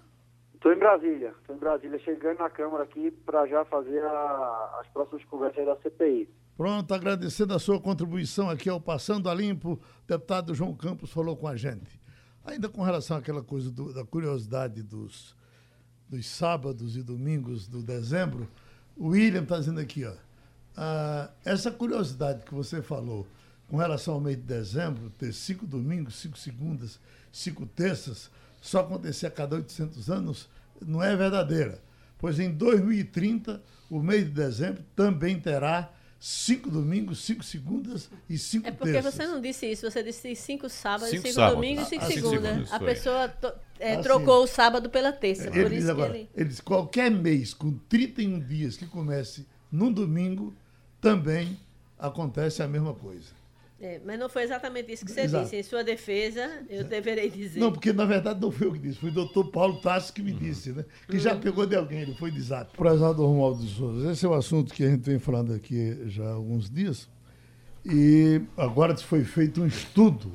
Estou 0.54 0.72
em 0.72 0.78
Brasília, 0.78 1.34
estou 1.40 1.56
em 1.56 1.58
Brasília, 1.58 1.98
chegando 2.00 2.38
na 2.38 2.50
Câmara 2.50 2.84
aqui 2.84 3.10
para 3.10 3.46
já 3.46 3.64
fazer 3.64 4.04
a, 4.04 4.80
as 4.80 4.86
próximas 4.88 5.24
conversas 5.24 5.64
da 5.64 5.76
CPI. 5.76 6.28
Pronto, 6.54 6.92
agradecendo 6.92 7.54
a 7.54 7.58
sua 7.58 7.80
contribuição 7.80 8.50
aqui 8.50 8.68
ao 8.68 8.78
Passando 8.78 9.30
a 9.30 9.34
Limpo, 9.34 9.72
o 9.72 10.06
deputado 10.06 10.54
João 10.54 10.74
Campos 10.74 11.10
falou 11.10 11.34
com 11.34 11.48
a 11.48 11.56
gente. 11.56 11.98
Ainda 12.44 12.68
com 12.68 12.82
relação 12.82 13.16
àquela 13.16 13.42
coisa 13.42 13.70
do, 13.70 13.94
da 13.94 14.04
curiosidade 14.04 14.82
dos, 14.82 15.34
dos 16.06 16.26
sábados 16.26 16.96
e 16.96 17.02
domingos 17.02 17.66
do 17.66 17.82
dezembro, 17.82 18.46
o 18.96 19.08
William 19.08 19.44
está 19.44 19.58
dizendo 19.58 19.80
aqui, 19.80 20.04
ó, 20.04 20.12
ah, 20.76 21.30
essa 21.42 21.70
curiosidade 21.70 22.44
que 22.44 22.52
você 22.54 22.82
falou 22.82 23.26
com 23.70 23.76
relação 23.76 24.14
ao 24.14 24.20
mês 24.20 24.36
de 24.36 24.42
dezembro, 24.42 25.10
ter 25.18 25.32
cinco 25.32 25.64
domingos, 25.66 26.16
cinco 26.16 26.36
segundas, 26.36 26.98
cinco 27.32 27.64
terças, 27.64 28.28
só 28.60 28.80
acontecer 28.80 29.26
a 29.26 29.30
cada 29.30 29.56
800 29.56 30.10
anos, 30.10 30.48
não 30.84 31.02
é 31.02 31.14
verdadeira, 31.16 31.80
pois 32.18 32.38
em 32.40 32.50
2030, 32.50 33.62
o 33.88 34.00
mês 34.00 34.24
de 34.24 34.30
dezembro 34.32 34.84
também 34.94 35.38
terá 35.40 35.90
cinco 36.18 36.70
domingos, 36.70 37.20
cinco 37.24 37.42
segundas 37.42 38.10
e 38.28 38.36
cinco 38.36 38.66
É 38.68 38.70
porque 38.72 38.92
terças. 38.92 39.14
você 39.14 39.26
não 39.26 39.40
disse 39.40 39.64
isso, 39.70 39.90
você 39.90 40.02
disse 40.02 40.34
cinco 40.36 40.68
sábados, 40.68 41.08
Cinco 41.10 41.22
cinco, 41.22 41.34
sábados. 41.34 41.54
domingos 41.56 41.86
e 41.86 41.90
cinco 41.90 42.04
Ah, 42.04 42.06
cinco 42.08 42.20
segundas. 42.28 42.42
segundos, 42.50 42.72
A 42.72 42.80
pessoa 42.80 43.34
é, 43.78 43.94
Ah, 43.94 44.02
trocou 44.02 44.42
o 44.44 44.46
sábado 44.46 44.90
pela 44.90 45.12
terça. 45.12 45.44
Ele 45.48 45.62
por 45.62 45.70
diz 45.70 45.82
isso 45.82 45.90
agora, 45.90 46.10
que 46.12 46.18
ele. 46.18 46.28
ele 46.36 46.48
diz, 46.50 46.60
qualquer 46.60 47.10
mês 47.10 47.54
com 47.54 47.72
31 47.88 48.38
dias 48.40 48.76
que 48.76 48.86
comece 48.86 49.46
num 49.72 49.90
domingo, 49.90 50.52
também 51.00 51.58
acontece 51.98 52.62
a 52.62 52.68
mesma 52.68 52.92
coisa. 52.92 53.39
É, 53.80 53.98
mas 54.04 54.18
não 54.18 54.28
foi 54.28 54.42
exatamente 54.42 54.92
isso 54.92 55.06
que 55.06 55.10
você 55.10 55.22
Exato. 55.22 55.44
disse. 55.44 55.56
Em 55.56 55.62
sua 55.62 55.82
defesa, 55.82 56.62
eu 56.68 56.84
deverei 56.84 57.30
dizer. 57.30 57.60
Não, 57.60 57.72
porque 57.72 57.94
na 57.94 58.04
verdade 58.04 58.38
não 58.38 58.52
foi 58.52 58.66
eu 58.66 58.72
que 58.72 58.78
disse, 58.78 58.98
foi 58.98 59.08
o 59.08 59.12
doutor 59.12 59.50
Paulo 59.50 59.80
Tassi 59.80 60.12
que 60.12 60.22
me 60.22 60.32
disse, 60.32 60.72
né? 60.72 60.84
Que 61.08 61.18
já 61.18 61.34
pegou 61.34 61.64
de 61.64 61.74
alguém, 61.74 62.00
ele 62.00 62.14
foi 62.14 62.30
de. 62.30 62.40
Prezado 62.76 63.24
Romualdo 63.24 63.64
de 63.64 63.72
Souza, 63.72 64.12
esse 64.12 64.26
é 64.26 64.28
o 64.28 64.34
assunto 64.34 64.74
que 64.74 64.84
a 64.84 64.90
gente 64.90 65.02
vem 65.02 65.18
falando 65.18 65.54
aqui 65.54 65.96
já 66.08 66.24
há 66.24 66.32
alguns 66.32 66.68
dias. 66.68 67.08
E 67.84 68.42
agora 68.56 68.94
foi 68.98 69.24
feito 69.24 69.62
um 69.62 69.66
estudo, 69.66 70.30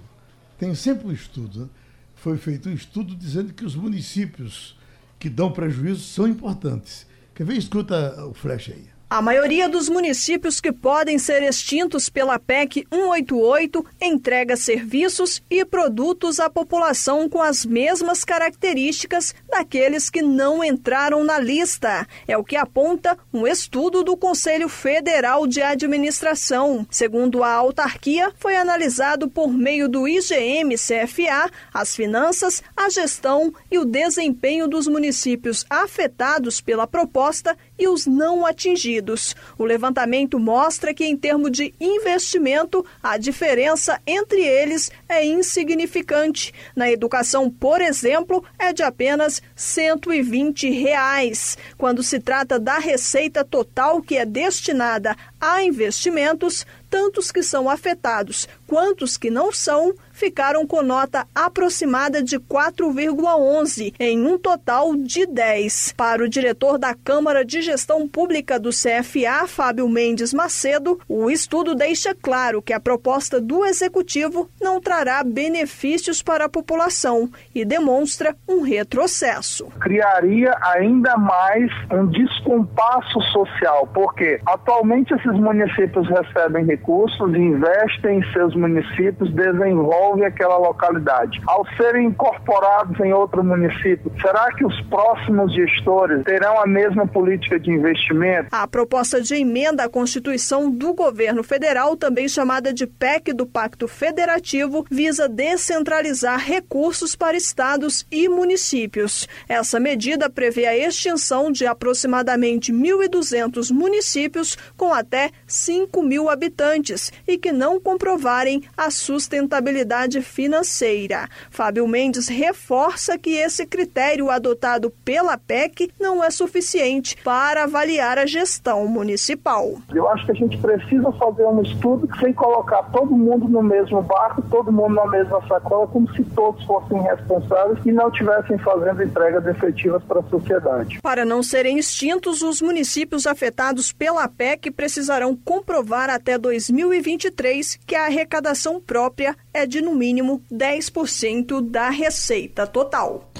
tem 0.57 0.73
sempre 0.73 1.07
um 1.07 1.11
estudo, 1.11 1.61
né? 1.61 1.69
Foi 2.15 2.37
feito 2.37 2.69
um 2.69 2.73
estudo 2.73 3.15
dizendo 3.15 3.53
que 3.53 3.63
os 3.63 3.75
municípios 3.75 4.75
que 5.19 5.29
dão 5.29 5.51
prejuízo 5.51 5.99
são 5.99 6.27
importantes. 6.27 7.05
Quer 7.35 7.43
ver? 7.43 7.57
Escuta 7.57 8.25
o 8.25 8.33
flash 8.33 8.71
aí. 8.71 8.94
A 9.07 9.21
maioria 9.21 9.69
dos 9.69 9.87
municípios 9.87 10.59
que 10.59 10.71
podem 10.71 11.19
ser 11.19 11.43
extintos 11.43 12.09
pela 12.09 12.39
PEC 12.39 12.87
188 12.91 13.85
entrega 14.01 14.57
serviços 14.57 15.43
e 15.47 15.63
produtos 15.63 16.39
à 16.39 16.49
população 16.49 17.29
com 17.29 17.39
as 17.39 17.63
mesmas 17.63 18.23
características 18.23 19.35
daqueles 19.47 20.09
que 20.09 20.23
não 20.23 20.63
entraram 20.63 21.23
na 21.23 21.37
lista. 21.37 22.07
É 22.27 22.35
o 22.35 22.43
que 22.43 22.55
aponta 22.55 23.15
um 23.31 23.45
estudo 23.45 24.03
do 24.03 24.17
Conselho 24.17 24.67
Federal 24.67 25.45
de 25.45 25.61
Administração. 25.61 26.85
Segundo 26.89 27.43
a 27.43 27.53
autarquia, 27.53 28.33
foi 28.39 28.55
analisado 28.55 29.29
por 29.29 29.53
meio 29.53 29.87
do 29.87 30.07
IGM-CFA 30.07 31.51
as 31.71 31.95
finanças, 31.95 32.63
a 32.75 32.89
gestão 32.89 33.53
e 33.69 33.77
o 33.77 33.85
desempenho 33.85 34.67
dos 34.67 34.87
municípios 34.87 35.63
afetados 35.69 36.59
pela 36.59 36.87
proposta 36.87 37.55
e 37.77 37.87
os 37.87 38.05
não 38.05 38.45
atingidos. 38.45 39.35
O 39.57 39.65
levantamento 39.65 40.39
mostra 40.39 40.93
que, 40.93 41.05
em 41.05 41.15
termos 41.15 41.51
de 41.51 41.73
investimento, 41.79 42.85
a 43.01 43.17
diferença 43.17 44.01
entre 44.05 44.41
eles 44.41 44.91
é 45.07 45.25
insignificante. 45.25 46.53
Na 46.75 46.89
educação, 46.89 47.49
por 47.49 47.81
exemplo, 47.81 48.43
é 48.57 48.71
de 48.71 48.83
apenas 48.83 49.41
120 49.55 50.69
reais. 50.69 51.57
Quando 51.77 52.03
se 52.03 52.19
trata 52.19 52.59
da 52.59 52.77
receita 52.77 53.43
total 53.43 54.01
que 54.01 54.17
é 54.17 54.25
destinada 54.25 55.15
a 55.39 55.63
investimentos, 55.63 56.65
tanto 56.89 57.19
os 57.19 57.31
que 57.31 57.43
são 57.43 57.69
afetados 57.69 58.47
quanto 58.67 59.03
os 59.03 59.17
que 59.17 59.29
não 59.29 59.51
são 59.51 59.93
ficaram 60.15 60.65
com 60.65 60.81
nota 60.81 61.27
aproximada 61.35 62.23
de 62.23 62.39
4,11, 62.39 63.93
em 63.99 64.25
um 64.25 64.37
total 64.37 64.95
de 64.95 65.27
10. 65.27 65.93
Para 65.97 66.23
o 66.23 66.29
diretor 66.29 66.79
da 66.79 66.95
Câmara 66.95 67.43
de 67.43 67.61
Gestão 67.61 68.07
Pública 68.07 68.57
do 68.57 68.69
CFA, 68.69 69.45
Fábio 69.45 69.89
Mendes 69.89 70.33
Macedo, 70.33 70.99
o 71.07 71.29
estudo 71.29 71.75
deixa 71.75 72.15
claro 72.15 72.61
que 72.61 72.71
a 72.71 72.79
proposta 72.79 73.41
do 73.41 73.65
Executivo 73.65 74.49
não 74.61 74.79
trará 74.79 75.21
benefícios 75.23 76.23
para 76.23 76.45
a 76.45 76.49
população 76.49 77.29
e 77.53 77.65
demonstra 77.65 78.35
um 78.47 78.61
retrocesso. 78.61 79.65
criaria 79.81 80.55
ainda 80.61 81.17
mais 81.17 81.69
um 81.91 82.05
descompasso 82.07 83.21
social, 83.33 83.87
porque 83.93 84.39
atualmente 84.45 85.13
esses 85.13 85.33
municípios 85.33 86.07
recebem 86.07 86.65
recursos, 86.65 87.35
investem 87.35 88.19
em 88.19 88.33
seus 88.33 88.55
municípios, 88.55 89.29
desenvolvem 89.33 90.04
aquela 90.25 90.57
localidade. 90.57 91.41
Ao 91.47 91.65
serem 91.77 92.07
incorporados 92.07 92.99
em 92.99 93.13
outro 93.13 93.43
município, 93.43 94.11
será 94.21 94.51
que 94.53 94.65
os 94.65 94.79
próximos 94.83 95.53
gestores 95.53 96.23
terão 96.23 96.59
a 96.59 96.67
mesma 96.67 97.07
política 97.07 97.59
de 97.59 97.71
investimento? 97.71 98.49
A 98.51 98.67
proposta 98.67 99.21
de 99.21 99.35
emenda 99.35 99.85
à 99.85 99.89
Constituição 99.89 100.69
do 100.69 100.93
governo 100.93 101.43
federal, 101.43 101.95
também 101.97 102.27
chamada 102.27 102.73
de 102.73 102.85
PEC 102.85 103.33
do 103.33 103.45
Pacto 103.45 103.87
Federativo, 103.87 104.85
visa 104.89 105.27
descentralizar 105.27 106.39
recursos 106.39 107.15
para 107.15 107.37
estados 107.37 108.05
e 108.11 108.29
municípios. 108.29 109.27
Essa 109.47 109.79
medida 109.79 110.29
prevê 110.29 110.65
a 110.65 110.77
extinção 110.77 111.51
de 111.51 111.65
aproximadamente 111.65 112.71
1.200 112.71 113.71
municípios 113.71 114.57
com 114.77 114.93
até 114.93 115.31
5 115.47 116.03
mil 116.03 116.29
habitantes 116.29 117.11
e 117.27 117.37
que 117.37 117.51
não 117.51 117.79
comprovarem 117.79 118.63
a 118.75 118.89
sustentabilidade 118.89 119.94
financeira. 120.21 121.27
Fábio 121.49 121.87
Mendes 121.87 122.27
reforça 122.27 123.17
que 123.17 123.31
esse 123.31 123.65
critério 123.65 124.29
adotado 124.29 124.89
pela 125.03 125.37
PEC 125.37 125.91
não 125.99 126.23
é 126.23 126.29
suficiente 126.29 127.17
para 127.23 127.63
avaliar 127.63 128.17
a 128.17 128.25
gestão 128.25 128.87
municipal. 128.87 129.75
Eu 129.93 130.07
acho 130.09 130.25
que 130.25 130.31
a 130.31 130.35
gente 130.35 130.57
precisa 130.57 131.11
fazer 131.13 131.45
um 131.45 131.61
estudo 131.61 132.07
sem 132.19 132.33
colocar 132.33 132.83
todo 132.91 133.11
mundo 133.11 133.47
no 133.47 133.63
mesmo 133.63 134.01
barco, 134.01 134.41
todo 134.49 134.71
mundo 134.71 134.95
na 134.95 135.07
mesma 135.07 135.41
sacola, 135.47 135.87
como 135.87 136.11
se 136.13 136.23
todos 136.23 136.63
fossem 136.65 137.01
responsáveis 137.01 137.79
e 137.85 137.91
não 137.91 138.09
estivessem 138.09 138.57
fazendo 138.59 139.03
entregas 139.03 139.45
efetivas 139.45 140.03
para 140.03 140.19
a 140.19 140.23
sociedade. 140.23 140.99
Para 141.01 141.25
não 141.25 141.41
serem 141.41 141.77
extintos, 141.77 142.41
os 142.41 142.61
municípios 142.61 143.25
afetados 143.25 143.91
pela 143.91 144.27
PEC 144.27 144.71
precisarão 144.71 145.35
comprovar 145.35 146.09
até 146.09 146.37
2023 146.37 147.79
que 147.85 147.95
a 147.95 148.05
arrecadação 148.05 148.81
própria 148.81 149.35
é 149.53 149.65
de 149.65 149.81
no 149.85 149.95
mínimo 149.95 150.43
10% 150.51 151.69
da 151.69 151.89
receita 151.89 152.67
total. 152.67 153.31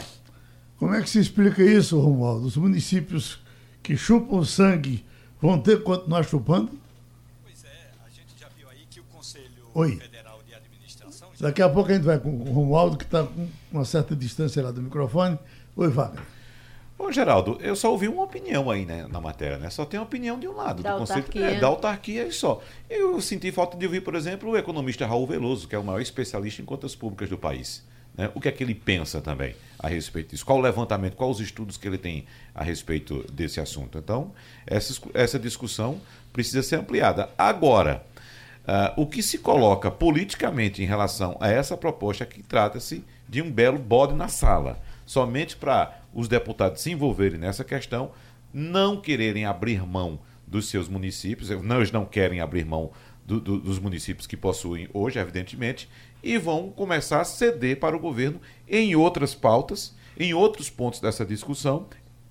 Como 0.78 0.94
é 0.94 1.02
que 1.02 1.10
se 1.10 1.20
explica 1.20 1.64
isso, 1.64 2.00
Romualdo? 2.00 2.46
Os 2.46 2.56
municípios 2.56 3.40
que 3.82 3.98
chupam 3.98 4.44
sangue 4.44 5.04
vão 5.42 5.60
ter 5.60 5.80
que 5.80 5.84
continuar 5.84 6.24
chupando? 6.24 6.72
Pois 7.44 7.64
é, 7.66 7.92
a 8.06 8.10
gente 8.10 8.40
já 8.40 8.48
viu 8.58 8.70
aí 8.70 8.86
que 8.90 9.00
o 9.00 9.04
Conselho 9.04 9.46
Oi. 9.74 9.98
Federal 9.98 10.40
de 10.48 10.54
Administração 10.54 11.30
Daqui 11.40 11.62
a 11.62 11.70
pouco 11.70 11.90
a 11.90 11.94
gente 11.94 12.04
vai 12.04 12.20
com 12.20 12.30
o 12.30 12.52
Romualdo, 12.52 12.98
que 12.98 13.04
está 13.04 13.24
com 13.24 13.48
uma 13.72 13.86
certa 13.86 14.16
distância 14.16 14.62
lá 14.62 14.72
do 14.72 14.82
microfone. 14.82 15.38
Oi, 15.76 15.90
Wagner. 15.90 16.35
Bom, 16.98 17.12
Geraldo, 17.12 17.58
eu 17.62 17.76
só 17.76 17.92
ouvi 17.92 18.08
uma 18.08 18.24
opinião 18.24 18.72
aí 18.72 18.86
né, 18.86 19.06
na 19.10 19.20
matéria, 19.20 19.58
né? 19.58 19.70
Só 19.70 19.84
tem 19.86 20.00
uma 20.00 20.06
opinião 20.06 20.40
de 20.40 20.48
um 20.48 20.56
lado, 20.56 20.82
Da 20.82 20.94
do 20.94 21.00
conceito 21.00 21.26
autarquia. 21.26 21.46
é, 21.52 21.60
da 21.60 21.68
autarquia 21.68 22.28
e 22.28 22.32
só. 22.32 22.62
Eu 22.90 23.20
senti 23.20 23.52
falta 23.52 23.76
de 23.78 23.86
ouvir, 23.86 24.02
por 24.02 24.16
exemplo, 24.16 24.50
o 24.52 24.58
economista 24.58 25.06
Raul 25.06 25.28
Veloso, 25.28 25.68
que 25.68 25.76
é 25.76 25.80
o 25.80 25.84
maior 25.84 26.00
especialista 26.02 26.62
em 26.62 26.66
contas 26.66 26.96
públicas 26.96 27.30
do 27.30 27.38
país. 27.38 27.84
né? 28.18 28.32
O 28.34 28.40
que 28.40 28.48
é 28.48 28.52
que 28.52 28.64
ele 28.64 28.74
pensa 28.74 29.20
também 29.20 29.56
a 29.78 29.90
respeito 29.90 30.30
disso? 30.32 30.46
Qual 30.46 30.58
o 30.58 30.62
levantamento, 30.62 31.16
quais 31.18 31.36
os 31.36 31.42
estudos 31.42 31.76
que 31.76 31.86
ele 31.86 31.98
tem 31.98 32.26
a 32.56 32.64
respeito 32.64 33.26
desse 33.32 33.60
assunto? 33.60 33.98
Então, 33.98 34.32
essa, 34.66 34.98
essa 35.14 35.38
discussão 35.38 36.00
precisa 36.32 36.64
ser 36.64 36.78
ampliada. 36.78 37.30
Agora, 37.38 38.06
ah, 38.66 38.94
o 38.96 39.06
que 39.06 39.22
se 39.22 39.38
coloca 39.40 39.92
politicamente 39.92 40.82
em 40.82 40.86
relação 40.86 41.36
a 41.42 41.50
essa 41.50 41.76
proposta 41.76 42.24
é 42.24 42.28
que 42.28 42.42
trata-se 42.42 43.04
de 43.28 43.42
um 43.42 43.52
belo 43.52 43.78
bode 43.78 44.14
na 44.14 44.30
sala. 44.30 44.80
Somente 45.06 45.56
para 45.56 46.00
os 46.16 46.28
deputados 46.28 46.82
se 46.82 46.92
envolverem 46.92 47.38
nessa 47.38 47.64
questão, 47.64 48.12
não 48.52 49.00
quererem 49.00 49.46
abrir 49.46 49.86
mão 49.86 50.20
dos 50.48 50.70
seus 50.70 50.88
municípios, 50.88 51.50
não, 51.50 51.76
eles 51.78 51.92
não 51.92 52.06
querem 52.06 52.40
abrir 52.40 52.66
mão 52.66 52.92
do- 53.26 53.40
do- 53.42 53.60
dos 53.60 53.78
municípios 53.80 54.26
que 54.26 54.38
possuem 54.38 54.88
hoje, 54.94 55.20
evidentemente, 55.20 55.90
e 56.24 56.38
vão 56.38 56.70
começar 56.70 57.22
a 57.22 57.26
ceder 57.26 57.80
para 57.80 57.96
o 57.96 58.00
governo 58.00 58.40
em 58.68 58.96
outras 58.96 59.36
pautas, 59.36 59.94
em 60.18 60.34
outros 60.34 60.70
pontos 60.70 61.00
dessa 61.00 61.26
discussão, 61.26 61.88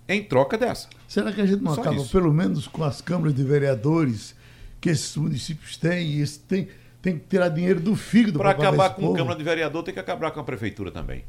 em 0.08 0.22
troca 0.22 0.56
dessa. 0.56 0.88
Será 1.08 1.32
que 1.32 1.40
a 1.40 1.46
gente 1.46 1.62
não 1.62 1.74
Só 1.74 1.80
acaba, 1.82 1.96
isso. 1.96 2.10
pelo 2.10 2.32
menos, 2.32 2.66
com 2.66 2.84
as 2.84 3.00
câmaras 3.00 3.34
de 3.34 3.42
vereadores 3.42 4.34
que 4.80 4.88
esses 4.90 5.16
municípios 5.16 5.76
têm? 5.76 6.06
E 6.12 6.20
esse 6.20 6.38
tem, 6.40 6.68
tem 7.02 7.18
que 7.18 7.26
tirar 7.26 7.48
dinheiro 7.48 7.80
do 7.80 7.94
fígado 7.96 8.38
Para 8.38 8.50
acabar 8.50 8.90
com 8.94 9.12
a 9.12 9.16
Câmara 9.16 9.36
de 9.36 9.44
Vereador, 9.44 9.82
tem 9.82 9.92
que 9.92 10.00
acabar 10.00 10.30
com 10.30 10.40
a 10.40 10.44
Prefeitura 10.44 10.90
também. 10.90 11.24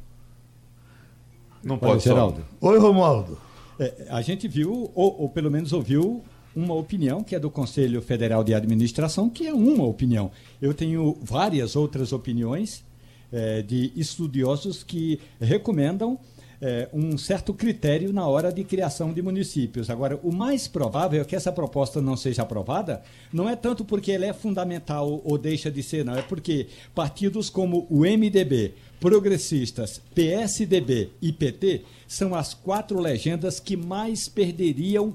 Não 1.65 1.75
Olha, 1.75 1.81
pode 1.81 2.03
só- 2.03 2.11
Geraldo. 2.11 2.45
Oi, 2.61 2.77
Romualdo. 2.77 3.37
É, 3.79 4.07
a 4.11 4.21
gente 4.21 4.47
viu, 4.47 4.91
ou, 4.93 5.23
ou 5.23 5.27
pelo 5.29 5.49
menos 5.49 5.73
ouviu, 5.73 6.23
uma 6.55 6.75
opinião 6.75 7.23
que 7.23 7.35
é 7.35 7.39
do 7.39 7.49
Conselho 7.49 8.01
Federal 8.01 8.43
de 8.43 8.53
Administração, 8.53 9.29
que 9.29 9.47
é 9.47 9.53
uma 9.53 9.83
opinião. 9.83 10.29
Eu 10.61 10.73
tenho 10.75 11.17
várias 11.21 11.75
outras 11.75 12.13
opiniões 12.13 12.85
é, 13.33 13.61
de 13.63 13.91
estudiosos 13.95 14.83
que 14.83 15.19
recomendam 15.41 16.19
é, 16.65 16.89
um 16.91 17.15
certo 17.15 17.53
critério 17.53 18.11
na 18.11 18.27
hora 18.27 18.51
de 18.51 18.63
criação 18.63 19.13
de 19.13 19.21
municípios. 19.21 19.87
Agora, 19.87 20.19
o 20.23 20.33
mais 20.33 20.67
provável 20.67 21.21
é 21.21 21.23
que 21.23 21.35
essa 21.35 21.51
proposta 21.51 22.01
não 22.01 22.17
seja 22.17 22.41
aprovada, 22.41 23.03
não 23.31 23.47
é 23.47 23.55
tanto 23.55 23.85
porque 23.85 24.11
ela 24.11 24.25
é 24.25 24.33
fundamental 24.33 25.21
ou 25.23 25.37
deixa 25.37 25.69
de 25.69 25.83
ser, 25.83 26.03
não, 26.03 26.15
é 26.15 26.23
porque 26.23 26.65
partidos 26.95 27.51
como 27.51 27.85
o 27.87 27.99
MDB, 27.99 28.73
progressistas, 28.99 30.01
PSDB 30.15 31.11
e 31.21 31.31
PT 31.31 31.83
são 32.07 32.33
as 32.33 32.55
quatro 32.55 32.99
legendas 32.99 33.59
que 33.59 33.77
mais 33.77 34.27
perderiam 34.27 35.13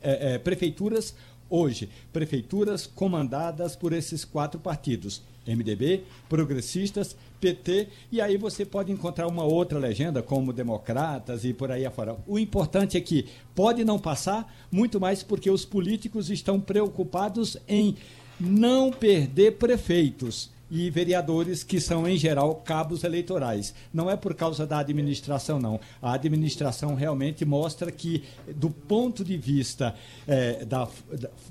é, 0.00 0.34
é, 0.34 0.38
prefeituras 0.38 1.14
hoje. 1.50 1.90
Prefeituras 2.10 2.86
comandadas 2.86 3.76
por 3.76 3.92
esses 3.92 4.24
quatro 4.24 4.58
partidos. 4.58 5.20
MDB, 5.46 6.02
progressistas, 6.28 7.16
PT, 7.40 7.88
e 8.12 8.20
aí 8.20 8.36
você 8.36 8.64
pode 8.64 8.92
encontrar 8.92 9.26
uma 9.26 9.44
outra 9.44 9.78
legenda, 9.78 10.22
como 10.22 10.52
democratas 10.52 11.44
e 11.44 11.52
por 11.52 11.70
aí 11.70 11.86
afora. 11.86 12.16
O 12.26 12.38
importante 12.38 12.96
é 12.96 13.00
que 13.00 13.26
pode 13.54 13.84
não 13.84 13.98
passar, 13.98 14.54
muito 14.70 15.00
mais 15.00 15.22
porque 15.22 15.50
os 15.50 15.64
políticos 15.64 16.30
estão 16.30 16.60
preocupados 16.60 17.56
em 17.66 17.96
não 18.38 18.90
perder 18.90 19.52
prefeitos 19.52 20.50
e 20.70 20.88
vereadores 20.90 21.64
que 21.64 21.80
são, 21.80 22.06
em 22.06 22.16
geral, 22.16 22.54
cabos 22.56 23.04
eleitorais. 23.04 23.74
Não 23.92 24.10
é 24.10 24.16
por 24.16 24.34
causa 24.34 24.66
da 24.66 24.78
administração, 24.78 25.58
não. 25.58 25.80
A 26.00 26.14
administração 26.14 26.94
realmente 26.94 27.44
mostra 27.44 27.90
que, 27.90 28.24
do 28.54 28.70
ponto 28.70 29.24
de 29.24 29.36
vista 29.36 29.94
é, 30.26 30.64
da, 30.64 30.88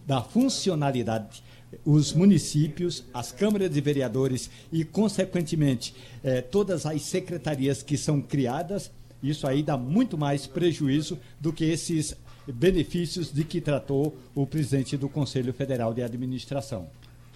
da 0.08 0.22
funcionalidade 0.22 1.44
os 1.86 2.14
municípios, 2.14 3.04
as 3.14 3.32
câmaras 3.32 3.70
de 3.70 3.80
vereadores 3.80 4.50
e, 4.72 4.84
consequentemente, 4.84 5.94
eh, 6.24 6.42
todas 6.42 6.86
as 6.86 7.02
secretarias 7.04 7.84
que 7.84 7.98
são 7.98 8.22
criadas, 8.22 8.90
isso 9.22 9.46
aí 9.46 9.62
dá 9.62 9.78
muito 9.78 10.18
mais 10.18 10.48
prejuízo 10.48 11.20
do 11.40 11.54
que 11.54 11.66
esses 11.66 12.16
benefícios 12.48 13.32
de 13.32 13.44
que 13.44 13.62
tratou 13.62 14.18
o 14.34 14.48
presidente 14.48 14.98
do 14.98 15.08
Conselho 15.08 15.54
Federal 15.54 15.94
de 15.94 16.02
Administração. 16.02 16.88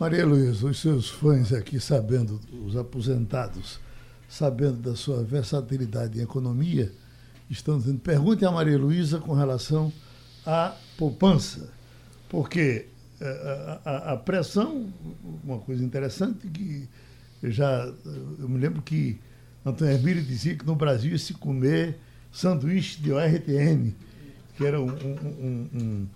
Maria 0.04 0.26
Luísa, 0.26 0.68
os 0.68 0.82
seus 0.82 1.10
fãs 1.10 1.54
aqui, 1.54 1.80
sabendo, 1.80 2.38
os 2.66 2.76
aposentados, 2.76 3.80
sabendo 4.28 4.76
da 4.82 4.98
sua 4.98 5.24
versatilidade 5.24 6.20
em 6.20 6.22
economia, 6.22 6.92
estão 7.50 7.78
dizendo: 7.78 8.00
pergunte 8.00 8.44
a 8.44 8.52
Maria 8.52 8.78
Luísa 8.78 9.20
com 9.20 9.34
relação 9.34 9.94
à 10.46 10.76
poupança. 10.98 11.70
Porque 12.28 12.88
a, 13.22 13.80
a, 13.86 14.14
a, 14.14 14.18
pressão, 14.18 14.92
uma 15.42 15.60
coisa 15.60 15.82
interessante 15.82 16.50
que 16.50 16.86
já 17.42 17.90
eu 18.40 18.50
me 18.50 18.60
lembro 18.60 18.82
que 18.82 19.18
Antônio 19.66 19.94
Hermílio 19.94 20.22
dizia 20.22 20.58
que 20.58 20.66
no 20.66 20.76
Brasil 20.76 21.18
se 21.18 21.34
comer 21.34 21.98
sanduíche 22.30 23.02
de 23.02 23.14
ORTN, 23.14 23.94
que 24.58 24.66
era 24.66 24.82
um, 24.82 24.90
um, 24.90 25.70
um, 25.74 26.08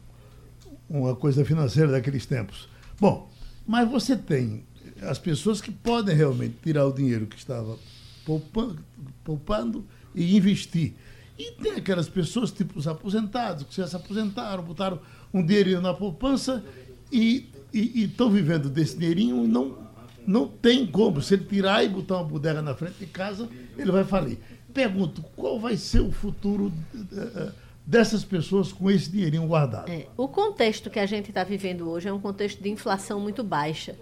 uma 0.90 1.16
coisa 1.16 1.46
financeira 1.46 1.90
daqueles 1.90 2.26
tempos. 2.26 2.68
Bom, 3.00 3.30
mas 3.68 3.90
você 3.90 4.16
tem 4.16 4.64
as 5.02 5.20
pessoas 5.20 5.60
que 5.60 5.72
podem 5.72 6.16
realmente 6.16 6.56
tirar 6.64 6.86
o 6.86 6.94
dinheiro 6.94 7.28
que 7.28 7.38
estava 7.38 7.78
poupando, 8.26 8.80
poupando 9.24 9.86
e 10.16 10.36
investir. 10.36 10.94
E 11.38 11.52
tem 11.52 11.74
aquelas 11.74 12.10
pessoas, 12.10 12.52
tipo 12.52 12.80
os 12.80 12.88
aposentados, 12.88 13.64
que 13.66 13.76
já 13.76 13.86
se 13.86 13.96
aposentaram, 13.96 14.64
botaram 14.64 15.00
um 15.34 15.46
dinheirinho 15.46 15.82
na 15.82 15.94
poupança 15.94 16.64
e 17.12 17.48
estão 17.74 18.32
vivendo 18.32 18.70
desse 18.70 18.98
dinheirinho 18.98 19.44
e 19.44 19.48
não, 19.48 19.78
não 20.26 20.48
tem 20.48 20.86
como. 20.88 21.22
Se 21.22 21.36
ele 21.36 21.46
tirar 21.46 21.84
e 21.84 21.90
botar 21.90 22.16
uma 22.16 22.24
bodega 22.24 22.62
na 22.62 22.74
frente 22.74 22.96
de 23.00 23.06
casa, 23.06 23.48
ele 23.78 23.92
vai 23.92 24.04
falir. 24.04 24.40
Pergunto, 24.74 25.22
qual 25.36 25.60
vai 25.60 25.78
ser 25.78 26.00
o 26.02 26.12
futuro 26.12 26.72
eh, 26.96 27.32
eh, 27.36 27.52
dessas 27.88 28.26
pessoas 28.26 28.74
com 28.74 28.92
esse 28.92 29.10
dinheirinho 29.10 29.48
guardado? 29.48 29.90
É, 29.90 30.08
o 30.18 30.28
contexto 30.28 30.90
que 30.90 31.00
a 31.00 31.06
gente 31.06 31.30
está 31.30 31.46
vivendo 31.46 31.90
hoje 31.90 32.10
é 32.10 32.14
um 32.14 32.20
contexto 32.20 32.62
de 32.62 32.70
inflação 32.70 33.22
muito 33.22 33.46
baixa. 33.46 33.96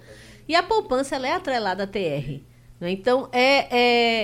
E 0.47 0.55
a 0.55 0.63
poupança 0.63 1.15
ela 1.15 1.27
é 1.27 1.33
atrelada 1.33 1.83
à 1.83 1.87
TR. 1.87 2.41
Né? 2.79 2.91
Então, 2.91 3.29
é, 3.31 3.67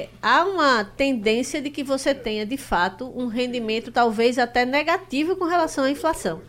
é, 0.02 0.10
há 0.20 0.44
uma 0.46 0.84
tendência 0.84 1.62
de 1.62 1.70
que 1.70 1.84
você 1.84 2.16
tenha, 2.16 2.44
de 2.44 2.58
fato, 2.58 3.12
um 3.16 3.28
rendimento 3.28 3.92
talvez 3.92 4.40
até 4.40 4.66
negativo 4.66 5.36
com 5.36 5.46
relação 5.46 5.84
à 5.84 5.92
inflação. 5.92 6.42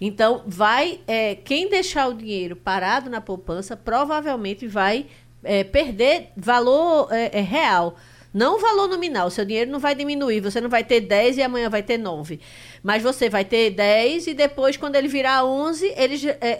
Então, 0.00 0.42
vai 0.46 1.00
é, 1.06 1.36
quem 1.36 1.68
deixar 1.68 2.08
o 2.08 2.14
dinheiro 2.14 2.56
parado 2.56 3.08
na 3.08 3.20
poupança 3.20 3.76
provavelmente 3.76 4.66
vai 4.66 5.06
é, 5.44 5.62
perder 5.62 6.30
valor 6.36 7.08
é, 7.12 7.38
é 7.38 7.40
real. 7.40 7.96
Não 8.32 8.60
valor 8.60 8.88
nominal, 8.88 9.28
seu 9.28 9.44
dinheiro 9.44 9.70
não 9.70 9.80
vai 9.80 9.94
diminuir, 9.94 10.40
você 10.40 10.60
não 10.60 10.70
vai 10.70 10.84
ter 10.84 11.00
10 11.00 11.38
e 11.38 11.42
amanhã 11.42 11.68
vai 11.68 11.82
ter 11.82 11.98
9. 11.98 12.38
Mas 12.82 13.02
você 13.02 13.28
vai 13.28 13.44
ter 13.44 13.70
10 13.70 14.28
e 14.28 14.34
depois, 14.34 14.76
quando 14.76 14.94
ele 14.94 15.08
virar 15.08 15.44
11, 15.44 15.92
ele, 15.96 16.28
é, 16.28 16.38
é, 16.40 16.58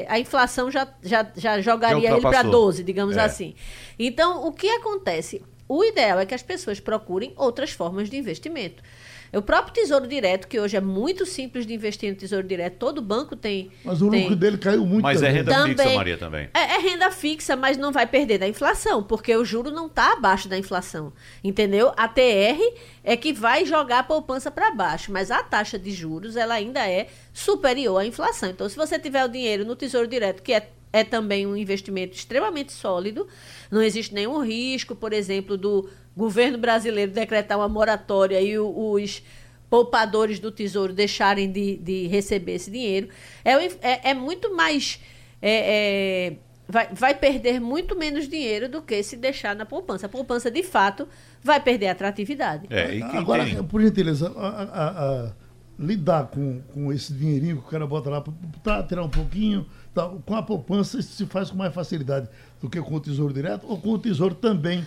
é, 0.00 0.06
a 0.08 0.18
inflação 0.18 0.70
já, 0.70 0.88
já, 1.02 1.26
já 1.36 1.60
jogaria 1.60 2.10
ele 2.10 2.20
para 2.20 2.42
12, 2.42 2.82
digamos 2.82 3.16
é. 3.16 3.20
assim. 3.20 3.54
Então, 3.98 4.46
o 4.46 4.52
que 4.52 4.68
acontece? 4.68 5.42
O 5.68 5.84
ideal 5.84 6.18
é 6.18 6.26
que 6.26 6.34
as 6.34 6.42
pessoas 6.42 6.80
procurem 6.80 7.32
outras 7.36 7.70
formas 7.70 8.10
de 8.10 8.16
investimento. 8.16 8.82
O 9.32 9.42
próprio 9.42 9.74
Tesouro 9.74 10.06
Direto, 10.06 10.46
que 10.46 10.58
hoje 10.58 10.76
é 10.76 10.80
muito 10.80 11.26
simples 11.26 11.66
de 11.66 11.74
investir 11.74 12.10
no 12.10 12.16
Tesouro 12.16 12.46
Direto, 12.46 12.76
todo 12.78 13.02
banco 13.02 13.34
tem. 13.36 13.70
Mas 13.84 14.00
o 14.00 14.10
tem... 14.10 14.22
lucro 14.22 14.36
dele 14.36 14.58
caiu 14.58 14.86
muito. 14.86 15.02
Mas 15.02 15.22
é 15.22 15.26
também. 15.26 15.34
é 15.34 15.38
renda 15.38 15.52
também, 15.52 15.76
fixa, 15.76 15.94
Maria, 15.96 16.18
também. 16.18 16.48
É, 16.54 16.58
é, 16.58 16.78
renda 16.78 17.10
fixa, 17.10 17.56
mas 17.56 17.76
não 17.76 17.92
vai 17.92 18.06
perder 18.06 18.38
da 18.38 18.48
inflação, 18.48 19.02
porque 19.02 19.34
o 19.36 19.44
juro 19.44 19.70
não 19.70 19.86
está 19.86 20.12
abaixo 20.12 20.48
da 20.48 20.56
inflação. 20.56 21.12
Entendeu? 21.42 21.92
A 21.96 22.08
TR 22.08 22.60
é 23.02 23.16
que 23.16 23.32
vai 23.32 23.64
jogar 23.64 24.00
a 24.00 24.04
poupança 24.04 24.50
para 24.50 24.70
baixo, 24.70 25.12
mas 25.12 25.30
a 25.30 25.42
taxa 25.42 25.78
de 25.78 25.90
juros 25.90 26.36
ela 26.36 26.54
ainda 26.54 26.88
é 26.88 27.08
superior 27.32 27.98
à 27.98 28.06
inflação. 28.06 28.50
Então, 28.50 28.68
se 28.68 28.76
você 28.76 28.98
tiver 28.98 29.24
o 29.24 29.28
dinheiro 29.28 29.64
no 29.64 29.76
Tesouro 29.76 30.06
Direto, 30.06 30.42
que 30.42 30.52
é 30.52 30.68
é 30.92 31.04
também 31.04 31.46
um 31.46 31.56
investimento 31.56 32.16
extremamente 32.16 32.72
sólido. 32.72 33.26
Não 33.70 33.82
existe 33.82 34.14
nenhum 34.14 34.40
risco, 34.40 34.94
por 34.94 35.12
exemplo, 35.12 35.56
do 35.56 35.90
governo 36.16 36.56
brasileiro 36.56 37.12
decretar 37.12 37.58
uma 37.58 37.68
moratória 37.68 38.40
e 38.40 38.58
os 38.58 39.22
poupadores 39.68 40.38
do 40.38 40.50
Tesouro 40.50 40.92
deixarem 40.92 41.50
de, 41.50 41.76
de 41.76 42.06
receber 42.06 42.54
esse 42.54 42.70
dinheiro. 42.70 43.08
É, 43.44 43.52
é, 43.82 44.10
é 44.10 44.14
muito 44.14 44.54
mais. 44.54 45.00
É, 45.42 46.30
é, 46.30 46.36
vai, 46.66 46.88
vai 46.92 47.14
perder 47.14 47.60
muito 47.60 47.96
menos 47.96 48.28
dinheiro 48.28 48.68
do 48.68 48.80
que 48.80 49.02
se 49.02 49.16
deixar 49.16 49.54
na 49.54 49.66
poupança. 49.66 50.06
A 50.06 50.08
poupança, 50.08 50.50
de 50.50 50.62
fato, 50.62 51.06
vai 51.42 51.60
perder 51.60 51.88
atratividade. 51.88 52.66
É, 52.70 53.02
Agora, 53.02 53.44
tem... 53.44 53.62
por 53.62 53.82
gentileza, 53.82 54.32
a, 54.36 54.62
a, 54.62 54.88
a, 54.88 55.32
lidar 55.78 56.28
com, 56.28 56.62
com 56.72 56.90
esse 56.90 57.12
dinheirinho 57.12 57.56
que 57.58 57.66
o 57.66 57.70
cara 57.70 57.86
bota 57.86 58.08
lá 58.08 58.24
para 58.62 58.82
tirar 58.84 59.02
um 59.02 59.10
pouquinho 59.10 59.66
Tá, 59.96 60.10
com 60.26 60.34
a 60.34 60.42
poupança 60.42 60.98
isso 61.00 61.14
se 61.14 61.24
faz 61.24 61.50
com 61.50 61.56
mais 61.56 61.72
facilidade 61.72 62.28
do 62.60 62.70
que 62.70 62.80
com 62.80 62.94
o 62.94 63.00
Tesouro 63.00 63.32
Direto 63.32 63.66
ou 63.68 63.78
com 63.78 63.90
o 63.90 63.98
Tesouro 63.98 64.34
também 64.34 64.86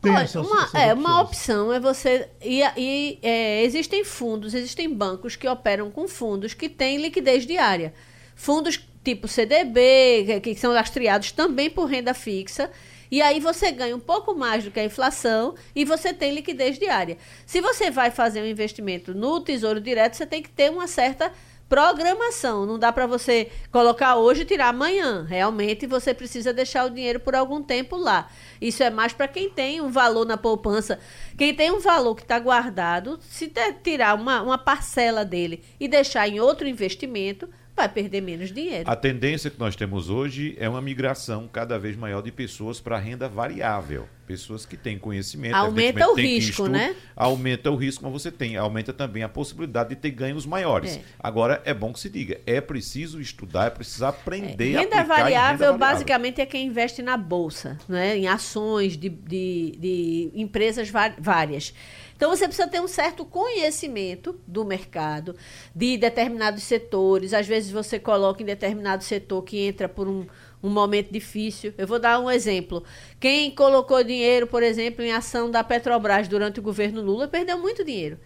tem 0.00 0.12
Olha, 0.12 0.22
essa, 0.22 0.40
uma, 0.40 0.70
É, 0.72 0.94
uma 0.94 1.20
opção 1.20 1.72
é 1.72 1.80
você. 1.80 2.28
E, 2.40 2.62
e 2.76 3.18
é, 3.22 3.62
existem 3.64 4.04
fundos, 4.04 4.54
existem 4.54 4.92
bancos 4.92 5.34
que 5.34 5.48
operam 5.48 5.90
com 5.90 6.06
fundos 6.06 6.54
que 6.54 6.68
têm 6.68 7.00
liquidez 7.00 7.44
diária. 7.44 7.92
Fundos 8.36 8.80
tipo 9.02 9.28
CDB, 9.28 10.24
que, 10.26 10.40
que 10.40 10.54
são 10.54 10.72
lastreados 10.72 11.32
também 11.32 11.68
por 11.68 11.86
renda 11.86 12.14
fixa. 12.14 12.70
E 13.10 13.20
aí 13.20 13.38
você 13.38 13.70
ganha 13.70 13.94
um 13.94 14.00
pouco 14.00 14.34
mais 14.34 14.64
do 14.64 14.70
que 14.70 14.80
a 14.80 14.84
inflação 14.84 15.54
e 15.74 15.84
você 15.84 16.12
tem 16.12 16.34
liquidez 16.34 16.78
diária. 16.78 17.18
Se 17.44 17.60
você 17.60 17.90
vai 17.90 18.10
fazer 18.10 18.42
um 18.42 18.46
investimento 18.46 19.14
no 19.14 19.40
Tesouro 19.40 19.80
Direto, 19.80 20.16
você 20.16 20.26
tem 20.26 20.42
que 20.42 20.48
ter 20.48 20.70
uma 20.70 20.86
certa 20.86 21.32
programação. 21.74 22.64
Não 22.64 22.78
dá 22.78 22.92
para 22.92 23.04
você 23.04 23.50
colocar 23.72 24.14
hoje 24.14 24.42
e 24.42 24.44
tirar 24.44 24.68
amanhã. 24.68 25.26
Realmente 25.28 25.88
você 25.88 26.14
precisa 26.14 26.52
deixar 26.52 26.86
o 26.86 26.90
dinheiro 26.90 27.18
por 27.18 27.34
algum 27.34 27.60
tempo 27.60 27.96
lá. 27.96 28.30
Isso 28.60 28.84
é 28.84 28.90
mais 28.90 29.12
para 29.12 29.26
quem 29.26 29.50
tem 29.50 29.80
um 29.80 29.90
valor 29.90 30.24
na 30.24 30.36
poupança. 30.36 31.00
Quem 31.36 31.52
tem 31.52 31.72
um 31.72 31.80
valor 31.80 32.14
que 32.14 32.22
está 32.22 32.38
guardado, 32.38 33.18
se 33.22 33.52
tirar 33.82 34.14
uma, 34.14 34.40
uma 34.40 34.56
parcela 34.56 35.24
dele 35.24 35.64
e 35.80 35.88
deixar 35.88 36.28
em 36.28 36.38
outro 36.38 36.68
investimento, 36.68 37.48
vai 37.76 37.88
perder 37.88 38.20
menos 38.20 38.52
dinheiro. 38.52 38.88
A 38.88 38.94
tendência 38.94 39.50
que 39.50 39.58
nós 39.58 39.74
temos 39.74 40.08
hoje 40.08 40.56
é 40.58 40.68
uma 40.68 40.80
migração 40.80 41.48
cada 41.52 41.78
vez 41.78 41.96
maior 41.96 42.22
de 42.22 42.30
pessoas 42.30 42.80
para 42.80 42.98
renda 42.98 43.28
variável. 43.28 44.08
Pessoas 44.26 44.64
que 44.64 44.74
têm 44.74 44.98
conhecimento. 44.98 45.54
Aumenta 45.54 46.08
o 46.08 46.14
risco, 46.14 46.66
né? 46.66 46.96
Aumenta 47.14 47.70
o 47.70 47.76
risco, 47.76 48.02
mas 48.04 48.12
você 48.12 48.30
tem. 48.30 48.56
Aumenta 48.56 48.90
também 48.90 49.22
a 49.22 49.28
possibilidade 49.28 49.90
de 49.90 49.96
ter 49.96 50.12
ganhos 50.12 50.46
maiores. 50.46 50.96
É. 50.96 51.02
Agora, 51.18 51.60
é 51.64 51.74
bom 51.74 51.92
que 51.92 52.00
se 52.00 52.08
diga, 52.08 52.40
é 52.46 52.58
preciso 52.58 53.20
estudar, 53.20 53.66
é 53.66 53.70
preciso 53.70 54.06
aprender 54.06 54.76
é. 54.76 54.80
renda, 54.80 55.00
a 55.00 55.02
variável, 55.02 55.26
renda 55.26 55.58
variável, 55.58 55.78
basicamente, 55.78 56.40
é 56.40 56.46
quem 56.46 56.68
investe 56.68 57.02
na 57.02 57.18
Bolsa, 57.18 57.76
né? 57.86 58.16
em 58.16 58.26
ações 58.26 58.96
de, 58.96 59.10
de, 59.10 59.76
de 59.78 60.30
empresas 60.34 60.90
várias. 61.18 61.74
Então 62.16 62.30
você 62.30 62.46
precisa 62.46 62.68
ter 62.68 62.80
um 62.80 62.88
certo 62.88 63.24
conhecimento 63.24 64.38
do 64.46 64.64
mercado, 64.64 65.34
de 65.74 65.96
determinados 65.96 66.62
setores. 66.62 67.34
Às 67.34 67.46
vezes 67.46 67.70
você 67.70 67.98
coloca 67.98 68.42
em 68.42 68.46
determinado 68.46 69.02
setor 69.02 69.42
que 69.42 69.58
entra 69.66 69.88
por 69.88 70.06
um, 70.06 70.26
um 70.62 70.70
momento 70.70 71.12
difícil. 71.12 71.74
Eu 71.76 71.86
vou 71.86 71.98
dar 71.98 72.20
um 72.20 72.30
exemplo. 72.30 72.84
Quem 73.18 73.50
colocou 73.50 74.02
dinheiro, 74.04 74.46
por 74.46 74.62
exemplo, 74.62 75.04
em 75.04 75.12
ação 75.12 75.50
da 75.50 75.64
Petrobras 75.64 76.28
durante 76.28 76.60
o 76.60 76.62
governo 76.62 77.02
Lula 77.02 77.28
perdeu 77.28 77.58
muito 77.58 77.84
dinheiro. 77.84 78.18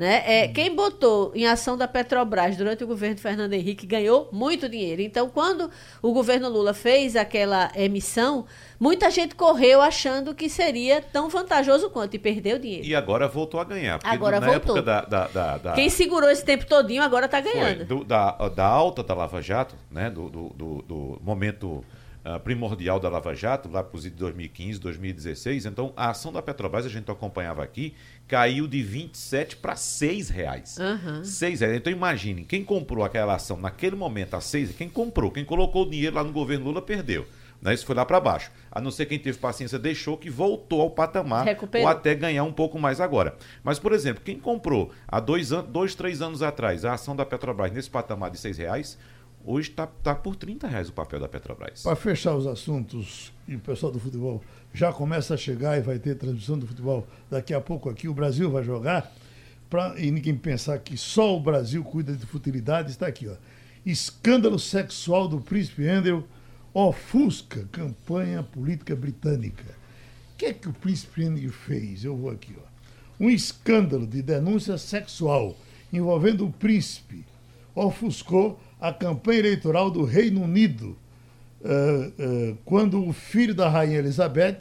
Né? 0.00 0.22
É, 0.24 0.48
quem 0.48 0.74
botou 0.74 1.30
em 1.34 1.46
ação 1.46 1.76
da 1.76 1.86
Petrobras 1.86 2.56
durante 2.56 2.82
o 2.82 2.86
governo 2.86 3.16
de 3.16 3.20
Fernando 3.20 3.52
Henrique 3.52 3.84
ganhou 3.86 4.30
muito 4.32 4.66
dinheiro. 4.66 5.02
Então, 5.02 5.28
quando 5.28 5.70
o 6.00 6.14
governo 6.14 6.48
Lula 6.48 6.72
fez 6.72 7.14
aquela 7.16 7.70
emissão, 7.76 8.46
muita 8.80 9.10
gente 9.10 9.34
correu 9.34 9.82
achando 9.82 10.34
que 10.34 10.48
seria 10.48 11.02
tão 11.02 11.28
vantajoso 11.28 11.90
quanto 11.90 12.14
e 12.14 12.18
perdeu 12.18 12.58
dinheiro. 12.58 12.86
E 12.86 12.94
agora 12.94 13.28
voltou 13.28 13.60
a 13.60 13.64
ganhar. 13.64 13.98
Porque 13.98 14.14
Agora 14.14 14.40
na 14.40 14.46
voltou. 14.46 14.78
época 14.78 14.82
da, 14.82 15.02
da, 15.02 15.26
da, 15.28 15.58
da- 15.58 15.72
Quem 15.74 15.90
segurou 15.90 16.30
esse 16.30 16.46
tempo 16.46 16.64
todinho 16.64 17.02
agora 17.02 17.26
está 17.26 17.42
foi, 17.42 17.52
ganhando. 17.52 17.84
do- 17.84 18.02
da, 18.02 18.30
da 18.48 18.64
alta 18.64 19.02
da 19.02 19.12
Lava 19.12 19.42
Jato, 19.42 19.74
né, 19.90 20.08
do, 20.08 20.30
do, 20.30 20.48
do- 20.56 20.82
do 20.88 21.18
momento 21.22 21.84
primordial 22.38 23.00
da 23.00 23.08
Lava 23.08 23.34
Jato, 23.34 23.68
lá 23.68 23.82
para 23.82 23.96
os 23.96 24.04
de 24.04 24.10
2015, 24.10 24.78
2016. 24.78 25.66
Então, 25.66 25.92
a 25.96 26.10
ação 26.10 26.32
da 26.32 26.40
Petrobras, 26.40 26.86
a 26.86 26.88
gente 26.88 27.10
acompanhava 27.10 27.62
aqui, 27.62 27.94
caiu 28.28 28.68
de 28.68 28.82
27 28.82 29.56
para 29.56 29.74
6 29.74 30.28
reais. 30.28 30.78
Aham. 30.78 31.24
6 31.24 31.60
reais. 31.60 31.76
Então, 31.76 31.92
imagine, 31.92 32.44
quem 32.44 32.62
comprou 32.64 33.04
aquela 33.04 33.34
ação 33.34 33.56
naquele 33.56 33.96
momento 33.96 34.34
a 34.34 34.40
6, 34.40 34.72
quem 34.76 34.88
comprou, 34.88 35.30
quem 35.30 35.44
colocou 35.44 35.86
o 35.86 35.90
dinheiro 35.90 36.16
lá 36.16 36.24
no 36.24 36.32
governo 36.32 36.66
Lula, 36.66 36.82
perdeu. 36.82 37.26
Né? 37.60 37.74
Isso 37.74 37.84
foi 37.84 37.94
lá 37.94 38.04
para 38.06 38.18
baixo. 38.18 38.50
A 38.70 38.80
não 38.80 38.90
ser 38.90 39.06
quem 39.06 39.18
teve 39.18 39.38
paciência 39.38 39.78
deixou 39.78 40.16
que 40.16 40.30
voltou 40.30 40.80
ao 40.80 40.90
patamar 40.90 41.44
Recuperou. 41.44 41.86
ou 41.86 41.92
até 41.92 42.14
ganhar 42.14 42.44
um 42.44 42.52
pouco 42.52 42.78
mais 42.78 43.00
agora. 43.00 43.36
Mas, 43.62 43.78
por 43.78 43.92
exemplo, 43.92 44.22
quem 44.24 44.38
comprou 44.38 44.90
há 45.06 45.20
dois, 45.20 45.50
dois 45.50 45.94
três 45.94 46.22
anos 46.22 46.42
atrás 46.42 46.84
a 46.84 46.94
ação 46.94 47.14
da 47.14 47.26
Petrobras 47.26 47.70
nesse 47.72 47.90
patamar 47.90 48.30
de 48.30 48.38
6 48.38 48.58
reais, 48.58 48.98
hoje 49.44 49.70
está 49.70 49.86
tá 49.86 50.14
por 50.14 50.36
30 50.36 50.66
reais 50.66 50.88
o 50.88 50.92
papel 50.92 51.20
da 51.20 51.28
Petrobras. 51.28 51.82
Para 51.82 51.96
fechar 51.96 52.34
os 52.34 52.46
assuntos, 52.46 53.32
e 53.46 53.56
o 53.56 53.60
pessoal 53.60 53.92
do 53.92 53.98
futebol 53.98 54.42
já 54.72 54.92
começa 54.92 55.34
a 55.34 55.36
chegar 55.36 55.78
e 55.78 55.80
vai 55.80 55.98
ter 55.98 56.14
transmissão 56.16 56.58
do 56.58 56.66
futebol 56.66 57.06
daqui 57.30 57.52
a 57.52 57.60
pouco 57.60 57.88
aqui, 57.88 58.08
o 58.08 58.14
Brasil 58.14 58.50
vai 58.50 58.62
jogar. 58.62 59.12
Pra, 59.68 59.94
e 59.96 60.10
ninguém 60.10 60.36
pensar 60.36 60.78
que 60.78 60.96
só 60.96 61.36
o 61.36 61.40
Brasil 61.40 61.82
cuida 61.84 62.12
de 62.12 62.26
futilidade, 62.26 62.90
está 62.90 63.06
aqui, 63.06 63.28
ó. 63.28 63.34
Escândalo 63.86 64.58
sexual 64.58 65.28
do 65.28 65.40
príncipe 65.40 65.88
Andrew 65.88 66.24
ofusca 66.74 67.66
campanha 67.72 68.42
política 68.42 68.94
britânica. 68.94 69.64
O 70.34 70.36
que 70.36 70.46
é 70.46 70.52
que 70.52 70.68
o 70.68 70.72
príncipe 70.72 71.24
Andrew 71.24 71.52
fez? 71.52 72.04
Eu 72.04 72.16
vou 72.16 72.30
aqui, 72.30 72.54
ó. 72.58 72.70
Um 73.18 73.28
escândalo 73.28 74.06
de 74.06 74.22
denúncia 74.22 74.78
sexual 74.78 75.56
envolvendo 75.92 76.46
o 76.46 76.52
príncipe 76.52 77.24
ofuscou 77.74 78.58
a 78.80 78.92
campanha 78.92 79.40
eleitoral 79.40 79.90
do 79.90 80.04
Reino 80.04 80.42
Unido 80.42 80.96
eh, 81.62 82.10
eh, 82.18 82.54
quando 82.64 83.06
o 83.06 83.12
filho 83.12 83.54
da 83.54 83.68
rainha 83.68 83.98
Elizabeth 83.98 84.58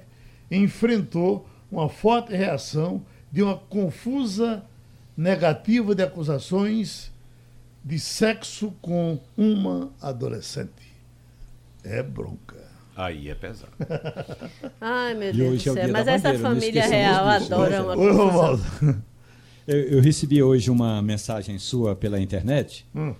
enfrentou 0.51 1.47
uma 1.71 1.87
forte 1.87 2.35
reação 2.35 3.01
de 3.31 3.41
uma 3.43 3.55
confusa 3.55 4.63
negativa 5.15 5.93
de 5.95 6.03
acusações 6.03 7.11
de 7.83 7.97
sexo 7.99 8.73
com 8.81 9.19
uma 9.37 9.91
adolescente. 10.01 10.69
É 11.83 12.03
bronca. 12.03 12.57
Aí 12.95 13.29
é 13.29 13.35
pesado. 13.35 13.71
Ai, 14.81 15.13
meu 15.13 15.31
Deus 15.31 15.47
é 15.47 15.49
do 15.51 15.55
o 15.55 15.59
céu. 15.61 15.73
dia 15.75 15.87
Mas 15.87 16.07
essa 16.07 16.33
bandeira, 16.33 16.49
família 16.49 16.85
real 16.87 17.25
adora 17.27 17.83
uma 17.83 17.95
Oi. 17.95 18.11
Romualdo. 18.11 18.63
Eu, 19.65 19.77
eu 19.77 20.01
recebi 20.01 20.43
hoje 20.43 20.69
uma 20.69 21.01
mensagem 21.01 21.57
sua 21.59 21.95
pela 21.95 22.19
internet, 22.19 22.85
Hum. 22.93 23.13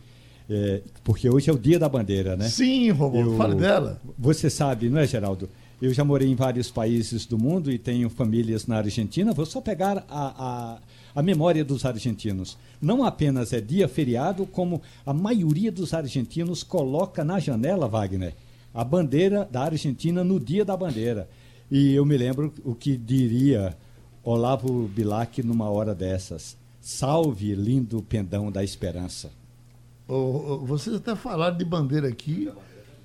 É, 0.50 0.82
porque 1.04 1.30
hoje 1.30 1.50
é 1.50 1.54
o 1.54 1.60
dia 1.60 1.78
da 1.78 1.88
bandeira, 1.88 2.36
né? 2.36 2.50
Sim, 2.50 2.89
Romualdo, 2.91 3.32
Eu- 3.32 3.38
fale 3.38 3.56
dela. 3.56 4.02
Você 4.18 4.50
sabe, 4.50 4.89
não 4.89 5.00
é, 5.00 5.06
Geraldo? 5.08 5.50
Eu 5.82 5.93
já 5.93 6.04
morei 6.04 6.28
em 6.28 6.36
vários 6.36 6.70
países 6.70 7.26
do 7.26 7.38
mundo 7.38 7.72
e 7.72 7.78
tenho 7.78 8.10
famílias 8.10 8.68
na 8.68 8.78
Argentina. 8.78 9.32
Vou 9.32 9.45
só 9.45 9.62
pegar 9.62 10.06
a, 10.10 10.28
a, 10.38 10.78
a 11.16 11.22
memória 11.24 11.64
dos 11.64 11.86
argentinos. 11.86 12.58
Não 12.82 13.04
apenas 13.04 13.54
é 13.54 13.62
dia 13.62 13.88
feriado, 13.88 14.45
como 14.45 14.82
a 15.06 15.14
maioria 15.14 15.72
dos 15.72 15.93
argentinos 15.93 16.64
coloca 16.64 17.24
na 17.24 17.39
janela, 17.39 17.88
Wagner, 17.88 18.34
a 18.74 18.84
bandeira 18.84 19.47
da 19.50 19.62
Argentina 19.64 20.22
no 20.22 20.38
dia 20.38 20.66
da 20.66 20.76
bandeira. 20.76 21.30
E 21.72 21.93
eu 21.93 22.06
me 22.06 22.18
lembro 22.18 22.54
o 22.66 22.76
que 22.76 22.97
diria 22.97 23.78
Olavo 24.22 24.86
Bilac 24.88 25.41
numa 25.43 25.70
hora 25.70 25.95
dessas. 25.95 26.58
Salve, 26.82 27.56
lindo 27.56 28.02
pendão 28.02 28.52
da 28.52 28.64
esperança. 28.64 29.32
Vocês 30.14 30.95
até 30.95 31.16
falaram 31.16 31.55
de 31.57 31.64
bandeira 31.66 32.07
aqui 32.07 32.51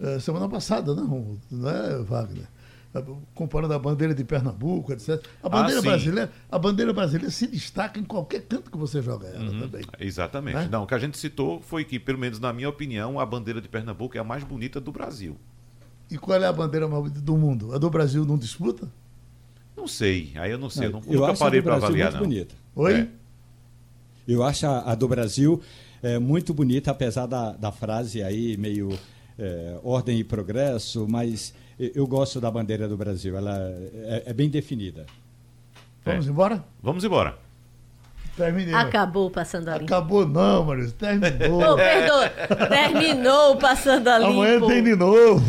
eh, 0.00 0.18
semana 0.20 0.48
passada, 0.48 0.94
não, 0.94 1.36
não 1.50 1.68
é, 1.70 1.98
Wagner? 2.02 2.46
Eh, 2.94 3.02
Comparando 3.34 3.74
a 3.74 3.78
bandeira 3.78 4.14
de 4.14 4.24
Pernambuco, 4.24 4.92
etc. 4.92 5.22
A 5.42 5.48
bandeira, 5.48 5.80
sim. 5.82 5.86
brasileira, 5.88 6.32
a 6.50 6.58
bandeira 6.58 6.92
brasileira 6.92 7.30
se 7.30 7.46
destaca 7.46 8.00
em 8.00 8.04
qualquer 8.04 8.42
canto 8.42 8.70
que 8.70 8.78
você 8.78 9.02
joga 9.02 9.26
ela 9.28 9.50
Uhum. 9.50 9.60
também. 9.60 9.84
Exatamente. 10.00 10.54
Né? 10.56 10.68
Não, 10.70 10.84
o 10.84 10.86
que 10.86 10.94
a 10.94 10.98
gente 10.98 11.18
citou 11.18 11.60
foi 11.60 11.84
que, 11.84 11.98
pelo 11.98 12.18
menos 12.18 12.40
na 12.40 12.52
minha 12.52 12.68
opinião, 12.68 13.20
a 13.20 13.26
bandeira 13.26 13.60
de 13.60 13.68
Pernambuco 13.68 14.16
é 14.16 14.20
a 14.20 14.24
mais 14.24 14.42
bonita 14.42 14.80
do 14.80 14.90
Brasil. 14.90 15.36
E 16.10 16.16
qual 16.16 16.42
é 16.42 16.46
a 16.46 16.52
bandeira 16.52 16.88
mais 16.88 17.02
bonita 17.02 17.20
do 17.20 17.36
mundo? 17.36 17.74
A 17.74 17.78
do 17.78 17.90
Brasil 17.90 18.24
não 18.24 18.38
disputa? 18.38 18.88
Não 19.76 19.88
sei, 19.88 20.32
aí 20.36 20.50
eu 20.52 20.58
não 20.58 20.70
sei, 20.70 20.86
eu, 20.86 20.92
não, 20.92 21.02
eu 21.06 21.20
nunca 21.20 21.32
acho 21.32 21.42
a 21.42 21.46
parei 21.46 21.60
para 21.60 21.74
avaliar, 21.74 22.12
muito 22.12 22.22
não. 22.22 22.28
bonita. 22.30 22.54
Oi? 22.76 22.92
É. 22.94 23.08
Eu 24.26 24.42
acho 24.42 24.66
a, 24.66 24.92
a 24.92 24.94
do 24.94 25.06
Brasil 25.08 25.60
é, 26.04 26.18
muito 26.18 26.52
bonita, 26.52 26.90
apesar 26.90 27.26
da, 27.26 27.52
da 27.52 27.72
frase 27.72 28.22
aí 28.22 28.56
meio 28.56 28.96
é, 29.38 29.78
ordem 29.82 30.18
e 30.20 30.24
progresso, 30.24 31.06
mas 31.08 31.52
eu, 31.78 32.06
gosto 32.06 32.40
da 32.40 32.50
bandeira 32.50 32.86
do 32.86 32.96
Brasil. 32.96 33.36
Ela 33.36 33.56
é, 33.58 34.24
é 34.26 34.32
bem 34.32 34.48
definida. 34.48 35.06
Vamos 36.04 36.26
É. 36.26 36.30
embora? 36.30 36.64
Vamos 36.82 37.02
embora. 37.02 37.36
Terminei. 38.36 38.74
Acabou 38.74 39.30
passando 39.30 39.68
a 39.68 39.78
limpo. 39.78 39.84
Acabou 39.84 40.26
não, 40.26 40.64
Maurício. 40.64 40.92
Terminou. 40.92 41.72
Oh, 41.72 41.76
perdoa. 41.76 42.28
Terminou 42.68 43.56
passando 43.56 44.08
a 44.08 44.18
limpo. 44.18 44.32
Amanhã 44.32 44.60
tem 44.66 44.82
de 44.82 44.96
novo. 44.96 45.42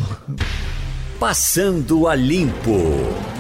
Passando 1.20 2.08
a 2.08 2.16
Limpo. 2.16 3.35